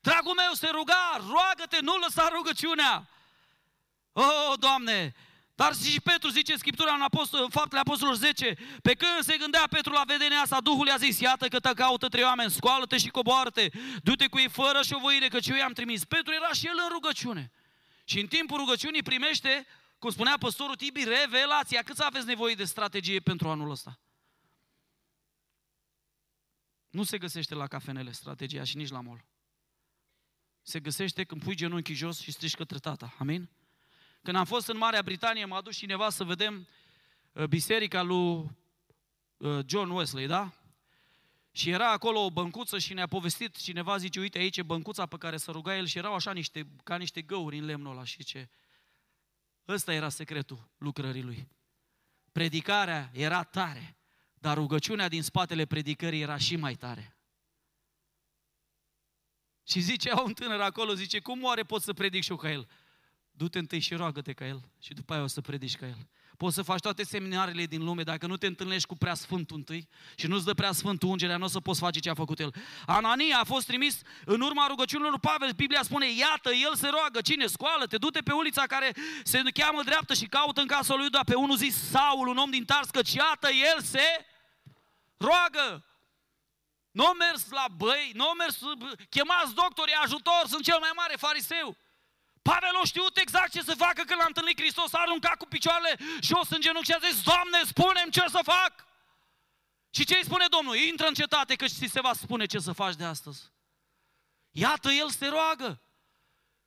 Dragul 0.00 0.34
meu, 0.34 0.52
se 0.52 0.68
ruga, 0.68 1.20
roagă-te, 1.30 1.80
nu 1.80 1.96
lăsa 1.96 2.28
rugăciunea. 2.28 3.08
Oh, 4.20 4.58
Doamne, 4.58 5.14
dar 5.54 5.74
și 5.74 6.00
Petru 6.00 6.28
zice 6.28 6.56
Scriptura 6.56 6.94
în, 6.94 7.00
apostol, 7.00 7.42
în 7.42 7.48
faptele 7.48 7.80
apostolilor 7.80 8.18
10, 8.18 8.54
pe 8.82 8.94
când 8.94 9.22
se 9.22 9.36
gândea 9.36 9.66
Petru 9.70 9.92
la 9.92 10.02
vedenia 10.06 10.40
asta, 10.40 10.60
Duhul 10.60 10.86
i-a 10.86 10.96
zis, 10.96 11.20
iată 11.20 11.48
că 11.48 11.60
te 11.60 11.72
caută 11.72 12.08
trei 12.08 12.22
oameni, 12.22 12.50
scoală-te 12.50 12.98
și 12.98 13.08
coboară-te, 13.08 13.68
du-te 14.02 14.26
cu 14.26 14.38
ei 14.38 14.48
fără 14.48 14.82
șovăire, 14.82 15.28
că 15.28 15.38
eu 15.42 15.56
i-am 15.56 15.72
trimis. 15.72 16.04
Petru 16.04 16.32
era 16.32 16.52
și 16.52 16.66
el 16.66 16.78
în 16.82 16.88
rugăciune. 16.92 17.50
Și 18.04 18.20
în 18.20 18.26
timpul 18.26 18.58
rugăciunii 18.58 19.02
primește, 19.02 19.66
cum 19.98 20.10
spunea 20.10 20.36
păstorul 20.38 20.76
Tibi, 20.76 21.04
revelația. 21.04 21.82
Câți 21.82 22.04
aveți 22.04 22.26
nevoie 22.26 22.54
de 22.54 22.64
strategie 22.64 23.20
pentru 23.20 23.48
anul 23.48 23.70
ăsta? 23.70 24.00
Nu 26.90 27.02
se 27.02 27.18
găsește 27.18 27.54
la 27.54 27.66
cafenele 27.66 28.12
strategia 28.12 28.64
și 28.64 28.76
nici 28.76 28.90
la 28.90 29.00
mol. 29.00 29.24
Se 30.62 30.80
găsește 30.80 31.24
când 31.24 31.42
pui 31.42 31.54
genunchii 31.54 31.94
jos 31.94 32.20
și 32.20 32.32
strici 32.32 32.54
către 32.54 32.78
tata. 32.78 33.14
Amin? 33.18 33.50
Când 34.28 34.40
am 34.40 34.46
fost 34.46 34.68
în 34.68 34.76
Marea 34.76 35.02
Britanie, 35.02 35.44
m-a 35.44 35.60
dus 35.60 35.76
cineva 35.76 36.10
să 36.10 36.24
vedem 36.24 36.68
uh, 37.32 37.44
biserica 37.44 38.02
lui 38.02 38.50
uh, 39.36 39.58
John 39.66 39.90
Wesley, 39.90 40.26
da? 40.26 40.52
Și 41.52 41.70
era 41.70 41.90
acolo 41.90 42.24
o 42.24 42.30
băncuță 42.30 42.78
și 42.78 42.94
ne-a 42.94 43.06
povestit 43.06 43.56
cineva, 43.56 43.96
zice, 43.96 44.20
uite 44.20 44.38
aici 44.38 44.56
e 44.56 44.62
băncuța 44.62 45.06
pe 45.06 45.16
care 45.16 45.36
să 45.36 45.50
ruga 45.50 45.76
el 45.76 45.86
și 45.86 45.98
erau 45.98 46.14
așa 46.14 46.32
niște, 46.32 46.66
ca 46.84 46.96
niște 46.96 47.22
găuri 47.22 47.58
în 47.58 47.64
lemnul 47.64 47.92
ăla 47.92 48.04
și 48.04 48.24
ce. 48.24 48.48
Ăsta 49.68 49.92
era 49.92 50.08
secretul 50.08 50.68
lucrării 50.78 51.22
lui. 51.22 51.48
Predicarea 52.32 53.10
era 53.12 53.42
tare, 53.42 53.96
dar 54.34 54.56
rugăciunea 54.56 55.08
din 55.08 55.22
spatele 55.22 55.64
predicării 55.64 56.20
era 56.20 56.36
și 56.36 56.56
mai 56.56 56.74
tare. 56.74 57.16
Și 59.66 59.80
zicea 59.80 60.20
un 60.20 60.32
tânăr 60.32 60.60
acolo, 60.60 60.94
zice, 60.94 61.20
cum 61.20 61.42
oare 61.42 61.62
pot 61.62 61.82
să 61.82 61.92
predic 61.92 62.22
și 62.22 62.30
eu 62.30 62.36
ca 62.36 62.50
el? 62.50 62.68
Du-te 63.38 63.58
întâi 63.58 63.78
și 63.78 63.94
roagă-te 63.94 64.32
ca 64.32 64.46
el 64.46 64.60
și 64.80 64.92
după 64.94 65.12
aia 65.12 65.22
o 65.22 65.26
să 65.26 65.40
predici 65.40 65.76
ca 65.76 65.86
el. 65.86 66.08
Poți 66.36 66.54
să 66.54 66.62
faci 66.62 66.80
toate 66.80 67.04
seminarele 67.04 67.66
din 67.66 67.84
lume, 67.84 68.02
dacă 68.02 68.26
nu 68.26 68.36
te 68.36 68.46
întâlnești 68.46 68.86
cu 68.86 68.96
prea 68.96 69.14
sfântul 69.14 69.56
întâi 69.56 69.88
și 70.16 70.26
nu-ți 70.26 70.44
dă 70.44 70.54
prea 70.54 70.72
sfântul 70.72 71.08
ungerea, 71.08 71.36
nu 71.36 71.44
o 71.44 71.48
să 71.48 71.60
poți 71.60 71.80
face 71.80 71.98
ce 71.98 72.10
a 72.10 72.14
făcut 72.14 72.38
el. 72.38 72.54
Anania 72.86 73.38
a 73.38 73.44
fost 73.44 73.66
trimis 73.66 74.00
în 74.24 74.40
urma 74.40 74.66
rugăciunilor 74.66 75.10
lui 75.10 75.20
Pavel. 75.20 75.50
Biblia 75.50 75.82
spune, 75.82 76.12
iată, 76.12 76.50
el 76.52 76.74
se 76.74 76.88
roagă. 76.88 77.20
Cine? 77.20 77.46
Scoală-te, 77.46 77.96
du-te 77.96 78.20
pe 78.20 78.32
ulița 78.32 78.62
care 78.62 78.94
se 79.22 79.42
cheamă 79.54 79.82
dreaptă 79.82 80.14
și 80.14 80.26
caută 80.26 80.60
în 80.60 80.66
casa 80.66 80.94
lui 80.94 81.04
Iuda 81.04 81.20
pe 81.24 81.34
unul 81.34 81.56
zis 81.56 81.74
Saul, 81.90 82.28
un 82.28 82.36
om 82.36 82.50
din 82.50 82.64
Tars, 82.64 82.90
că 82.90 83.00
iată, 83.04 83.48
el 83.50 83.82
se 83.82 84.06
roagă. 85.16 85.84
Nu 86.90 87.04
au 87.06 87.14
mers 87.14 87.50
la 87.50 87.66
băi, 87.76 88.12
nu 88.14 88.24
au 88.24 88.34
mers, 88.34 88.58
chemați 89.08 89.54
doctorii 89.54 89.94
ajutor, 90.04 90.42
sunt 90.46 90.64
cel 90.64 90.78
mai 90.80 90.90
mare 90.94 91.14
fariseu. 91.16 91.76
Pavel 92.50 92.76
a 92.82 92.84
știut 92.84 93.16
exact 93.16 93.50
ce 93.52 93.62
să 93.62 93.74
facă 93.74 94.02
când 94.02 94.20
l-a 94.20 94.26
întâlnit 94.26 94.60
Hristos, 94.60 94.92
a 94.92 94.98
aruncat 95.00 95.36
cu 95.36 95.46
picioarele 95.46 95.98
jos 96.20 96.48
în 96.50 96.60
genunchi 96.60 96.90
și 96.90 96.96
a 96.96 97.06
zis, 97.06 97.22
Doamne, 97.22 97.58
spune 97.64 98.02
ce 98.10 98.24
să 98.28 98.40
fac! 98.42 98.72
Și 99.90 100.04
ce 100.04 100.16
îi 100.16 100.24
spune 100.24 100.46
Domnul? 100.48 100.76
Intră 100.76 101.06
în 101.06 101.14
cetate 101.14 101.54
că 101.54 101.66
ți 101.66 101.86
se 101.86 102.00
va 102.00 102.12
spune 102.12 102.46
ce 102.46 102.58
să 102.58 102.72
faci 102.72 102.94
de 102.94 103.04
astăzi. 103.04 103.42
Iată, 104.50 104.90
El 104.90 105.10
se 105.10 105.26
roagă. 105.26 105.80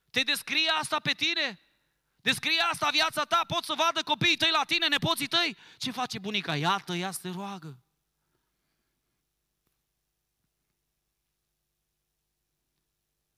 Te 0.10 0.22
descrie 0.22 0.70
asta 0.70 1.00
pe 1.00 1.12
tine? 1.12 1.60
Descrie 2.16 2.62
asta 2.72 2.90
viața 2.92 3.24
ta? 3.24 3.42
Poți 3.48 3.66
să 3.66 3.74
vadă 3.78 4.04
copiii 4.04 4.38
tăi 4.38 4.52
la 4.52 4.64
tine, 4.64 4.88
nepoții 4.88 5.28
tăi? 5.28 5.58
Ce 5.78 5.92
face 5.92 6.20
bunica? 6.20 6.56
Iată, 6.56 6.94
ea 6.94 7.12
se 7.12 7.30
roagă. 7.30 7.78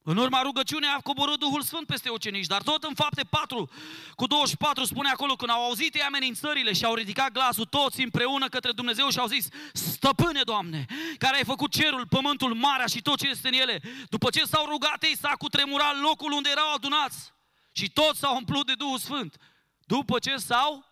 În 0.06 0.18
urma 0.18 0.42
rugăciunii 0.42 0.90
a 0.98 1.02
coborât 1.02 1.40
Duhul 1.40 1.62
Sfânt 1.62 1.88
peste 1.88 2.10
ucenici, 2.10 2.46
dar 2.46 2.62
tot 2.62 2.84
în 2.84 2.94
fapte 2.94 3.24
4 3.24 3.70
cu 4.16 4.28
24 4.28 4.84
spune 4.84 5.10
acolo, 5.10 5.36
când 5.36 5.52
au 5.52 5.64
auzit 5.64 5.96
ei 5.96 6.02
amenințările 6.02 6.74
și 6.74 6.86
au 6.86 6.94
ridicat 6.94 7.32
glasul 7.32 7.66
toți 7.66 8.02
împreună 8.02 8.48
către 8.48 8.72
Dumnezeu 8.72 9.10
și 9.10 9.20
au 9.20 9.28
zis, 9.28 9.48
Stăpâne, 9.74 10.42
Doamne, 10.42 10.86
care 11.18 11.36
ai 11.36 11.44
făcut 11.44 11.72
cerul, 11.72 12.08
pământul, 12.08 12.54
marea 12.54 12.86
și 12.86 13.02
tot 13.02 13.18
ce 13.18 13.28
este 13.28 13.48
în 13.48 13.54
ele, 13.54 13.82
după 14.10 14.30
ce 14.30 14.44
s-au 14.44 14.66
rugat 14.66 15.04
ei, 15.04 15.18
s-a 15.18 15.34
cutremurat 15.38 16.00
locul 16.00 16.32
unde 16.32 16.50
erau 16.50 16.74
adunați 16.74 17.34
și 17.72 17.92
toți 17.92 18.20
s-au 18.20 18.36
umplut 18.36 18.66
de 18.66 18.74
Duhul 18.74 18.98
Sfânt, 18.98 19.38
după 19.80 20.20
ce 20.20 20.36
s-au 20.36 20.86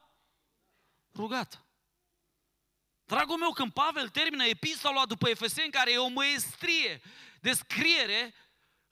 rugat. 1.15 1.65
Dragul 3.05 3.37
meu, 3.37 3.51
când 3.51 3.71
Pavel 3.71 4.09
termină 4.09 4.45
epistola 4.45 5.05
după 5.05 5.29
Efeseni, 5.29 5.71
care 5.71 5.91
e 5.91 5.97
o 5.97 6.07
măestrie 6.07 7.01
de 7.41 7.51
scriere, 7.51 8.33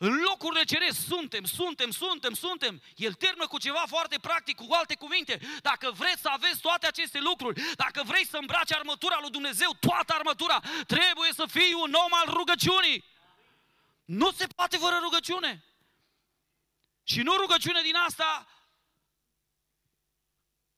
în 0.01 0.19
locurile 0.19 0.63
ceresc 0.63 0.99
suntem, 1.07 1.43
suntem, 1.43 1.91
suntem, 1.91 2.33
suntem. 2.33 2.81
El 2.95 3.13
termină 3.13 3.47
cu 3.47 3.57
ceva 3.57 3.83
foarte 3.87 4.19
practic, 4.19 4.55
cu 4.55 4.73
alte 4.73 4.95
cuvinte. 4.95 5.39
Dacă 5.61 5.91
vreți 5.91 6.21
să 6.21 6.29
aveți 6.29 6.59
toate 6.59 6.87
aceste 6.87 7.19
lucruri, 7.19 7.61
dacă 7.75 8.03
vrei 8.03 8.25
să 8.25 8.37
îmbraci 8.37 8.73
armătura 8.73 9.17
lui 9.21 9.29
Dumnezeu, 9.29 9.71
toată 9.79 10.13
armătura, 10.13 10.59
trebuie 10.87 11.31
să 11.33 11.45
fii 11.45 11.73
un 11.73 11.93
om 11.93 12.13
al 12.13 12.33
rugăciunii. 12.33 13.03
Nu 14.05 14.31
se 14.31 14.47
poate 14.47 14.77
fără 14.77 14.99
rugăciune. 15.01 15.63
Și 17.03 17.21
nu 17.21 17.35
rugăciune 17.35 17.81
din 17.81 17.95
asta 17.95 18.47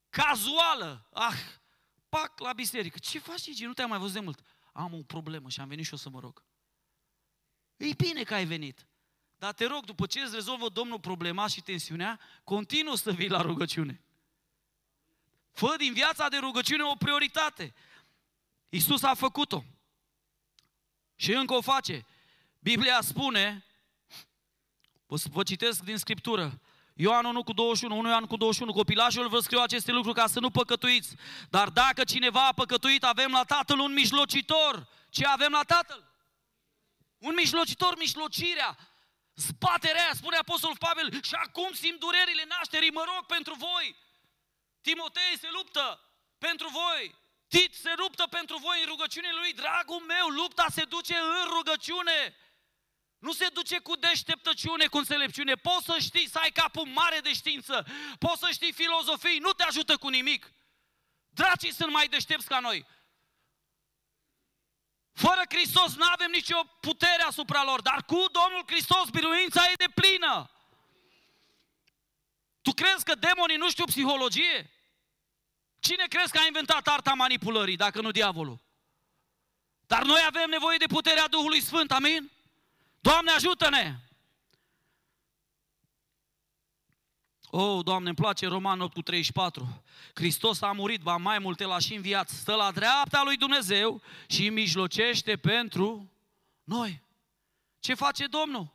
cazuală. 0.09 1.07
Ah, 1.13 1.39
pac 2.09 2.39
la 2.39 2.53
biserică. 2.53 2.97
Ce 2.97 3.19
faci 3.19 3.47
aici? 3.47 3.63
Nu 3.63 3.73
te-am 3.73 3.89
mai 3.89 3.99
văzut 3.99 4.13
de 4.13 4.19
mult. 4.19 4.39
Am 4.73 4.93
o 4.93 5.03
problemă 5.03 5.49
și 5.49 5.59
am 5.59 5.67
venit 5.67 5.85
și 5.85 5.93
o 5.93 5.97
să 5.97 6.09
mă 6.09 6.19
rog. 6.19 6.43
E 7.77 7.93
bine 7.93 8.23
că 8.23 8.33
ai 8.33 8.45
venit. 8.45 8.85
Dar 9.41 9.53
te 9.53 9.65
rog, 9.65 9.85
după 9.85 10.05
ce 10.05 10.19
îți 10.19 10.33
rezolvă 10.33 10.69
Domnul 10.69 10.99
problema 10.99 11.47
și 11.47 11.61
tensiunea, 11.61 12.19
continuă 12.43 12.95
să 12.95 13.11
vii 13.11 13.29
la 13.29 13.41
rugăciune. 13.41 14.01
Fă 15.51 15.75
din 15.77 15.93
viața 15.93 16.27
de 16.27 16.37
rugăciune 16.37 16.83
o 16.83 16.95
prioritate. 16.95 17.73
Isus 18.69 19.03
a 19.03 19.13
făcut-o. 19.13 19.63
Și 21.15 21.33
încă 21.33 21.53
o 21.53 21.61
face. 21.61 22.05
Biblia 22.59 23.01
spune, 23.01 23.65
vă 25.05 25.43
citesc 25.43 25.83
din 25.83 25.97
Scriptură, 25.97 26.61
Ioan 26.93 27.25
1 27.25 27.43
cu 27.43 27.53
21, 27.53 27.97
1 27.97 28.07
Ioan 28.07 28.25
cu 28.25 28.37
21, 28.37 28.73
copilașul 28.73 29.27
vă 29.27 29.39
scriu 29.39 29.59
aceste 29.59 29.91
lucruri 29.91 30.17
ca 30.17 30.27
să 30.27 30.39
nu 30.39 30.49
păcătuiți. 30.49 31.15
Dar 31.49 31.69
dacă 31.69 32.03
cineva 32.03 32.47
a 32.47 32.53
păcătuit, 32.53 33.03
avem 33.03 33.31
la 33.31 33.43
Tatăl 33.43 33.79
un 33.79 33.93
mijlocitor. 33.93 34.87
Ce 35.09 35.25
avem 35.25 35.51
la 35.51 35.63
Tatăl? 35.63 36.09
Un 37.17 37.33
mijlocitor, 37.33 37.97
mijlocirea. 37.97 38.77
Zbaterea 39.47 40.03
aia, 40.03 40.13
spune 40.13 40.37
Apostolul 40.37 40.77
Pavel, 40.77 41.23
și 41.23 41.35
acum 41.45 41.73
simt 41.73 41.99
durerile 41.99 42.45
nașterii, 42.47 42.91
mă 42.91 43.03
rog 43.13 43.25
pentru 43.25 43.53
voi. 43.53 43.95
Timotei 44.81 45.37
se 45.39 45.49
luptă 45.51 45.85
pentru 46.37 46.67
voi. 46.69 47.15
Tit 47.47 47.75
se 47.75 47.93
luptă 47.95 48.27
pentru 48.27 48.57
voi 48.57 48.79
în 48.81 48.87
rugăciunile 48.87 49.33
lui. 49.33 49.53
Dragul 49.53 49.99
meu, 49.99 50.27
lupta 50.27 50.65
se 50.71 50.83
duce 50.83 51.15
în 51.17 51.45
rugăciune. 51.55 52.35
Nu 53.17 53.31
se 53.31 53.47
duce 53.47 53.77
cu 53.79 53.95
deșteptăciune, 53.95 54.87
cu 54.87 54.97
înțelepciune. 54.97 55.55
Poți 55.55 55.85
să 55.85 55.95
știi, 55.99 56.29
să 56.29 56.37
ai 56.39 56.51
capul 56.51 56.85
mare 56.85 57.19
de 57.19 57.33
știință. 57.33 57.85
Poți 58.19 58.39
să 58.39 58.47
știi 58.51 58.73
filozofii, 58.73 59.39
nu 59.39 59.51
te 59.51 59.63
ajută 59.63 59.97
cu 59.97 60.07
nimic. 60.07 60.51
Dracii 61.29 61.73
sunt 61.73 61.91
mai 61.91 62.07
deștepți 62.07 62.47
ca 62.47 62.59
noi. 62.59 62.85
Fără 65.25 65.41
Hristos 65.49 65.95
nu 65.95 66.05
avem 66.13 66.31
nicio 66.31 66.59
putere 66.79 67.21
asupra 67.21 67.63
lor, 67.63 67.81
dar 67.81 68.03
cu 68.05 68.15
Domnul 68.15 68.63
Hristos 68.65 69.09
biruința 69.09 69.61
e 69.71 69.73
de 69.75 69.91
plină. 69.93 70.51
Tu 72.61 72.71
crezi 72.71 73.03
că 73.03 73.15
demonii 73.15 73.55
nu 73.55 73.69
știu 73.69 73.85
psihologie? 73.85 74.71
Cine 75.79 76.05
crezi 76.07 76.31
că 76.31 76.37
a 76.37 76.45
inventat 76.45 76.87
arta 76.87 77.13
manipulării, 77.13 77.75
dacă 77.75 78.01
nu 78.01 78.11
diavolul? 78.11 78.59
Dar 79.87 80.03
noi 80.03 80.21
avem 80.27 80.49
nevoie 80.49 80.77
de 80.77 80.85
puterea 80.85 81.27
Duhului 81.27 81.61
Sfânt, 81.61 81.91
amin? 81.91 82.31
Doamne 82.99 83.31
ajută-ne! 83.31 83.95
Oh, 87.53 87.83
Doamne, 87.83 88.07
îmi 88.07 88.17
place 88.17 88.47
Roman 88.47 88.81
8 88.81 88.93
cu 88.93 89.01
34. 89.01 89.83
Hristos 90.13 90.61
a 90.61 90.71
murit, 90.71 91.01
va 91.01 91.17
mai 91.17 91.39
multe 91.39 91.65
la 91.65 91.79
și 91.79 91.93
înviat, 91.93 92.29
stă 92.29 92.55
la 92.55 92.71
dreapta 92.71 93.21
lui 93.23 93.37
Dumnezeu 93.37 94.01
și 94.27 94.49
mijlocește 94.49 95.37
pentru 95.37 96.11
noi. 96.63 97.01
Ce 97.79 97.93
face 97.93 98.25
Domnul? 98.27 98.73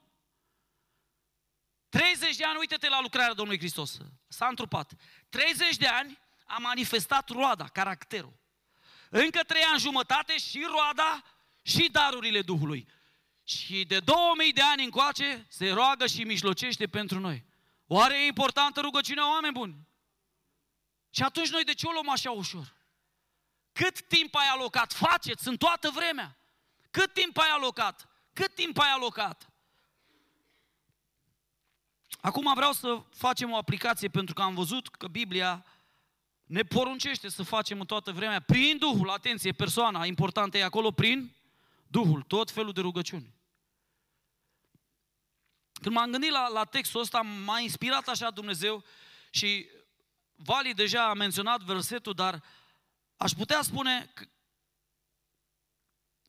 30 1.89 2.37
de 2.37 2.45
ani, 2.45 2.57
uite-te 2.59 2.89
la 2.89 3.01
lucrarea 3.01 3.35
Domnului 3.35 3.61
Hristos. 3.61 3.99
S-a 4.29 4.47
întrupat. 4.47 4.93
30 5.29 5.77
de 5.77 5.87
ani 5.87 6.19
a 6.45 6.59
manifestat 6.59 7.29
roada, 7.29 7.65
caracterul. 7.65 8.37
Încă 9.11 9.41
trei 9.47 9.63
ani 9.63 9.81
jumătate 9.81 10.39
și 10.39 10.67
roada 10.71 11.25
și 11.63 11.89
darurile 11.93 12.43
Duhului. 12.43 12.89
Și 13.45 13.85
de 13.85 14.01
2000 14.01 14.53
de 14.53 14.63
ani 14.63 14.85
încoace 14.85 15.47
se 15.49 15.71
roagă 15.71 16.07
și 16.07 16.23
mijlocește 16.25 16.87
pentru 16.87 17.19
noi. 17.19 17.45
Oare 17.87 18.23
e 18.23 18.27
importantă 18.27 18.81
rugăciunea 18.81 19.31
oameni 19.31 19.53
buni? 19.53 19.89
Și 21.11 21.23
atunci 21.23 21.51
noi 21.51 21.65
de 21.65 21.75
ce 21.75 21.87
o 21.87 21.93
luăm 21.93 22.11
așa 22.11 22.31
ușor? 22.31 22.75
Cât 23.73 24.09
timp 24.09 24.35
ai 24.35 24.47
alocat? 24.47 24.93
Faceți 24.93 25.49
în 25.49 25.57
toată 25.57 25.91
vremea. 25.91 26.39
Cât 26.91 27.13
timp 27.13 27.37
ai 27.39 27.49
alocat? 27.49 28.09
Cât 28.33 28.55
timp 28.55 28.79
ai 28.79 28.91
alocat? 28.91 29.51
Acum 32.21 32.55
vreau 32.55 32.73
să 32.73 33.03
facem 33.11 33.51
o 33.51 33.57
aplicație 33.57 34.09
pentru 34.09 34.35
că 34.35 34.43
am 34.43 34.55
văzut 34.55 34.89
că 34.89 35.09
Biblia 35.09 35.65
ne 36.45 36.63
poruncește 36.63 37.29
să 37.29 37.43
facem 37.43 37.81
în 37.81 37.87
toată 37.87 38.13
vremea 38.13 38.41
prin 38.41 38.79
Duhul, 38.79 39.11
atenție, 39.11 39.53
persoana 39.53 40.05
importantă 40.05 40.59
e 40.59 40.65
acolo 40.65 40.91
prin 40.91 41.35
Duhul, 41.87 42.23
tot 42.23 42.51
felul 42.51 42.73
de 42.73 42.81
rugăciuni. 42.81 43.36
Când 45.83 45.95
m-am 45.95 46.11
gândit 46.11 46.31
la, 46.31 46.49
la 46.49 46.65
textul 46.65 47.01
ăsta, 47.01 47.21
m-a 47.21 47.59
inspirat 47.59 48.09
așa 48.09 48.31
Dumnezeu 48.31 48.85
și 49.31 49.69
Vali 50.37 50.75
deja 50.75 51.09
a 51.09 51.15
menționat 51.15 51.63
versetul, 51.63 52.15
dar 52.15 52.43
aș 53.17 53.33
putea 53.33 53.63
spune, 53.63 54.13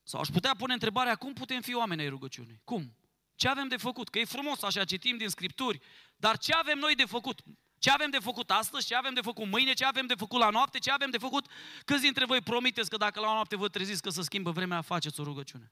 sau 0.03 0.19
aș 0.19 0.27
putea 0.27 0.55
pune 0.57 0.73
întrebarea, 0.73 1.15
cum 1.15 1.33
putem 1.33 1.61
fi 1.61 1.73
oameni 1.73 2.01
ai 2.01 2.09
rugăciunii? 2.09 2.61
Cum? 2.63 2.95
Ce 3.35 3.47
avem 3.47 3.67
de 3.67 3.77
făcut? 3.77 4.09
Că 4.09 4.19
e 4.19 4.25
frumos 4.25 4.61
așa, 4.61 4.85
citim 4.85 5.17
din 5.17 5.29
Scripturi, 5.29 5.81
dar 6.15 6.37
ce 6.37 6.53
avem 6.53 6.77
noi 6.77 6.95
de 6.95 7.05
făcut? 7.05 7.41
Ce 7.79 7.89
avem 7.89 8.09
de 8.09 8.19
făcut 8.19 8.51
astăzi? 8.51 8.87
Ce 8.87 8.95
avem 8.95 9.13
de 9.13 9.21
făcut 9.21 9.47
mâine? 9.47 9.73
Ce 9.73 9.85
avem 9.85 10.05
de 10.05 10.15
făcut 10.15 10.39
la 10.39 10.49
noapte? 10.49 10.79
Ce 10.79 10.91
avem 10.91 11.09
de 11.09 11.17
făcut? 11.17 11.47
Câți 11.85 12.01
dintre 12.01 12.25
voi 12.25 12.41
promiteți 12.41 12.89
că 12.89 12.97
dacă 12.97 13.19
la 13.19 13.33
noapte 13.33 13.55
vă 13.55 13.67
treziți 13.67 14.01
că 14.01 14.09
să 14.09 14.21
schimbă 14.21 14.51
vremea, 14.51 14.81
faceți 14.81 15.19
o 15.19 15.23
rugăciune? 15.23 15.71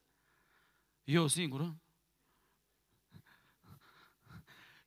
Eu 1.04 1.26
singur, 1.26 1.74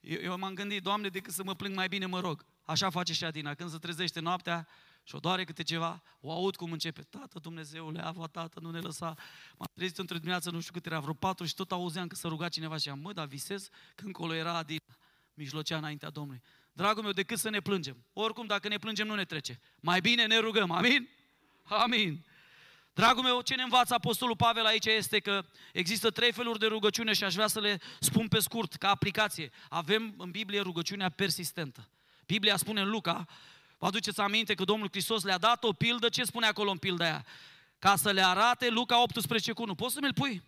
eu, 0.10 0.22
eu 0.22 0.38
m-am 0.38 0.54
gândit, 0.54 0.84
Doamne, 0.84 1.08
decât 1.08 1.34
să 1.34 1.44
mă 1.44 1.56
plâng 1.56 1.76
mai 1.76 1.88
bine, 1.88 2.06
mă 2.06 2.20
rog. 2.20 2.46
Așa 2.66 2.90
face 2.90 3.14
și 3.14 3.26
Adina. 3.26 3.54
Când 3.54 3.70
se 3.70 3.78
trezește 3.78 4.20
noaptea 4.20 4.68
și 5.04 5.16
o 5.16 5.20
doare 5.20 5.44
câte 5.44 5.64
ceva, 5.64 6.04
o 6.22 6.32
aud 6.32 6.56
cum 6.56 6.72
începe, 6.72 7.02
Tată 7.02 7.40
Dumnezeule, 7.40 8.02
Ava, 8.06 8.28
Tată, 8.28 8.60
nu 8.60 8.72
ne 8.72 8.80
lăsa. 8.80 9.16
M-am 9.58 9.72
trezit 9.74 9.98
într-o 9.98 10.18
dimineață, 10.18 10.52
nu 10.52 10.60
știu 10.60 10.74
cât 10.74 10.86
era, 10.86 11.00
vreo 11.00 11.14
patru 11.14 11.46
și 11.46 11.54
tot 11.54 11.72
auzeam 11.72 12.08
că 12.08 12.16
să 12.16 12.28
ruga 12.28 12.50
cineva 12.50 12.78
și 12.78 12.90
am, 12.90 13.00
mă, 13.00 13.14
dar 13.14 13.28
visez 13.28 13.70
că 13.96 14.06
încolo 14.06 14.34
era 14.34 14.58
Adina, 14.58 14.98
mijlocea 15.34 15.78
înaintea 15.78 16.10
Domnului. 16.10 16.42
Dragul 16.74 17.04
meu, 17.04 17.12
decât 17.12 17.38
să 17.38 17.50
ne 17.50 17.60
plângem. 17.60 18.04
Oricum, 18.14 18.46
dacă 18.46 18.68
ne 18.68 18.78
plângem, 18.78 19.08
nu 19.08 19.16
ne 19.16 19.26
trece. 19.26 19.60
Mai 19.80 20.02
bine 20.02 20.26
ne 20.26 20.38
rugăm, 20.38 20.72
amin? 20.72 21.10
Amin. 21.64 22.26
Dragul 23.00 23.24
meu, 23.24 23.42
ce 23.42 23.56
ne 23.56 23.62
învață 23.62 23.94
Apostolul 23.94 24.36
Pavel 24.36 24.66
aici 24.66 24.86
este 24.86 25.20
că 25.20 25.46
există 25.74 26.10
trei 26.10 26.32
feluri 26.32 26.60
de 26.60 26.66
rugăciune 26.66 27.14
și 27.14 27.24
aș 27.24 27.34
vrea 27.34 27.48
să 27.48 27.60
le 27.60 27.82
spun 28.00 28.28
pe 28.28 28.40
scurt, 28.40 28.74
ca 28.74 28.90
aplicație. 28.90 29.52
Avem 29.70 30.14
în 30.18 30.32
Biblie 30.32 30.62
rugăciunea 30.62 31.10
persistentă. 31.10 31.90
Biblia 32.26 32.58
spune 32.58 32.82
în 32.82 32.90
Luca, 32.90 33.26
vă 33.78 33.86
aduceți 33.86 34.20
aminte 34.20 34.54
că 34.54 34.64
Domnul 34.64 34.88
Hristos 34.92 35.24
le-a 35.24 35.38
dat 35.38 35.64
o 35.64 35.74
pildă, 35.74 36.10
ce 36.10 36.24
spune 36.24 36.46
acolo 36.46 36.72
în 36.72 36.78
pilda 36.78 37.06
aia? 37.06 37.26
Ca 37.80 37.96
să 37.96 38.12
le 38.12 38.26
arate 38.26 38.70
Luca 38.70 39.02
18 39.02 39.52
cu 39.52 39.62
1. 39.62 39.76
Poți 39.76 39.94
să 39.94 40.00
mi-l 40.02 40.14
pui? 40.14 40.44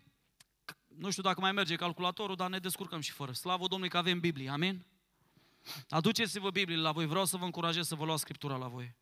Nu 0.98 1.10
știu 1.10 1.24
dacă 1.24 1.40
mai 1.40 1.52
merge 1.52 1.76
calculatorul, 1.76 2.36
dar 2.36 2.50
ne 2.50 2.60
descurcăm 2.60 3.00
și 3.00 3.12
fără. 3.12 3.32
Slavă 3.32 3.68
Domnului 3.68 3.90
că 3.90 3.98
avem 3.98 4.20
Biblie, 4.20 4.50
amin? 4.50 4.86
Aduceți-vă 5.90 6.50
Biblie 6.50 6.78
la 6.78 6.92
voi, 6.92 7.06
vreau 7.06 7.26
să 7.26 7.38
vă 7.38 7.46
încurajez 7.46 7.88
să 7.88 7.96
vă 7.96 8.06
luați 8.06 8.22
Scriptura 8.22 8.56
la 8.56 8.68
voi. 8.68 8.96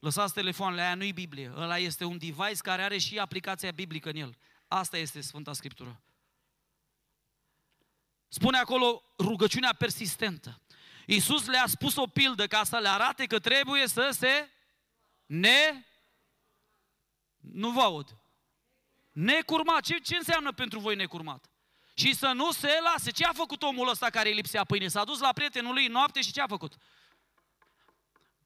Lăsați 0.00 0.32
telefoanele, 0.32 0.82
aia 0.82 0.94
nu-i 0.94 1.12
Biblie. 1.12 1.52
Ăla 1.56 1.78
este 1.78 2.04
un 2.04 2.18
device 2.18 2.62
care 2.62 2.82
are 2.82 2.98
și 2.98 3.18
aplicația 3.18 3.70
biblică 3.70 4.08
în 4.08 4.16
el. 4.16 4.36
Asta 4.68 4.96
este 4.96 5.20
Sfânta 5.20 5.52
Scriptură. 5.52 6.00
Spune 8.28 8.58
acolo 8.58 9.02
rugăciunea 9.18 9.74
persistentă. 9.78 10.60
Iisus 11.06 11.46
le-a 11.46 11.66
spus 11.66 11.96
o 11.96 12.06
pildă 12.06 12.46
ca 12.46 12.64
să 12.64 12.78
le 12.78 12.88
arate 12.88 13.26
că 13.26 13.38
trebuie 13.38 13.86
să 13.86 14.08
se 14.12 14.48
ne... 15.26 15.84
Nu 17.38 17.70
vă 17.70 17.80
aud. 17.80 18.16
Necurmat. 19.12 19.80
Ce, 19.84 19.98
ce 19.98 20.16
înseamnă 20.16 20.52
pentru 20.52 20.78
voi 20.78 20.96
necurmat? 20.96 21.50
Și 21.94 22.14
să 22.14 22.26
nu 22.26 22.52
se 22.52 22.78
lase. 22.82 23.10
Ce 23.10 23.24
a 23.24 23.32
făcut 23.32 23.62
omul 23.62 23.88
ăsta 23.88 24.10
care 24.10 24.28
îi 24.28 24.34
lipsea 24.34 24.64
pâine? 24.64 24.88
S-a 24.88 25.04
dus 25.04 25.18
la 25.18 25.32
prietenul 25.32 25.72
lui 25.72 25.86
noapte 25.86 26.20
și 26.20 26.32
ce 26.32 26.40
a 26.40 26.46
făcut? 26.46 26.74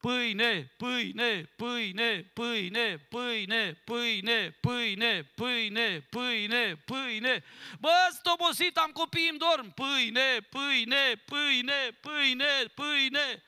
Pâine, 0.04 0.70
pâine, 0.76 1.42
pâine, 1.56 2.30
pâine, 2.34 2.98
pâine, 3.08 3.72
pâine, 3.84 4.50
pâine, 4.60 5.22
pâine, 5.34 6.00
pâine, 6.10 6.76
pâine. 6.76 7.44
Bă, 7.80 8.08
sunt 8.10 8.26
obosit, 8.26 8.76
am 8.76 8.90
copii, 8.90 9.28
îmi 9.28 9.38
dorm. 9.38 9.74
Pâine, 9.74 10.40
pâine, 10.40 11.22
pâine, 11.24 11.90
pâine, 12.00 12.64
pâine. 12.74 13.42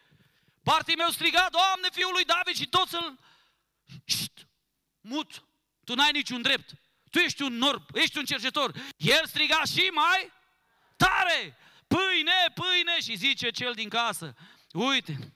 meu 0.97 1.11
striga, 1.11 1.49
Doamne, 1.51 1.89
Fiul 1.93 2.13
lui 2.13 2.25
David 2.25 2.57
și 2.57 2.69
toți 2.69 2.95
îl... 2.95 3.19
Șt, 4.05 4.49
mut, 5.01 5.45
tu 5.85 5.95
n-ai 5.95 6.13
niciun 6.13 6.43
drept. 6.43 6.71
Tu 7.11 7.19
ești 7.19 7.43
un 7.43 7.57
norb, 7.57 7.83
ești 7.95 8.19
un 8.19 8.25
cercetor. 8.25 8.73
El 8.97 9.27
striga 9.27 9.65
și 9.65 9.91
mai 9.93 10.33
tare. 10.97 11.57
Pâine, 11.87 12.53
pâine 12.55 13.01
și 13.01 13.17
zice 13.17 13.51
cel 13.51 13.73
din 13.73 13.89
casă. 13.89 14.35
Uite, 14.73 15.36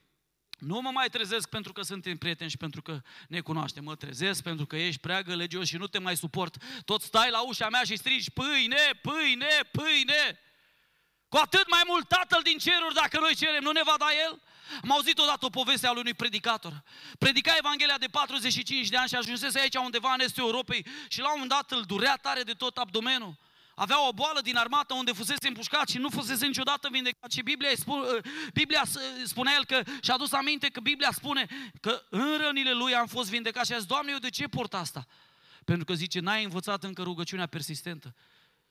nu 0.61 0.81
mă 0.81 0.91
mai 0.91 1.09
trezesc 1.09 1.49
pentru 1.49 1.73
că 1.73 1.83
suntem 1.83 2.17
prieteni 2.17 2.51
și 2.51 2.57
pentru 2.57 2.83
că 2.83 3.01
ne 3.29 3.41
cunoaștem. 3.41 3.85
Mă 3.85 3.95
trezesc 3.95 4.43
pentru 4.43 4.67
că 4.67 4.77
ești 4.77 5.01
prea 5.01 5.23
gălăgios 5.23 5.67
și 5.67 5.77
nu 5.77 5.87
te 5.87 5.99
mai 5.99 6.17
suport. 6.17 6.57
Tot 6.85 7.03
stai 7.03 7.31
la 7.31 7.41
ușa 7.41 7.69
mea 7.69 7.83
și 7.83 7.97
strigi 7.97 8.31
pâine, 8.31 9.01
pâine, 9.03 9.61
pâine. 9.71 10.39
Cu 11.29 11.37
atât 11.37 11.71
mai 11.71 11.83
mult 11.87 12.09
Tatăl 12.09 12.41
din 12.43 12.59
ceruri, 12.59 12.95
dacă 12.95 13.19
noi 13.21 13.35
cerem, 13.35 13.63
nu 13.63 13.71
ne 13.71 13.81
va 13.85 13.95
da 13.99 14.09
El? 14.27 14.41
Am 14.83 14.91
auzit 14.91 15.19
odată 15.19 15.45
o 15.45 15.49
poveste 15.49 15.87
a 15.87 15.91
unui 15.91 16.15
predicator. 16.15 16.83
Predica 17.19 17.55
Evanghelia 17.59 17.99
de 17.99 18.07
45 18.07 18.89
de 18.89 18.97
ani 18.97 19.09
și 19.09 19.15
ajunsese 19.15 19.61
aici 19.61 19.75
undeva 19.75 20.13
în 20.13 20.21
estul 20.21 20.45
Europei 20.45 20.87
și 21.09 21.21
la 21.21 21.33
un 21.33 21.41
moment 21.41 21.51
dat 21.51 21.79
îl 21.79 21.83
durea 21.83 22.17
tare 22.17 22.43
de 22.43 22.53
tot 22.53 22.77
abdomenul 22.77 23.39
avea 23.81 24.09
o 24.09 24.12
boală 24.12 24.41
din 24.41 24.57
armată 24.57 24.95
unde 24.95 25.12
fusese 25.12 25.49
împușcat 25.49 25.89
și 25.89 25.99
nu 25.99 26.09
fusese 26.09 26.47
niciodată 26.47 26.89
vindecat. 26.91 27.33
Și 27.33 27.43
Biblia, 27.43 27.70
spune, 27.74 28.07
uh, 28.07 28.22
Biblia 28.53 28.83
spunea 29.24 29.55
el 29.55 29.64
că 29.64 29.83
și-a 30.03 30.14
adus 30.14 30.33
aminte 30.33 30.68
că 30.68 30.81
Biblia 30.81 31.11
spune 31.12 31.47
că 31.81 32.03
în 32.11 32.37
rănile 32.37 32.72
lui 32.72 32.95
am 32.95 33.07
fost 33.07 33.31
vindecat 33.31 33.66
și 33.66 33.72
a 33.72 33.76
zis, 33.76 33.87
Doamne, 33.87 34.12
eu 34.12 34.18
de 34.18 34.28
ce 34.31 34.47
port 34.47 34.74
asta? 34.74 35.07
Pentru 35.64 35.85
că 35.85 35.95
zice, 35.95 36.20
n-ai 36.20 36.45
învățat 36.45 36.85
încă 36.85 37.03
rugăciunea 37.03 37.47
persistentă. 37.47 38.14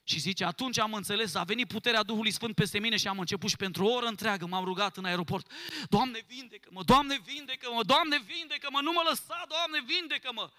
Și 0.03 0.19
zice, 0.19 0.45
atunci 0.45 0.79
am 0.79 0.93
înțeles, 0.93 1.35
a 1.35 1.43
venit 1.43 1.67
puterea 1.67 2.03
Duhului 2.03 2.31
Sfânt 2.31 2.55
peste 2.55 2.79
mine 2.79 2.97
și 2.97 3.07
am 3.07 3.19
început 3.19 3.49
și 3.49 3.55
pentru 3.55 3.85
o 3.85 3.93
oră 3.93 4.05
întreagă 4.05 4.45
m-am 4.45 4.63
rugat 4.63 4.97
în 4.97 5.05
aeroport. 5.05 5.51
Doamne, 5.89 6.19
vindecă-mă, 6.27 6.83
Doamne, 6.83 7.19
vindecă-mă, 7.23 7.83
Doamne, 7.83 8.19
vindecă-mă, 8.25 8.79
nu 8.81 8.91
mă 8.91 9.01
lăsa, 9.09 9.45
Doamne, 9.47 9.81
vindecă-mă. 9.85 10.51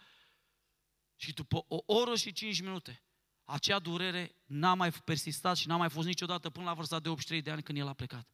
Și 1.16 1.32
după 1.32 1.64
o 1.68 1.82
oră 1.86 2.16
și 2.16 2.32
cinci 2.32 2.60
minute, 2.60 3.02
acea 3.50 3.78
durere 3.78 4.34
n-a 4.46 4.74
mai 4.74 4.90
persistat 4.90 5.56
și 5.56 5.66
n-a 5.66 5.76
mai 5.76 5.90
fost 5.90 6.06
niciodată 6.06 6.50
până 6.50 6.64
la 6.64 6.74
vârsta 6.74 7.00
de 7.00 7.08
83 7.08 7.42
de 7.42 7.50
ani 7.50 7.62
când 7.62 7.78
el 7.78 7.88
a 7.88 7.92
plecat. 7.92 8.26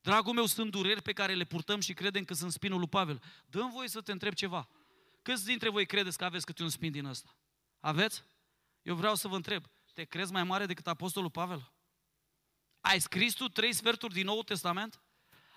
Dragul 0.00 0.32
meu, 0.32 0.46
sunt 0.46 0.70
dureri 0.70 1.02
pe 1.02 1.12
care 1.12 1.34
le 1.34 1.44
purtăm 1.44 1.80
și 1.80 1.92
credem 1.92 2.24
că 2.24 2.34
sunt 2.34 2.52
spinul 2.52 2.78
lui 2.78 2.88
Pavel. 2.88 3.22
Dăm 3.46 3.70
voie 3.70 3.88
să 3.88 4.00
te 4.00 4.12
întreb 4.12 4.32
ceva. 4.32 4.68
Câți 5.22 5.44
dintre 5.44 5.68
voi 5.68 5.86
credeți 5.86 6.18
că 6.18 6.24
aveți 6.24 6.46
câte 6.46 6.62
un 6.62 6.68
spin 6.68 6.92
din 6.92 7.04
ăsta? 7.04 7.36
Aveți? 7.80 8.22
Eu 8.82 8.94
vreau 8.94 9.14
să 9.14 9.28
vă 9.28 9.36
întreb. 9.36 9.64
Te 9.94 10.04
crezi 10.04 10.32
mai 10.32 10.44
mare 10.44 10.66
decât 10.66 10.86
Apostolul 10.86 11.30
Pavel? 11.30 11.72
Ai 12.80 13.00
scris 13.00 13.34
tu 13.34 13.48
trei 13.48 13.72
sferturi 13.72 14.14
din 14.14 14.24
Noul 14.24 14.42
Testament? 14.42 15.00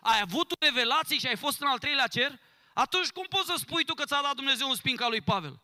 Ai 0.01 0.19
avut 0.21 0.55
revelații 0.59 1.19
și 1.19 1.27
ai 1.27 1.35
fost 1.35 1.61
în 1.61 1.67
al 1.67 1.77
treilea 1.77 2.07
cer? 2.07 2.39
Atunci 2.73 3.09
cum 3.09 3.25
poți 3.29 3.45
să 3.45 3.53
spui 3.57 3.85
tu 3.85 3.93
că 3.93 4.05
ți-a 4.05 4.21
dat 4.21 4.35
Dumnezeu 4.35 4.69
un 4.69 4.75
spin 4.75 4.95
ca 4.95 5.07
lui 5.07 5.21
Pavel? 5.21 5.61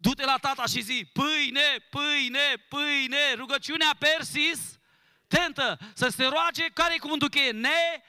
Du-te 0.00 0.24
la 0.24 0.36
tata 0.36 0.66
și 0.66 0.80
zi, 0.80 1.10
pâine, 1.12 1.86
pâine, 1.90 2.64
pâine, 2.68 3.32
rugăciunea 3.34 3.96
persis, 3.98 4.78
tentă, 5.26 5.78
să 5.94 6.08
se 6.08 6.24
roage, 6.24 6.66
care 6.66 6.94
e 6.94 6.98
cuvântul 6.98 7.28
cheie? 7.28 7.50
Ne 7.50 8.02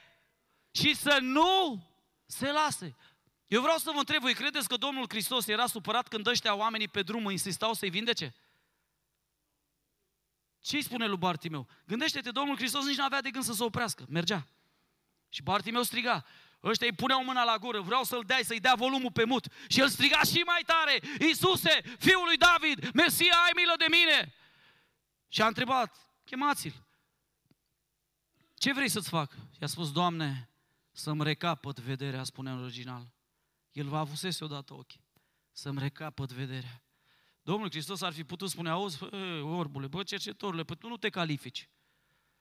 și 0.70 0.94
să 0.94 1.18
nu 1.20 1.84
se 2.26 2.52
lase. 2.52 2.96
Eu 3.46 3.60
vreau 3.60 3.78
să 3.78 3.90
vă 3.90 3.98
întreb, 3.98 4.20
voi 4.20 4.34
credeți 4.34 4.68
că 4.68 4.76
Domnul 4.76 5.06
Hristos 5.08 5.46
era 5.46 5.66
supărat 5.66 6.08
când 6.08 6.26
ăștia 6.26 6.54
oamenii 6.54 6.88
pe 6.88 7.02
drum 7.02 7.30
insistau 7.30 7.74
să-i 7.74 7.90
vindece? 7.90 8.34
Ce 10.60 10.76
îi 10.76 10.82
spune 10.82 11.06
lui 11.06 11.16
Bartimeu? 11.16 11.68
Gândește-te, 11.86 12.30
Domnul 12.30 12.56
Hristos 12.56 12.84
nici 12.84 12.96
nu 12.96 13.04
avea 13.04 13.20
de 13.20 13.30
gând 13.30 13.44
să 13.44 13.52
se 13.52 13.62
oprească, 13.64 14.04
mergea. 14.08 14.46
Și 15.28 15.42
Bartimeu 15.42 15.82
striga, 15.82 16.24
Ăștia 16.62 16.86
îi 16.86 16.92
puneau 16.92 17.24
mâna 17.24 17.44
la 17.44 17.58
gură, 17.58 17.80
vreau 17.80 18.04
să-l 18.04 18.22
dai, 18.26 18.44
să-i 18.44 18.60
dea 18.60 18.74
volumul 18.74 19.12
pe 19.12 19.24
mut. 19.24 19.46
Și 19.68 19.80
el 19.80 19.88
striga 19.88 20.20
și 20.20 20.42
mai 20.46 20.62
tare, 20.66 21.00
Iisuse, 21.20 21.80
fiul 21.98 22.24
lui 22.24 22.36
David, 22.36 22.90
Mesia, 22.94 23.36
ai 23.44 23.50
milă 23.54 23.74
de 23.78 23.86
mine! 23.90 24.34
Și 25.28 25.42
a 25.42 25.46
întrebat, 25.46 25.96
chemați-l. 26.24 26.74
Ce 28.54 28.72
vrei 28.72 28.88
să-ți 28.88 29.08
fac? 29.08 29.36
I-a 29.60 29.66
spus, 29.66 29.92
Doamne, 29.92 30.50
să-mi 30.92 31.22
recapăt 31.22 31.78
vederea, 31.78 32.24
spune 32.24 32.50
în 32.50 32.62
original. 32.62 33.12
El 33.72 33.88
va 33.88 33.98
avusese 33.98 34.44
odată 34.44 34.74
ochii. 34.74 35.04
Să-mi 35.52 35.78
recapăt 35.78 36.32
vederea. 36.32 36.82
Domnul 37.42 37.70
Hristos 37.70 38.02
ar 38.02 38.12
fi 38.12 38.24
putut 38.24 38.50
spune, 38.50 38.70
auzi, 38.70 38.98
bă, 38.98 39.40
orbule, 39.44 39.86
bă, 39.86 40.02
cercetorule, 40.02 40.64
păi 40.64 40.76
tu 40.76 40.88
nu 40.88 40.96
te 40.96 41.08
califici. 41.08 41.68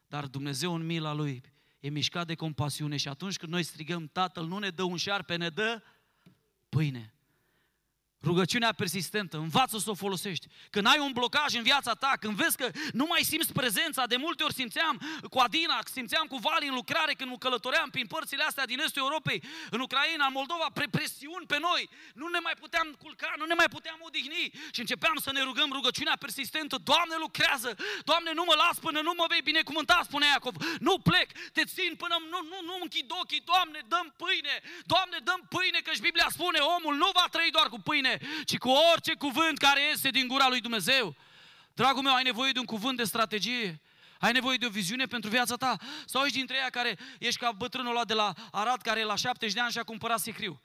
Dar 0.08 0.28
Dumnezeu 0.28 0.74
în 0.74 0.86
mila 0.86 1.14
Lui 1.14 1.44
e 1.80 1.90
mișcat 1.90 2.28
de 2.28 2.36
compasiune 2.36 2.98
și 2.98 3.08
atunci 3.08 3.38
când 3.38 3.52
noi 3.52 3.64
strigăm, 3.64 4.08
Tatăl 4.08 4.46
nu 4.46 4.58
ne 4.58 4.70
dă 4.70 4.84
un 4.84 4.98
șarpe, 4.98 5.36
ne 5.36 5.50
dă 5.50 5.82
pâine. 6.70 7.14
Rugăciunea 8.24 8.74
persistentă, 8.74 9.38
învață 9.38 9.78
să 9.78 9.90
o 9.90 9.94
folosești. 9.94 10.48
Când 10.70 10.86
ai 10.86 11.00
un 11.00 11.12
blocaj 11.12 11.54
în 11.54 11.64
viața 11.64 11.94
ta, 11.94 12.14
când 12.20 12.34
vezi 12.36 12.58
că 12.58 12.70
nu 12.92 13.06
mai 13.10 13.24
simți 13.24 13.54
prezența, 13.54 14.06
de 14.06 14.16
multe 14.16 14.44
ori 14.44 14.54
simțeam 14.54 15.02
cu 15.30 15.40
Adina, 15.40 15.80
simțeam 15.94 16.26
cu 16.28 16.38
Vali 16.38 16.68
în 16.68 16.74
lucrare, 16.74 17.14
când 17.14 17.38
călătoream 17.38 17.90
prin 17.90 18.08
părțile 18.08 18.44
astea 18.44 18.66
din 18.66 18.80
estul 18.80 19.02
Europei, 19.02 19.44
în 19.70 19.80
Ucraina, 19.80 20.26
în 20.26 20.34
Moldova, 20.34 20.68
pre 20.74 20.86
presiuni 20.92 21.46
pe 21.46 21.58
noi, 21.60 21.90
nu 22.14 22.28
ne 22.28 22.40
mai 22.40 22.56
puteam 22.60 22.88
culca, 23.04 23.34
nu 23.38 23.46
ne 23.46 23.54
mai 23.54 23.70
puteam 23.76 24.00
odihni. 24.08 24.52
Și 24.72 24.80
începeam 24.80 25.18
să 25.26 25.32
ne 25.32 25.42
rugăm 25.50 25.70
rugăciunea 25.72 26.16
persistentă, 26.20 26.76
Doamne 26.84 27.16
lucrează, 27.20 27.76
Doamne 28.10 28.32
nu 28.34 28.44
mă 28.48 28.56
las 28.64 28.78
până 28.86 29.00
nu 29.02 29.14
mă 29.18 29.26
vei 29.28 29.42
binecuvânta, 29.52 30.00
spune 30.04 30.26
Iacov, 30.26 30.56
nu 30.80 30.94
plec, 31.08 31.30
te 31.56 31.64
țin 31.74 31.92
până 32.02 32.16
nu, 32.32 32.40
nu, 32.52 32.58
nu 32.68 32.74
închid 32.82 33.08
ochii, 33.22 33.44
Doamne 33.52 33.80
dăm 33.88 34.08
pâine, 34.22 34.56
Doamne 34.92 35.18
dăm 35.28 35.42
pâine, 35.54 35.80
căci 35.88 36.06
Biblia 36.08 36.28
spune, 36.38 36.60
omul 36.76 36.96
nu 37.04 37.10
va 37.20 37.26
trăi 37.32 37.52
doar 37.58 37.68
cu 37.74 37.80
pâine, 37.88 38.09
mine, 38.10 38.44
ci 38.44 38.58
cu 38.58 38.70
orice 38.70 39.14
cuvânt 39.14 39.58
care 39.58 39.82
iese 39.82 40.10
din 40.10 40.28
gura 40.28 40.48
lui 40.48 40.62
Dumnezeu. 40.62 41.16
Dragul 41.74 42.04
meu, 42.04 42.14
ai 42.14 42.24
nevoie 42.24 42.52
de 42.52 42.60
un 42.60 42.66
cuvânt 42.66 42.98
de 42.98 43.04
strategie. 43.04 43.82
Ai 44.20 44.32
nevoie 44.32 44.58
de 44.58 44.66
o 44.66 44.70
viziune 44.70 45.06
pentru 45.06 45.30
viața 45.30 45.56
ta. 45.56 45.78
Sau 46.06 46.24
ești 46.24 46.38
dintre 46.38 46.56
ei 46.56 46.70
care 46.72 46.98
ești 47.20 47.40
ca 47.40 47.52
bătrânul 47.52 47.92
ăla 47.92 48.06
de 48.06 48.14
la 48.14 48.34
Arad, 48.52 48.82
care 48.82 49.04
la 49.04 49.16
70 49.16 49.54
de 49.54 49.60
ani 49.60 49.72
și-a 49.72 49.84
cumpărat 49.84 50.20
sicriu. 50.20 50.62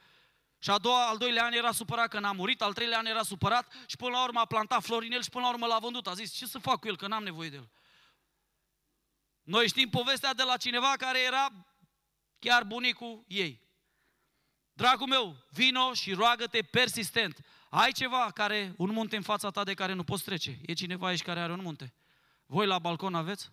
Și 0.59 0.71
a 0.71 0.79
doua, 0.79 1.09
al 1.09 1.17
doilea 1.17 1.45
an 1.45 1.53
era 1.53 1.73
supărat 1.73 2.09
că 2.09 2.21
n-a 2.21 2.33
murit, 2.33 2.63
al 2.63 2.73
treilea 2.73 2.99
an 2.99 3.07
era 3.07 3.23
supărat 3.23 3.73
și 3.87 3.97
până 3.97 4.11
la 4.11 4.23
urmă 4.23 4.41
a 4.41 4.45
plantat 4.45 4.83
florinel 4.83 5.23
și 5.23 5.29
până 5.29 5.45
la 5.45 5.51
urmă 5.51 5.67
l-a 5.67 5.79
vândut. 5.79 6.07
A 6.07 6.15
zis, 6.15 6.33
ce 6.33 6.47
să 6.47 6.59
fac 6.59 6.81
cu 6.81 6.87
el, 6.87 6.97
că 6.97 7.07
n-am 7.07 7.23
nevoie 7.23 7.49
de 7.49 7.57
el. 7.57 7.69
Noi 9.43 9.69
știm 9.69 9.89
povestea 9.89 10.35
de 10.35 10.43
la 10.43 10.57
cineva 10.57 10.95
care 10.99 11.21
era 11.21 11.53
chiar 12.39 12.65
bunicul 12.65 13.25
ei. 13.27 13.64
Dragul 14.77 15.07
meu, 15.07 15.37
vino 15.51 15.93
și 15.93 16.13
roagă-te 16.13 16.63
persistent. 16.63 17.39
Ai 17.71 17.93
ceva 17.93 18.31
care, 18.35 18.75
un 18.77 18.91
munte 18.91 19.17
în 19.17 19.23
fața 19.23 19.51
ta 19.51 19.65
de 19.65 19.75
care 19.75 19.93
nu 19.93 20.05
poți 20.05 20.25
trece. 20.25 20.59
E 20.67 20.73
cineva 20.73 21.07
aici 21.07 21.23
care 21.23 21.41
are 21.41 21.53
un 21.53 21.61
munte. 21.63 21.95
Voi 22.47 22.67
la 22.67 22.79
balcon 22.79 23.15
aveți? 23.15 23.51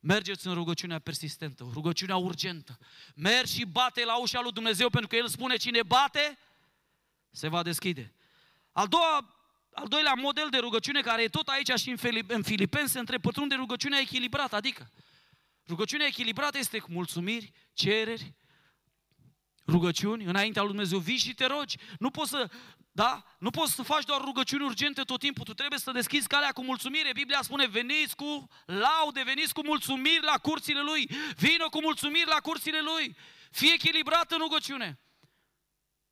Mergeți 0.00 0.46
în 0.46 0.54
rugăciunea 0.54 0.98
persistentă, 0.98 1.70
rugăciunea 1.72 2.16
urgentă. 2.16 2.78
Mergi 3.14 3.54
și 3.54 3.64
bate 3.64 4.04
la 4.04 4.20
ușa 4.20 4.40
lui 4.40 4.52
Dumnezeu, 4.52 4.88
pentru 4.88 5.08
că 5.08 5.16
El 5.16 5.28
spune, 5.28 5.56
cine 5.56 5.82
bate, 5.82 6.38
se 7.30 7.48
va 7.48 7.62
deschide. 7.62 8.14
Al, 8.72 8.86
doua, 8.86 9.36
al 9.72 9.88
doilea 9.88 10.14
model 10.14 10.48
de 10.50 10.58
rugăciune, 10.58 11.00
care 11.00 11.22
e 11.22 11.28
tot 11.28 11.48
aici 11.48 11.78
și 11.78 11.90
în, 11.90 11.96
Filip, 11.96 12.30
în 12.30 12.42
Filipeni, 12.42 12.88
se 12.88 12.98
întrepătrunde 12.98 13.54
rugăciunea 13.54 13.98
echilibrată, 13.98 14.56
adică 14.56 14.90
rugăciunea 15.66 16.06
echilibrată 16.06 16.58
este 16.58 16.78
cu 16.78 16.92
mulțumiri, 16.92 17.52
cereri, 17.72 18.34
rugăciuni 19.68 20.24
înaintea 20.24 20.62
lui 20.62 20.70
Dumnezeu, 20.70 20.98
vii 20.98 21.18
și 21.18 21.34
te 21.34 21.46
rogi. 21.46 21.76
Nu 21.98 22.10
poți 22.10 22.30
să, 22.30 22.50
da? 22.92 23.24
Nu 23.38 23.50
poți 23.50 23.74
să 23.74 23.82
faci 23.82 24.04
doar 24.04 24.20
rugăciuni 24.20 24.64
urgente 24.64 25.02
tot 25.02 25.20
timpul, 25.20 25.44
tu 25.44 25.54
trebuie 25.54 25.78
să 25.78 25.90
deschizi 25.90 26.26
calea 26.26 26.52
cu 26.52 26.62
mulțumire. 26.62 27.12
Biblia 27.12 27.42
spune, 27.42 27.66
veniți 27.66 28.16
cu 28.16 28.48
laude, 28.66 29.22
veniți 29.24 29.54
cu 29.54 29.64
mulțumiri 29.64 30.24
la 30.24 30.38
curțile 30.38 30.80
Lui, 30.80 31.10
vină 31.36 31.68
cu 31.68 31.80
mulțumiri 31.80 32.26
la 32.26 32.40
curțile 32.40 32.80
Lui. 32.80 33.16
Fie 33.50 33.72
echilibrat 33.72 34.32
în 34.32 34.38
rugăciune. 34.38 35.00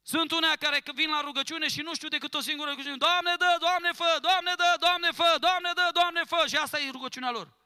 Sunt 0.03 0.33
unea 0.33 0.55
care 0.61 0.83
vin 0.95 1.11
la 1.11 1.21
rugăciune 1.21 1.69
și 1.69 1.81
nu 1.81 1.95
știu 1.95 2.09
decât 2.09 2.35
o 2.35 2.41
singură 2.41 2.71
rugăciune. 2.71 2.97
Doamne 2.97 3.35
dă, 3.39 3.57
Doamne 3.59 3.91
fă, 3.93 4.19
Doamne 4.21 4.53
dă, 4.57 4.75
Doamne 4.79 5.09
fă, 5.13 5.37
Doamne 5.41 5.71
dă, 5.75 5.89
Doamne 5.93 6.23
fă. 6.27 6.45
Și 6.49 6.57
asta 6.57 6.81
e 6.81 6.91
rugăciunea 6.91 7.31
lor. 7.31 7.57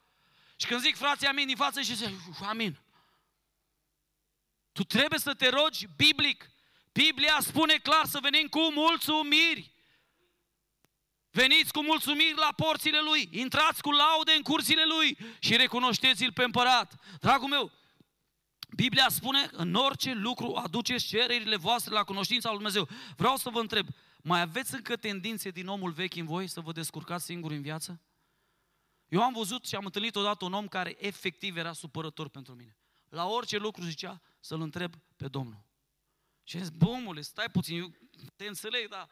Și 0.55 0.67
când 0.67 0.81
zic 0.81 0.95
frații 0.95 1.27
amin 1.27 1.47
din 1.47 1.55
față 1.55 1.81
și 1.81 1.95
zic, 1.95 2.07
amin. 2.49 2.79
Tu 4.71 4.83
trebuie 4.83 5.19
să 5.19 5.33
te 5.33 5.49
rogi 5.49 5.87
biblic. 5.95 6.51
Biblia 6.91 7.37
spune 7.39 7.73
clar 7.73 8.05
să 8.05 8.19
venim 8.21 8.47
cu 8.47 8.71
mulțumiri. 8.71 9.71
Veniți 11.29 11.71
cu 11.71 11.83
mulțumiri 11.83 12.33
la 12.35 12.53
porțile 12.55 12.99
Lui, 13.01 13.29
intrați 13.31 13.81
cu 13.81 13.91
laude 13.91 14.31
în 14.31 14.41
curțile 14.41 14.83
Lui 14.85 15.17
și 15.39 15.55
recunoșteți-L 15.55 16.31
pe 16.31 16.43
împărat. 16.43 16.93
Dragul 17.19 17.47
meu, 17.47 17.71
Biblia 18.75 19.09
spune, 19.09 19.49
în 19.51 19.73
orice 19.73 20.13
lucru 20.13 20.55
aduceți 20.55 21.07
cererile 21.07 21.55
voastre 21.55 21.93
la 21.93 22.03
cunoștința 22.03 22.49
lui 22.49 22.57
Dumnezeu. 22.57 22.87
Vreau 23.15 23.35
să 23.35 23.49
vă 23.49 23.59
întreb, 23.59 23.87
mai 24.23 24.41
aveți 24.41 24.73
încă 24.73 24.95
tendințe 24.95 25.49
din 25.49 25.67
omul 25.67 25.91
vechi 25.91 26.15
în 26.15 26.25
voi 26.25 26.47
să 26.47 26.61
vă 26.61 26.71
descurcați 26.71 27.25
singuri 27.25 27.55
în 27.55 27.61
viață? 27.61 28.01
Eu 29.07 29.21
am 29.21 29.33
văzut 29.33 29.65
și 29.65 29.75
am 29.75 29.85
întâlnit 29.85 30.15
odată 30.15 30.45
un 30.45 30.53
om 30.53 30.67
care 30.67 30.95
efectiv 30.99 31.57
era 31.57 31.73
supărător 31.73 32.29
pentru 32.29 32.53
mine. 32.53 32.77
La 33.09 33.27
orice 33.27 33.57
lucru 33.57 33.83
zicea 33.83 34.21
să-l 34.41 34.61
întreb 34.61 34.93
pe 35.15 35.27
Domnul. 35.27 35.63
Și 36.43 36.55
am 36.57 36.63
zis, 36.63 36.71
bămule, 36.71 37.21
stai 37.21 37.49
puțin, 37.51 37.77
eu 37.77 37.91
te 38.35 38.47
înțeleg, 38.47 38.89
dar 38.89 39.09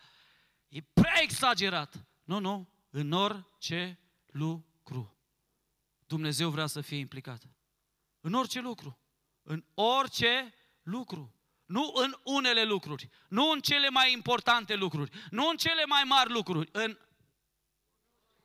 e 0.67 0.81
prea 0.81 1.21
exagerat. 1.21 2.05
Nu, 2.23 2.39
nu, 2.39 2.69
în 2.89 3.11
orice 3.11 3.99
lucru. 4.25 5.17
Dumnezeu 6.05 6.49
vrea 6.49 6.65
să 6.65 6.81
fie 6.81 6.97
implicat. 6.97 7.49
În 8.19 8.33
orice 8.33 8.59
lucru. 8.59 8.99
În 9.43 9.63
orice 9.73 10.53
lucru. 10.81 11.33
Nu 11.65 11.91
în 11.95 12.15
unele 12.23 12.63
lucruri, 12.63 13.09
nu 13.27 13.49
în 13.51 13.59
cele 13.59 13.89
mai 13.89 14.13
importante 14.13 14.75
lucruri, 14.75 15.11
nu 15.29 15.47
în 15.47 15.57
cele 15.57 15.85
mai 15.85 16.03
mari 16.03 16.31
lucruri, 16.31 16.69
în 16.71 16.97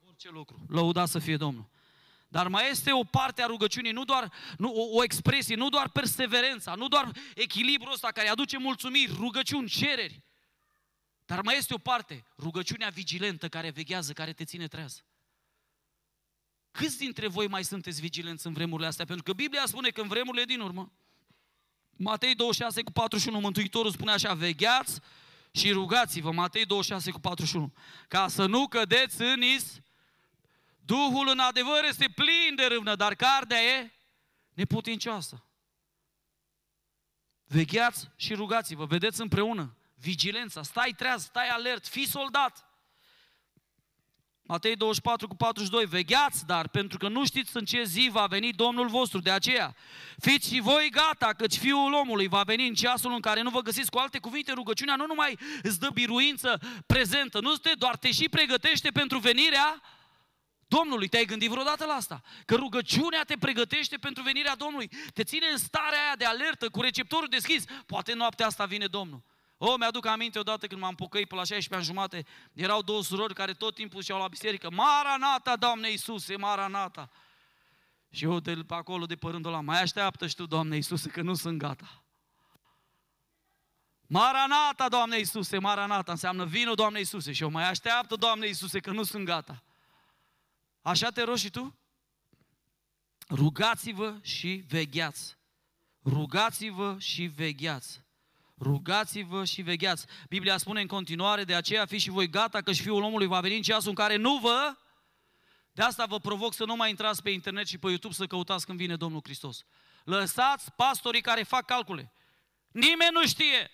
orice 0.06 0.30
lucru. 0.30 0.64
Lăuda 0.68 1.06
să 1.06 1.18
fie 1.18 1.36
Domnul. 1.36 1.68
Dar 2.34 2.48
mai 2.48 2.70
este 2.70 2.92
o 2.92 3.04
parte 3.04 3.42
a 3.42 3.46
rugăciunii, 3.46 3.92
nu 3.92 4.04
doar 4.04 4.32
nu, 4.58 4.72
o, 4.72 4.96
o 4.96 5.02
expresie, 5.02 5.54
nu 5.54 5.68
doar 5.68 5.88
perseverența, 5.88 6.74
nu 6.74 6.88
doar 6.88 7.12
echilibrul 7.34 7.92
ăsta 7.92 8.08
care 8.08 8.28
aduce 8.28 8.58
mulțumiri, 8.58 9.12
rugăciuni, 9.16 9.68
cereri. 9.68 10.22
Dar 11.24 11.40
mai 11.42 11.56
este 11.56 11.74
o 11.74 11.78
parte, 11.78 12.24
rugăciunea 12.38 12.88
vigilentă 12.88 13.48
care 13.48 13.70
veghează, 13.70 14.12
care 14.12 14.32
te 14.32 14.44
ține 14.44 14.66
treaz. 14.66 15.04
Câți 16.70 16.98
dintre 16.98 17.28
voi 17.28 17.48
mai 17.48 17.64
sunteți 17.64 18.00
vigilenți 18.00 18.46
în 18.46 18.52
vremurile 18.52 18.88
astea? 18.88 19.04
Pentru 19.04 19.24
că 19.24 19.32
Biblia 19.32 19.66
spune 19.66 19.88
că 19.88 20.00
în 20.00 20.08
vremurile 20.08 20.44
din 20.44 20.60
urmă, 20.60 20.92
Matei 21.90 22.34
26 22.34 22.82
cu 22.82 22.92
41, 22.92 23.40
Mântuitorul 23.40 23.90
spune 23.90 24.10
așa, 24.10 24.34
vegheați 24.34 25.00
și 25.50 25.72
rugați-vă, 25.72 26.32
Matei 26.32 26.64
26 26.64 27.10
cu 27.10 27.20
41, 27.20 27.72
ca 28.08 28.28
să 28.28 28.46
nu 28.46 28.68
cădeți 28.68 29.22
în 29.22 29.42
is 29.42 29.82
Duhul 30.86 31.28
în 31.28 31.38
adevăr 31.38 31.84
este 31.84 32.08
plin 32.14 32.54
de 32.54 32.66
râvnă, 32.66 32.94
dar 32.94 33.14
cardea 33.14 33.62
e 33.62 33.92
neputincioasă. 34.52 35.44
Vegheați 37.44 38.08
și 38.16 38.34
rugați-vă, 38.34 38.84
vedeți 38.84 39.20
împreună 39.20 39.76
vigilența, 39.94 40.62
stai 40.62 40.94
treaz, 40.96 41.22
stai 41.22 41.48
alert, 41.48 41.86
fii 41.86 42.08
soldat. 42.08 42.68
Matei 44.46 44.76
24 44.76 45.28
cu 45.28 45.36
42, 45.36 45.84
vegheați, 45.84 46.46
dar 46.46 46.68
pentru 46.68 46.98
că 46.98 47.08
nu 47.08 47.24
știți 47.24 47.56
în 47.56 47.64
ce 47.64 47.82
zi 47.82 48.08
va 48.12 48.26
veni 48.26 48.52
Domnul 48.52 48.88
vostru, 48.88 49.20
de 49.20 49.30
aceea 49.30 49.76
fiți 50.18 50.48
și 50.48 50.60
voi 50.60 50.90
gata, 50.90 51.32
căci 51.32 51.56
Fiul 51.56 51.92
omului 51.92 52.26
va 52.26 52.42
veni 52.42 52.68
în 52.68 52.74
ceasul 52.74 53.12
în 53.12 53.20
care 53.20 53.42
nu 53.42 53.50
vă 53.50 53.60
găsiți 53.60 53.90
cu 53.90 53.98
alte 53.98 54.18
cuvinte, 54.18 54.52
rugăciunea 54.52 54.96
nu 54.96 55.06
numai 55.06 55.38
îți 55.62 55.78
dă 55.78 55.90
biruință 55.90 56.60
prezentă, 56.86 57.40
nu 57.40 57.54
te 57.54 57.72
doar 57.78 57.96
te 57.96 58.12
și 58.12 58.28
pregătește 58.28 58.90
pentru 58.90 59.18
venirea 59.18 59.82
Domnului. 60.76 61.08
Te-ai 61.08 61.24
gândit 61.24 61.50
vreodată 61.50 61.84
la 61.84 61.92
asta? 61.92 62.22
Că 62.44 62.54
rugăciunea 62.54 63.22
te 63.22 63.36
pregătește 63.36 63.96
pentru 63.96 64.22
venirea 64.22 64.56
Domnului. 64.56 64.90
Te 65.14 65.24
ține 65.24 65.46
în 65.52 65.58
starea 65.58 66.04
aia 66.04 66.16
de 66.16 66.24
alertă, 66.24 66.68
cu 66.68 66.80
receptorul 66.80 67.28
deschis. 67.28 67.64
Poate 67.86 68.14
noaptea 68.14 68.46
asta 68.46 68.64
vine 68.64 68.86
Domnul. 68.86 69.22
O, 69.58 69.76
mi-aduc 69.76 70.06
aminte 70.06 70.38
odată 70.38 70.66
când 70.66 70.80
m-am 70.80 70.94
pocăit 70.94 71.28
pe 71.28 71.34
la 71.34 71.44
16 71.44 71.74
ani 71.74 71.84
jumate, 71.84 72.26
erau 72.52 72.82
două 72.82 73.02
surori 73.02 73.34
care 73.34 73.52
tot 73.52 73.74
timpul 73.74 74.00
ziceau 74.00 74.18
la 74.18 74.28
biserică, 74.28 74.70
Maranata, 74.70 75.56
Doamne 75.56 75.90
Iisuse, 75.90 76.36
Maranata. 76.36 77.10
Și 78.10 78.24
eu 78.24 78.40
de 78.40 78.54
pe 78.66 78.74
acolo, 78.74 79.06
de 79.06 79.14
părândul 79.14 79.52
ăla, 79.52 79.60
mai 79.60 79.82
așteaptă 79.82 80.26
și 80.26 80.34
tu, 80.34 80.46
Doamne 80.46 80.76
Iisuse, 80.76 81.08
că 81.08 81.22
nu 81.22 81.34
sunt 81.34 81.58
gata. 81.58 82.04
Maranata, 84.06 84.88
Doamne 84.88 85.18
Iisuse, 85.18 85.58
Maranata, 85.58 86.12
înseamnă 86.12 86.44
vină, 86.44 86.74
Doamne 86.74 86.98
Iisuse. 86.98 87.32
Și 87.32 87.42
eu 87.42 87.50
mai 87.50 87.68
așteaptă, 87.68 88.14
Doamne 88.14 88.46
Iisuse, 88.46 88.78
că 88.80 88.90
nu 88.90 89.02
sunt 89.02 89.24
gata. 89.24 89.62
Așa 90.84 91.10
te 91.10 91.22
rogi 91.22 91.40
și 91.40 91.50
tu? 91.50 91.78
Rugați-vă 93.28 94.18
și 94.22 94.64
vegheați. 94.68 95.36
Rugați-vă 96.04 96.96
și 96.98 97.22
vegheați. 97.22 98.00
Rugați-vă 98.58 99.44
și 99.44 99.62
vegheați. 99.62 100.06
Biblia 100.28 100.56
spune 100.56 100.80
în 100.80 100.86
continuare, 100.86 101.44
de 101.44 101.54
aceea 101.54 101.86
fiți 101.86 102.02
și 102.02 102.10
voi 102.10 102.28
gata, 102.28 102.60
că 102.60 102.72
și 102.72 102.82
Fiul 102.82 103.02
omului 103.02 103.26
va 103.26 103.40
veni 103.40 103.56
în 103.56 103.62
ceasul 103.62 103.88
în 103.88 103.94
care 103.94 104.16
nu 104.16 104.38
vă... 104.38 104.76
De 105.72 105.82
asta 105.82 106.06
vă 106.06 106.18
provoc 106.18 106.54
să 106.54 106.64
nu 106.64 106.76
mai 106.76 106.90
intrați 106.90 107.22
pe 107.22 107.30
internet 107.30 107.66
și 107.66 107.78
pe 107.78 107.88
YouTube 107.88 108.14
să 108.14 108.26
căutați 108.26 108.66
când 108.66 108.78
vine 108.78 108.96
Domnul 108.96 109.20
Hristos. 109.24 109.64
Lăsați 110.04 110.72
pastorii 110.72 111.20
care 111.20 111.42
fac 111.42 111.64
calcule. 111.64 112.12
Nimeni 112.70 113.10
nu 113.12 113.26
știe. 113.26 113.70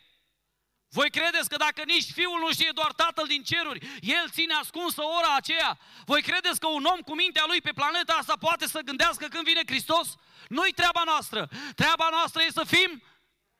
Voi 0.93 1.11
credeți 1.11 1.49
că 1.49 1.57
dacă 1.57 1.82
nici 1.86 2.11
Fiul 2.12 2.41
nu 2.41 2.53
știe, 2.53 2.70
doar 2.74 2.93
Tatăl 2.93 3.26
din 3.26 3.43
ceruri, 3.43 3.99
El 4.01 4.30
ține 4.30 4.55
ascunsă 4.55 5.03
ora 5.03 5.34
aceea? 5.36 5.78
Voi 6.05 6.22
credeți 6.22 6.61
că 6.61 6.66
un 6.66 6.84
om 6.84 7.01
cu 7.01 7.14
mintea 7.14 7.45
lui 7.47 7.61
pe 7.61 7.72
planeta 7.72 8.12
asta 8.12 8.36
poate 8.41 8.66
să 8.66 8.80
gândească 8.80 9.26
când 9.26 9.45
vine 9.45 9.61
Hristos? 9.66 10.09
Nu-i 10.49 10.72
treaba 10.72 11.03
noastră. 11.05 11.49
Treaba 11.74 12.09
noastră 12.11 12.43
e 12.43 12.51
să 12.51 12.64
fim 12.64 13.03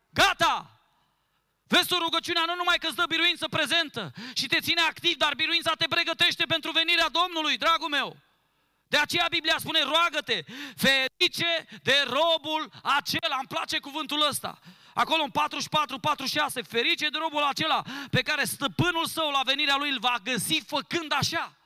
gata. 0.09 0.81
Vezi 1.63 1.87
tu, 1.87 1.99
rugăciunea 1.99 2.45
nu 2.47 2.55
numai 2.55 2.79
că 2.79 2.87
îți 2.87 2.97
dă 2.97 3.05
biruință 3.09 3.49
prezentă 3.49 4.13
și 4.35 4.47
te 4.47 4.61
ține 4.61 4.81
activ, 4.81 5.17
dar 5.17 5.35
biruința 5.35 5.73
te 5.75 5.87
pregătește 5.89 6.45
pentru 6.45 6.71
venirea 6.71 7.09
Domnului, 7.09 7.57
dragul 7.57 7.89
meu. 7.89 8.17
De 8.87 8.97
aceea 8.97 9.27
Biblia 9.31 9.57
spune, 9.59 9.83
roagă-te, 9.83 10.45
ferice 10.77 11.67
de 11.83 12.05
robul 12.07 12.73
acela. 12.83 13.37
Îmi 13.39 13.49
place 13.49 13.79
cuvântul 13.79 14.27
ăsta. 14.29 14.59
Acolo 15.01 15.23
în 15.23 15.31
44, 15.31 15.99
46, 15.99 16.63
ferice 16.63 17.09
de 17.09 17.19
robul 17.19 17.43
acela 17.43 17.83
pe 18.11 18.23
care 18.23 18.45
stăpânul 18.45 19.07
său 19.07 19.31
la 19.31 19.41
venirea 19.45 19.77
lui 19.77 19.91
îl 19.91 19.99
va 19.99 20.17
găsi 20.23 20.61
făcând 20.67 21.13
așa. 21.13 21.57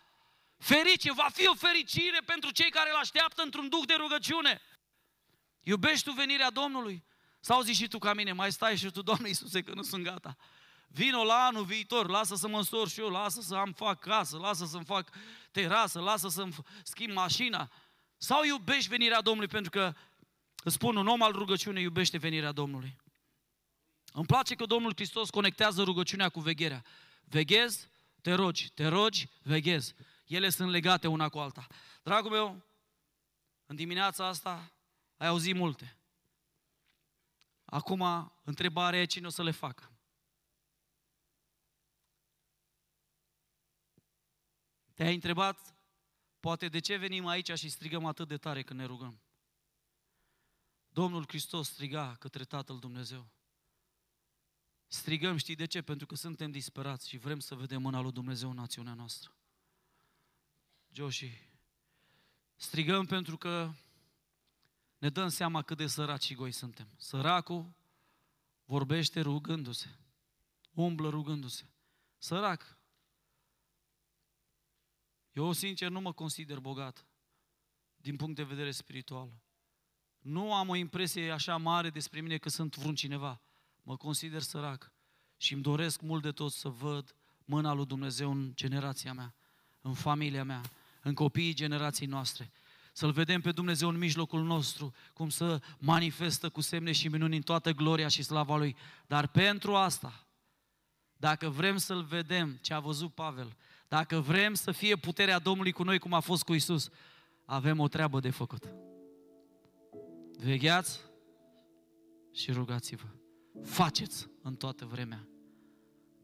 Ferice, 0.58 1.12
va 1.12 1.26
fi 1.32 1.48
o 1.48 1.54
fericire 1.54 2.20
pentru 2.24 2.50
cei 2.50 2.70
care 2.70 2.90
îl 2.90 2.96
așteaptă 2.96 3.42
într-un 3.42 3.68
duc 3.68 3.86
de 3.86 3.94
rugăciune. 3.94 4.60
Iubești 5.62 6.04
tu 6.04 6.12
venirea 6.12 6.50
Domnului? 6.50 7.04
Sau 7.40 7.60
zici 7.60 7.76
și 7.76 7.88
tu 7.88 7.98
ca 7.98 8.14
mine, 8.14 8.32
mai 8.32 8.52
stai 8.52 8.76
și 8.76 8.90
tu, 8.90 9.02
Doamne 9.02 9.28
Iisuse, 9.28 9.62
că 9.62 9.74
nu 9.74 9.82
sunt 9.82 10.04
gata. 10.04 10.36
Vino 10.88 11.24
la 11.24 11.44
anul 11.44 11.64
viitor, 11.64 12.08
lasă 12.08 12.34
să 12.34 12.48
mă 12.48 12.56
însor 12.56 12.88
și 12.88 13.00
eu, 13.00 13.08
lasă 13.08 13.40
să 13.40 13.54
am 13.54 13.72
fac 13.72 13.98
casă, 13.98 14.36
lasă 14.36 14.64
să-mi 14.64 14.84
fac 14.84 15.08
terasă, 15.50 16.00
lasă 16.00 16.28
să-mi 16.28 16.54
schimb 16.82 17.12
mașina. 17.12 17.70
Sau 18.16 18.44
iubești 18.44 18.88
venirea 18.88 19.20
Domnului 19.20 19.48
pentru 19.48 19.70
că, 19.70 19.94
îți 20.64 20.74
spun, 20.74 20.96
un 20.96 21.06
om 21.06 21.22
al 21.22 21.32
rugăciunii 21.32 21.82
iubește 21.82 22.18
venirea 22.18 22.52
Domnului. 22.52 23.02
Îmi 24.16 24.26
place 24.26 24.54
că 24.54 24.66
Domnul 24.66 24.92
Hristos 24.94 25.30
conectează 25.30 25.82
rugăciunea 25.82 26.28
cu 26.28 26.40
vegherea. 26.40 26.84
Veghezi, 27.24 27.88
te 28.22 28.32
rogi, 28.32 28.70
te 28.70 28.86
rogi, 28.86 29.28
veghezi. 29.42 29.94
Ele 30.26 30.48
sunt 30.48 30.70
legate 30.70 31.06
una 31.06 31.28
cu 31.28 31.38
alta. 31.38 31.66
Dragul 32.02 32.30
meu, 32.30 32.62
în 33.66 33.76
dimineața 33.76 34.26
asta 34.26 34.72
ai 35.16 35.26
auzit 35.26 35.54
multe. 35.54 35.96
Acum, 37.64 38.32
întrebarea 38.44 39.00
e 39.00 39.04
cine 39.04 39.26
o 39.26 39.30
să 39.30 39.42
le 39.42 39.50
facă. 39.50 39.92
Te-ai 44.94 45.14
întrebat, 45.14 45.76
poate 46.40 46.68
de 46.68 46.78
ce 46.78 46.96
venim 46.96 47.26
aici 47.26 47.50
și 47.58 47.68
strigăm 47.68 48.04
atât 48.04 48.28
de 48.28 48.36
tare 48.36 48.62
când 48.62 48.80
ne 48.80 48.86
rugăm? 48.86 49.20
Domnul 50.88 51.24
Hristos 51.26 51.68
striga 51.68 52.16
către 52.18 52.44
Tatăl 52.44 52.78
Dumnezeu. 52.78 53.33
Strigăm, 54.94 55.36
știi 55.36 55.54
de 55.54 55.66
ce? 55.66 55.82
Pentru 55.82 56.06
că 56.06 56.14
suntem 56.14 56.50
disperați 56.50 57.08
și 57.08 57.16
vrem 57.16 57.38
să 57.38 57.54
vedem 57.54 57.82
mâna 57.82 58.00
lui 58.00 58.12
Dumnezeu 58.12 58.50
în 58.50 58.56
națiunea 58.56 58.94
noastră. 58.94 59.34
Joshi, 60.92 61.48
strigăm 62.56 63.06
pentru 63.06 63.36
că 63.36 63.72
ne 64.98 65.08
dăm 65.08 65.28
seama 65.28 65.62
cât 65.62 65.76
de 65.76 65.86
săraci 65.86 66.22
și 66.22 66.34
goi 66.34 66.52
suntem. 66.52 66.88
Săracul 66.96 67.72
vorbește 68.64 69.20
rugându-se, 69.20 69.98
umblă 70.72 71.08
rugându-se. 71.08 71.64
Sărac. 72.18 72.78
Eu, 75.32 75.52
sincer, 75.52 75.90
nu 75.90 76.00
mă 76.00 76.12
consider 76.12 76.58
bogat 76.58 77.06
din 77.96 78.16
punct 78.16 78.36
de 78.36 78.42
vedere 78.42 78.70
spiritual. 78.70 79.32
Nu 80.18 80.54
am 80.54 80.68
o 80.68 80.74
impresie 80.74 81.30
așa 81.30 81.56
mare 81.56 81.90
despre 81.90 82.20
mine 82.20 82.38
că 82.38 82.48
sunt 82.48 82.76
vreun 82.76 82.94
cineva. 82.94 83.42
Mă 83.86 83.96
consider 83.96 84.40
sărac 84.40 84.92
și 85.36 85.52
îmi 85.52 85.62
doresc 85.62 86.00
mult 86.00 86.22
de 86.22 86.30
tot 86.30 86.52
să 86.52 86.68
văd 86.68 87.14
mâna 87.44 87.72
lui 87.72 87.86
Dumnezeu 87.86 88.30
în 88.30 88.52
generația 88.54 89.12
mea, 89.12 89.34
în 89.80 89.94
familia 89.94 90.44
mea, 90.44 90.60
în 91.02 91.14
copiii 91.14 91.54
generației 91.54 92.08
noastre. 92.08 92.52
Să-L 92.92 93.12
vedem 93.12 93.40
pe 93.40 93.52
Dumnezeu 93.52 93.88
în 93.88 93.98
mijlocul 93.98 94.42
nostru, 94.42 94.92
cum 95.12 95.28
să 95.28 95.60
manifestă 95.78 96.48
cu 96.48 96.60
semne 96.60 96.92
și 96.92 97.08
minuni 97.08 97.36
în 97.36 97.42
toată 97.42 97.72
gloria 97.72 98.08
și 98.08 98.22
slava 98.22 98.56
Lui. 98.56 98.76
Dar 99.06 99.26
pentru 99.26 99.74
asta, 99.74 100.26
dacă 101.16 101.48
vrem 101.48 101.76
să-L 101.76 102.02
vedem 102.02 102.58
ce 102.60 102.74
a 102.74 102.80
văzut 102.80 103.14
Pavel, 103.14 103.56
dacă 103.88 104.20
vrem 104.20 104.54
să 104.54 104.72
fie 104.72 104.96
puterea 104.96 105.38
Domnului 105.38 105.72
cu 105.72 105.82
noi 105.82 105.98
cum 105.98 106.12
a 106.12 106.20
fost 106.20 106.42
cu 106.42 106.54
Isus, 106.54 106.88
avem 107.44 107.80
o 107.80 107.88
treabă 107.88 108.20
de 108.20 108.30
făcut. 108.30 108.68
Vegheați 110.38 111.00
și 112.32 112.52
rugați-vă. 112.52 113.23
Faceți 113.62 114.28
în 114.42 114.54
toată 114.54 114.84
vremea, 114.84 115.28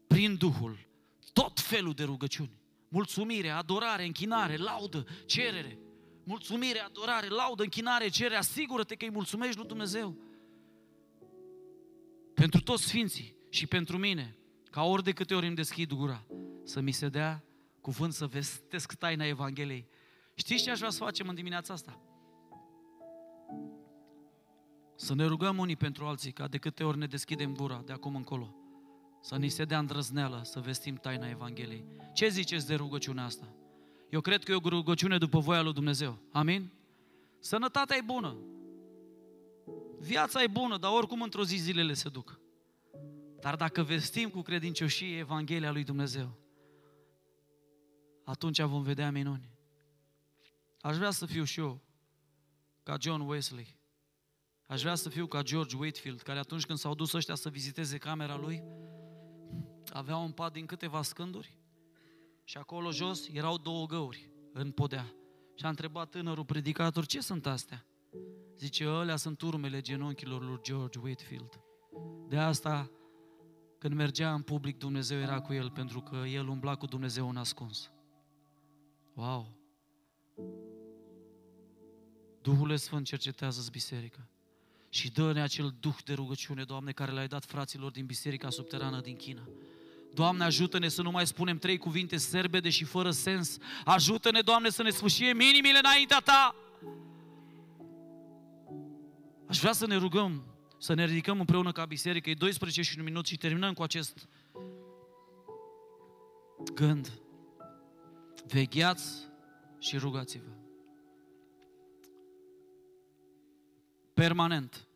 prin 0.07 0.35
Duhul, 0.35 0.87
tot 1.33 1.59
felul 1.59 1.93
de 1.93 2.03
rugăciuni. 2.03 2.59
Mulțumire, 2.87 3.49
adorare, 3.49 4.05
închinare, 4.05 4.57
laudă, 4.57 5.05
cerere. 5.25 5.79
Mulțumire, 6.23 6.79
adorare, 6.79 7.27
laudă, 7.27 7.63
închinare, 7.63 8.07
cerere. 8.07 8.35
Asigură-te 8.35 8.95
că 8.95 9.05
îi 9.05 9.11
mulțumești 9.11 9.57
lui 9.57 9.67
Dumnezeu. 9.67 10.17
Pentru 12.33 12.61
toți 12.61 12.83
sfinții 12.83 13.35
și 13.49 13.67
pentru 13.67 13.97
mine, 13.97 14.37
ca 14.69 14.83
ori 14.83 15.03
de 15.03 15.11
câte 15.11 15.35
ori 15.35 15.47
îmi 15.47 15.55
deschid 15.55 15.93
gura, 15.93 16.25
să 16.63 16.79
mi 16.79 16.91
se 16.91 17.09
dea 17.09 17.43
cuvânt 17.81 18.13
să 18.13 18.27
vestesc 18.27 18.93
taina 18.93 19.25
Evangheliei. 19.25 19.87
Știți 20.35 20.63
ce 20.63 20.71
aș 20.71 20.77
vrea 20.77 20.89
să 20.89 21.03
facem 21.03 21.27
în 21.27 21.35
dimineața 21.35 21.73
asta? 21.73 21.99
Să 25.01 25.13
ne 25.15 25.25
rugăm 25.25 25.57
unii 25.57 25.75
pentru 25.75 26.05
alții, 26.05 26.31
ca 26.31 26.47
de 26.47 26.57
câte 26.57 26.83
ori 26.83 26.97
ne 26.97 27.05
deschidem 27.05 27.55
gura 27.55 27.81
de 27.85 27.93
acum 27.93 28.15
încolo. 28.15 28.55
Să 29.21 29.35
ni 29.35 29.49
se 29.49 29.65
dea 29.65 29.79
îndrăzneală 29.79 30.41
să 30.43 30.59
vestim 30.59 30.95
taina 30.95 31.29
Evangheliei. 31.29 31.85
Ce 32.13 32.27
ziceți 32.27 32.67
de 32.67 32.75
rugăciunea 32.75 33.23
asta? 33.23 33.53
Eu 34.09 34.21
cred 34.21 34.43
că 34.43 34.51
e 34.51 34.55
o 34.55 34.69
rugăciune 34.69 35.17
după 35.17 35.39
voia 35.39 35.61
lui 35.61 35.73
Dumnezeu. 35.73 36.17
Amin? 36.31 36.71
Sănătatea 37.39 37.97
e 37.97 38.01
bună. 38.01 38.37
Viața 39.99 40.43
e 40.43 40.47
bună, 40.47 40.77
dar 40.77 40.91
oricum 40.91 41.21
într-o 41.21 41.43
zi 41.43 41.55
zilele 41.55 41.93
se 41.93 42.09
duc. 42.09 42.39
Dar 43.39 43.55
dacă 43.55 43.83
vestim 43.83 44.29
cu 44.29 44.41
credincioșie 44.41 45.17
Evanghelia 45.17 45.71
lui 45.71 45.83
Dumnezeu, 45.83 46.37
atunci 48.23 48.61
vom 48.61 48.81
vedea 48.81 49.11
minuni. 49.11 49.49
Aș 50.81 50.97
vrea 50.97 51.11
să 51.11 51.25
fiu 51.25 51.43
și 51.43 51.59
eu 51.59 51.81
ca 52.83 52.97
John 52.99 53.21
Wesley. 53.21 53.79
Aș 54.71 54.81
vrea 54.81 54.95
să 54.95 55.09
fiu 55.09 55.27
ca 55.27 55.41
George 55.41 55.75
Whitfield, 55.77 56.21
care 56.21 56.39
atunci 56.39 56.65
când 56.65 56.77
s-au 56.77 56.95
dus 56.95 57.13
ăștia 57.13 57.35
să 57.35 57.49
viziteze 57.49 57.97
camera 57.97 58.37
lui, 58.37 58.63
avea 59.93 60.17
un 60.17 60.31
pat 60.31 60.53
din 60.53 60.65
câteva 60.65 61.01
scânduri 61.01 61.57
și 62.43 62.57
acolo 62.57 62.91
jos 62.91 63.27
erau 63.27 63.57
două 63.57 63.85
găuri 63.85 64.31
în 64.53 64.71
podea. 64.71 65.13
Și 65.55 65.65
a 65.65 65.69
întrebat 65.69 66.09
tânărul 66.09 66.45
predicator, 66.45 67.05
ce 67.05 67.21
sunt 67.21 67.45
astea? 67.45 67.85
Zice, 68.57 68.87
ălea 68.87 69.15
sunt 69.15 69.41
urmele 69.41 69.81
genunchilor 69.81 70.43
lui 70.43 70.59
George 70.61 70.99
Whitfield. 70.99 71.61
De 72.27 72.37
asta, 72.37 72.91
când 73.77 73.93
mergea 73.93 74.33
în 74.33 74.41
public, 74.41 74.77
Dumnezeu 74.77 75.19
era 75.19 75.41
cu 75.41 75.53
el, 75.53 75.71
pentru 75.71 76.01
că 76.01 76.15
el 76.15 76.47
umbla 76.47 76.75
cu 76.75 76.85
Dumnezeu 76.85 77.29
în 77.29 77.37
ascuns. 77.37 77.91
Wow! 79.13 79.57
Duhul 82.41 82.77
Sfânt 82.77 83.05
cercetează 83.05 83.69
biserica 83.71 84.30
și 84.93 85.11
dă-ne 85.11 85.41
acel 85.41 85.73
duh 85.79 85.95
de 86.05 86.13
rugăciune, 86.13 86.63
Doamne, 86.63 86.91
care 86.91 87.11
l-ai 87.11 87.27
dat 87.27 87.45
fraților 87.45 87.91
din 87.91 88.05
biserica 88.05 88.49
subterană 88.49 89.01
din 89.01 89.15
China. 89.15 89.47
Doamne, 90.13 90.43
ajută-ne 90.43 90.87
să 90.87 91.01
nu 91.01 91.11
mai 91.11 91.27
spunem 91.27 91.57
trei 91.57 91.77
cuvinte 91.77 92.17
serbede 92.17 92.69
și 92.69 92.83
fără 92.83 93.11
sens. 93.11 93.57
Ajută-ne, 93.85 94.41
Doamne, 94.41 94.69
să 94.69 94.83
ne 94.83 94.89
sfâșiem 94.89 95.39
inimile 95.39 95.77
înaintea 95.77 96.19
Ta. 96.19 96.55
Aș 99.47 99.59
vrea 99.59 99.71
să 99.71 99.87
ne 99.87 99.95
rugăm, 99.95 100.43
să 100.77 100.93
ne 100.93 101.05
ridicăm 101.05 101.39
împreună 101.39 101.71
ca 101.71 101.85
biserică. 101.85 102.29
E 102.29 102.33
12 102.33 102.81
și 102.81 102.97
un 102.97 103.03
minut 103.03 103.25
și 103.25 103.37
terminăm 103.37 103.73
cu 103.73 103.83
acest 103.83 104.27
gând. 106.73 107.21
Vegheați 108.47 109.29
și 109.79 109.97
rugați-vă. 109.97 110.60
Permanent. 114.21 114.87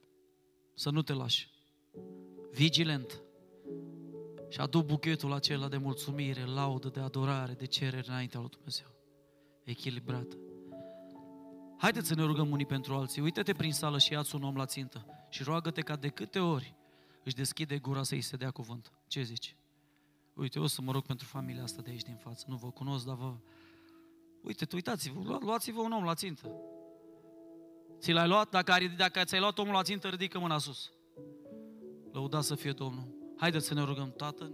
Să 0.74 0.90
nu 0.90 1.02
te 1.02 1.14
lași. 1.14 1.50
Vigilent. 2.52 3.22
Și 4.50 4.60
adu 4.60 4.84
buchetul 4.84 5.34
acela 5.34 5.68
de 5.68 5.78
mulțumire, 5.78 6.46
laudă, 6.46 6.90
de 6.90 7.00
adorare, 7.00 7.54
de 7.54 7.66
cerere 7.66 8.04
înaintea 8.08 8.40
lui 8.40 8.50
Dumnezeu. 8.50 8.88
Echilibrat. 9.64 10.38
Haideți 11.78 12.08
să 12.08 12.16
ne 12.16 12.24
rugăm 12.24 12.52
unii 12.52 12.66
pentru 12.66 12.94
alții. 12.94 13.22
Uită-te 13.22 13.54
prin 13.54 13.74
sală 13.74 13.98
și 13.98 14.12
ia 14.12 14.24
un 14.34 14.44
om 14.44 14.56
la 14.56 14.66
țintă 14.66 15.06
și 15.30 15.44
roagă-te 15.44 15.82
ca 15.82 15.96
de 15.96 16.10
câte 16.10 16.40
ori 16.40 16.76
își 17.24 17.36
deschide 17.36 17.78
gura 17.78 18.04
să-i 18.04 18.22
se 18.22 18.36
dea 18.36 18.52
cuvânt. 18.52 18.92
Ce 19.08 19.22
zici? 19.22 19.56
Uite, 20.34 20.58
eu 20.58 20.64
o 20.64 20.68
să 20.68 20.82
mă 20.82 20.92
rog 20.92 21.06
pentru 21.06 21.28
familia 21.28 21.64
asta 21.64 21.82
de 21.82 21.90
aici 21.90 22.04
din 22.04 22.16
față. 22.16 22.46
Nu 22.48 22.56
vă 22.56 22.72
cunosc, 22.72 23.06
dar 23.06 23.16
vă... 23.16 23.36
Uite, 24.42 24.68
uitați-vă, 24.74 25.38
luați-vă 25.42 25.82
un 25.82 25.92
om 25.92 26.04
la 26.04 26.14
țintă. 26.14 26.52
Ți 28.00 28.12
l-ai 28.12 28.28
luat? 28.28 28.50
Dacă, 28.50 28.76
dacă 28.98 29.24
ți-ai 29.24 29.40
luat 29.40 29.58
omul 29.58 29.74
la 29.74 29.84
țintă, 29.84 30.08
ridică 30.08 30.40
mâna 30.40 30.58
sus. 30.58 30.92
Lăuda 32.12 32.42
să 32.42 32.56
fie 32.56 32.72
Domnul. 32.72 33.08
Haideți 33.38 33.68
să 33.68 33.74
ne 33.74 33.84
rugăm, 33.84 34.14
Tată, 34.18 34.52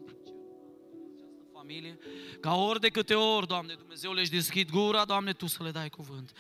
familie, 1.54 1.98
ca 2.40 2.56
ori 2.56 2.80
de 2.80 2.90
câte 2.90 3.14
ori, 3.14 3.48
Doamne, 3.48 3.74
Dumnezeu 3.74 4.14
le-și 4.14 4.30
deschid 4.30 4.70
gura, 4.70 5.06
Doamne, 5.06 5.34
Tu 5.34 5.48
să 5.48 5.64
le 5.64 5.72
dai 5.72 5.90
cuvânt. 5.90 6.32